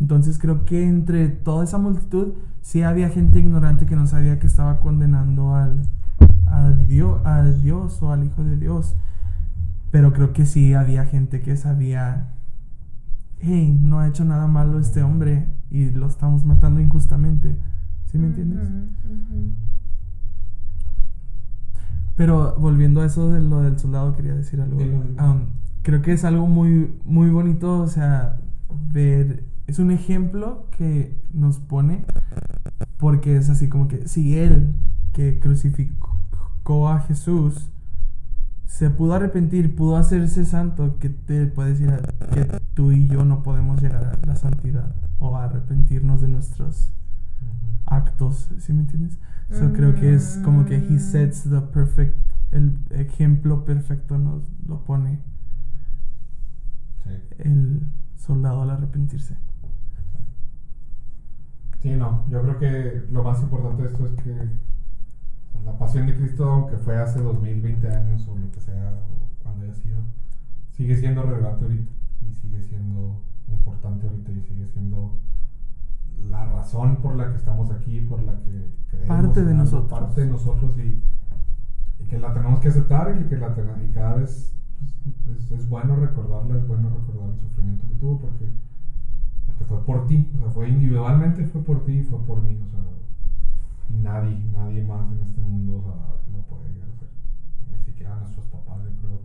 Entonces 0.00 0.38
creo 0.38 0.64
que 0.64 0.86
entre 0.86 1.28
toda 1.28 1.64
esa 1.64 1.78
multitud 1.78 2.32
sí 2.62 2.82
había 2.82 3.10
gente 3.10 3.38
ignorante 3.38 3.86
que 3.86 3.96
no 3.96 4.06
sabía 4.06 4.38
que 4.38 4.46
estaba 4.46 4.80
condenando 4.80 5.54
al, 5.54 5.82
a 6.46 6.70
Dios, 6.70 7.20
al 7.24 7.62
Dios 7.62 8.02
o 8.02 8.12
al 8.12 8.24
Hijo 8.24 8.42
de 8.42 8.56
Dios. 8.56 8.96
Pero 9.90 10.12
creo 10.12 10.32
que 10.32 10.46
sí 10.46 10.72
había 10.74 11.04
gente 11.04 11.42
que 11.42 11.56
sabía, 11.56 12.28
hey, 13.40 13.78
no 13.82 14.00
ha 14.00 14.08
hecho 14.08 14.24
nada 14.24 14.46
malo 14.46 14.78
este 14.78 15.02
hombre 15.02 15.48
y 15.70 15.90
lo 15.90 16.06
estamos 16.06 16.44
matando 16.44 16.80
injustamente. 16.80 17.56
¿Sí 18.06 18.18
me 18.18 18.28
entiendes? 18.28 18.68
Ujú, 18.68 19.12
ujú. 19.12 19.69
Pero 22.20 22.54
volviendo 22.58 23.00
a 23.00 23.06
eso 23.06 23.30
de 23.30 23.40
lo 23.40 23.62
del 23.62 23.78
soldado, 23.78 24.14
quería 24.14 24.34
decir 24.34 24.60
algo. 24.60 24.76
Um, 24.76 25.46
creo 25.80 26.02
que 26.02 26.12
es 26.12 26.22
algo 26.26 26.46
muy, 26.46 26.92
muy 27.06 27.30
bonito, 27.30 27.80
o 27.80 27.86
sea, 27.86 28.36
ver, 28.92 29.44
es 29.66 29.78
un 29.78 29.90
ejemplo 29.90 30.66
que 30.76 31.16
nos 31.32 31.60
pone, 31.60 32.04
porque 32.98 33.36
es 33.38 33.48
así 33.48 33.70
como 33.70 33.88
que 33.88 34.06
si 34.06 34.36
él 34.36 34.74
que 35.14 35.40
crucificó 35.40 36.90
a 36.90 37.00
Jesús 37.00 37.70
se 38.66 38.90
pudo 38.90 39.14
arrepentir, 39.14 39.74
pudo 39.74 39.96
hacerse 39.96 40.44
santo, 40.44 40.98
que 40.98 41.08
te 41.08 41.46
puede 41.46 41.70
decir 41.70 41.88
a- 41.88 42.02
que 42.34 42.46
tú 42.74 42.92
y 42.92 43.08
yo 43.08 43.24
no 43.24 43.42
podemos 43.42 43.80
llegar 43.80 44.18
a 44.22 44.26
la 44.26 44.36
santidad 44.36 44.94
o 45.20 45.36
a 45.38 45.44
arrepentirnos 45.44 46.20
de 46.20 46.28
nuestros 46.28 46.92
actos, 47.90 48.48
¿sí 48.58 48.72
me 48.72 48.80
entiendes? 48.80 49.18
So 49.50 49.72
creo 49.72 49.94
que 49.94 50.14
es 50.14 50.40
como 50.44 50.64
que 50.64 50.76
he 50.76 50.98
sets 51.00 51.42
the 51.42 51.60
perfect, 51.60 52.16
el 52.52 52.78
ejemplo 52.90 53.64
perfecto 53.64 54.16
nos 54.16 54.48
lo 54.66 54.84
pone 54.84 55.20
Sí. 57.04 57.10
el 57.38 57.82
soldado 58.16 58.62
al 58.62 58.70
arrepentirse. 58.70 59.36
Sí, 61.80 61.90
no, 61.96 62.24
yo 62.28 62.42
creo 62.42 62.58
que 62.58 63.06
lo 63.10 63.22
más 63.24 63.40
importante 63.42 63.82
de 63.82 63.88
esto 63.88 64.06
es 64.06 64.12
que 64.22 64.36
la 65.64 65.78
pasión 65.78 66.06
de 66.06 66.14
Cristo, 66.16 66.44
aunque 66.48 66.76
fue 66.76 66.96
hace 66.98 67.20
2020 67.20 67.88
años 67.88 68.28
o 68.28 68.36
lo 68.38 68.50
que 68.52 68.60
sea, 68.60 68.92
o 68.94 69.42
cuando 69.42 69.64
haya 69.64 69.74
sido, 69.74 69.98
sigue 70.72 70.96
siendo 70.96 71.22
relevante 71.22 71.64
ahorita 71.64 71.90
y 72.28 72.34
sigue 72.34 72.62
siendo 72.62 73.22
importante 73.48 74.06
ahorita 74.06 74.30
y 74.30 74.40
sigue 74.42 74.66
siendo 74.68 75.18
la 76.28 76.44
razón 76.46 76.96
por 76.96 77.16
la 77.16 77.30
que 77.30 77.36
estamos 77.36 77.70
aquí, 77.70 78.00
por 78.00 78.22
la 78.22 78.38
que 78.40 78.70
creemos 78.90 79.08
Parte 79.24 79.44
de 79.44 79.54
nosotros. 79.54 80.00
parte 80.00 80.20
de 80.22 80.26
nosotros 80.28 80.76
y, 80.78 81.02
y 82.02 82.06
que 82.06 82.18
la 82.18 82.32
tenemos 82.32 82.60
que 82.60 82.68
aceptar 82.68 83.20
y 83.20 83.28
que 83.28 83.36
la 83.36 83.54
ten- 83.54 83.88
y 83.88 83.92
cada 83.92 84.14
vez 84.16 84.54
pues, 85.24 85.38
es, 85.44 85.50
es 85.52 85.68
bueno 85.68 85.96
recordarla, 85.96 86.56
es 86.56 86.66
bueno 86.66 86.88
recordar 86.90 87.30
el 87.30 87.38
sufrimiento 87.40 87.86
que 87.88 87.94
tuvo 87.94 88.18
porque 88.20 88.50
porque 89.46 89.64
fue 89.64 89.84
por 89.84 90.06
ti, 90.06 90.30
o 90.36 90.38
sea, 90.38 90.50
fue 90.50 90.68
individualmente, 90.68 91.44
fue 91.46 91.62
por 91.62 91.84
ti 91.84 91.92
y 91.98 92.02
fue 92.04 92.18
por 92.24 92.40
mí, 92.42 92.58
o 92.64 92.68
sea, 92.70 92.80
y 93.88 93.94
nadie, 93.94 94.38
nadie 94.52 94.84
más 94.84 95.10
en 95.12 95.20
este 95.20 95.40
mundo, 95.40 95.78
o 95.78 95.82
sea, 95.82 95.92
lo 96.32 96.38
puede 96.46 96.72
llegar 96.72 96.88
a 96.88 96.92
hacer. 96.92 97.08
Ni 97.72 97.78
siquiera 97.84 98.16
nuestros 98.20 98.46
papás, 98.46 98.78
yo 98.84 98.90
creo, 99.00 99.20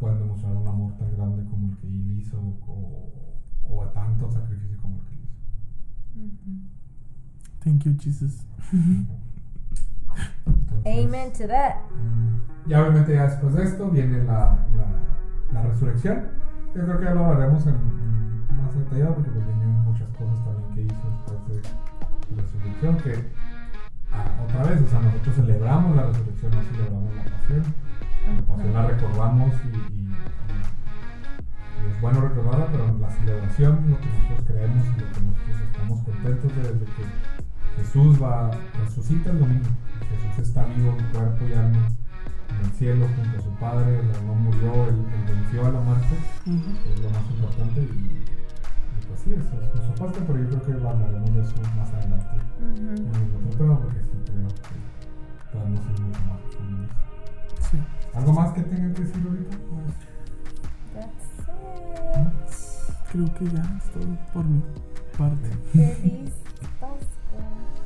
pueden 0.00 0.18
demostrar 0.18 0.56
un 0.56 0.66
amor 0.66 0.92
tan 0.98 1.12
grande 1.16 1.44
como 1.48 1.68
el 1.68 1.76
que 1.78 1.86
él 1.86 2.18
hizo, 2.18 2.38
o, 2.66 3.12
o 3.70 3.82
a 3.82 3.92
tanto 3.92 4.28
sacrificio 4.30 4.76
como 4.82 4.96
el 4.96 5.02
que 5.06 5.14
él 5.14 5.20
hizo. 5.22 5.38
Ujú. 5.38 6.01
Thank 7.64 7.84
you, 7.84 7.92
Jesus. 7.92 8.44
Entonces, 10.46 10.86
Amen 10.86 11.32
to 11.32 11.46
that. 11.48 11.76
mm, 11.94 12.68
Ya 12.68 12.80
obviamente 12.82 13.14
ya 13.14 13.24
después 13.28 13.54
de 13.54 13.62
esto 13.64 13.88
viene 13.90 14.24
la, 14.24 14.58
la, 14.76 14.86
la 15.52 15.62
resurrección. 15.62 16.28
Yo 16.74 16.82
creo 16.84 16.98
que 16.98 17.04
ya 17.04 17.14
lo 17.14 17.24
hablaremos 17.26 17.66
en, 17.66 17.74
en 17.74 18.62
más 18.62 18.74
detallado 18.76 19.14
porque 19.14 19.30
pues 19.30 19.46
vienen 19.46 19.70
muchas 19.82 20.08
cosas 20.10 20.44
también 20.44 20.74
que 20.74 20.82
hizo 20.94 21.10
después 21.10 21.62
de 21.62 22.36
la 22.36 22.42
resurrección 22.42 22.96
que 22.98 23.28
ah, 24.12 24.44
otra 24.44 24.62
vez, 24.64 24.82
o 24.82 24.86
sea, 24.88 25.00
nosotros 25.00 25.34
celebramos 25.36 25.96
la 25.96 26.02
resurrección, 26.06 26.52
no 26.52 26.62
celebramos 26.62 27.14
la 27.16 27.24
pasión. 27.24 27.64
La 28.36 28.42
pasión 28.54 28.72
la 28.72 28.86
recordamos 28.86 29.52
y, 29.64 30.08
bueno 32.02 32.20
recordarla, 32.20 32.66
pero 32.72 32.98
la 32.98 33.10
celebración, 33.10 33.90
lo 33.90 34.00
que 34.00 34.06
nosotros 34.06 34.44
creemos 34.48 34.86
y 34.86 35.00
lo 35.00 35.12
que 35.12 35.20
nosotros 35.22 35.60
estamos 35.70 36.02
contentos 36.02 36.56
de 36.56 36.62
desde 36.62 36.84
que 36.84 37.04
Jesús 37.76 38.20
va, 38.20 38.50
resucita 38.84 39.30
el 39.30 39.38
domingo. 39.38 39.68
Jesús 40.10 40.48
está 40.48 40.64
vivo 40.66 40.96
en 40.98 41.06
cuerpo 41.12 41.44
y 41.46 41.52
alma 41.52 41.88
en 42.50 42.66
el 42.66 42.72
cielo 42.72 43.06
junto 43.16 43.38
a 43.38 43.40
su 43.40 43.50
Padre, 43.60 44.00
él 44.00 44.26
no 44.26 44.34
murió, 44.34 44.88
él, 44.88 44.98
él 45.14 45.24
venció 45.26 45.64
a 45.64 45.70
la 45.70 45.80
muerte, 45.80 46.16
es 46.44 47.00
lo 47.00 47.10
más 47.10 47.30
importante 47.30 47.80
y, 47.80 47.84
y 47.86 49.06
pues 49.06 49.20
sí, 49.20 49.32
eso 49.32 49.62
es 49.62 49.74
nuestra 49.74 49.94
parte, 49.94 50.20
pero 50.26 50.38
yo 50.40 50.48
creo 50.48 50.62
que 50.62 50.72
hablaremos 50.72 51.34
de 51.34 51.40
eso 51.40 51.54
más 51.76 51.88
adelante 51.94 52.42
en 52.60 52.88
el 52.88 53.46
otro 53.46 53.58
tema 53.58 53.78
porque 53.78 54.00
sí 54.02 54.18
creo 54.26 54.48
que 54.48 55.56
podemos 55.56 55.80
ir 55.80 56.00
mucho 56.02 56.20
más. 56.26 56.40
Sí. 57.70 57.78
¿Algo 58.12 58.32
más 58.32 58.52
que 58.52 58.62
tengan 58.62 58.92
que 58.92 59.02
decir 59.02 59.22
ahorita? 59.24 59.56
Pues, 59.70 59.94
Creo 63.12 63.34
que 63.34 63.44
ya 63.44 63.60
es 63.78 63.84
todo 63.92 64.16
por 64.32 64.44
mi 64.44 64.62
parte. 65.18 65.48
Feliz 65.72 66.30
Pascua. 66.80 66.98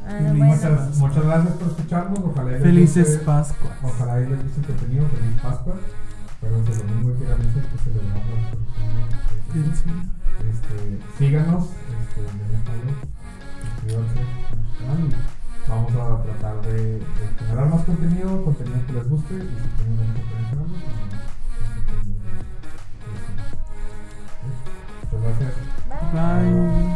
Ah, 0.07 0.11
Feliz 0.11 0.29
bueno. 0.39 0.45
muchas, 0.55 0.97
muchas 0.99 1.24
gracias 1.24 1.55
por 1.57 1.68
escucharnos. 1.68 2.18
Ojalá 2.20 2.59
Felices 2.59 3.09
guste- 3.18 3.24
Pascuas. 3.24 3.72
Ojalá 3.83 4.20
y 4.20 4.27
les 4.29 4.43
guste 4.45 4.61
el 4.61 4.66
contenido. 4.66 5.09
Feliz 5.09 5.41
Pascua. 5.43 5.74
Pero 6.41 6.57
el 6.57 6.64
domingo 6.64 7.18
que 7.18 7.24
ir 7.24 7.33
a 7.33 7.37
misa 7.37 7.61
que 7.61 7.79
celebramos 7.79 8.24
la. 8.29 9.57
Este, 9.57 11.01
síganos, 11.18 11.64
este, 11.64 12.20
denle 12.22 12.59
follow, 12.66 12.95
suscríbanse 13.62 14.20
a 14.20 14.22
nuestro 14.55 14.79
canal 14.79 15.01
y 15.09 15.70
vamos 15.70 15.93
a 15.95 16.22
tratar 16.22 16.61
de, 16.66 16.72
de 16.99 17.03
generar 17.39 17.68
más 17.70 17.83
contenido, 17.85 18.45
contenido 18.45 18.87
que 18.87 18.93
les 18.93 19.09
guste 19.09 19.35
y 19.35 19.39
si 19.39 19.68
tienen 19.81 20.12
pues, 20.12 21.16
Bye. 25.27 26.87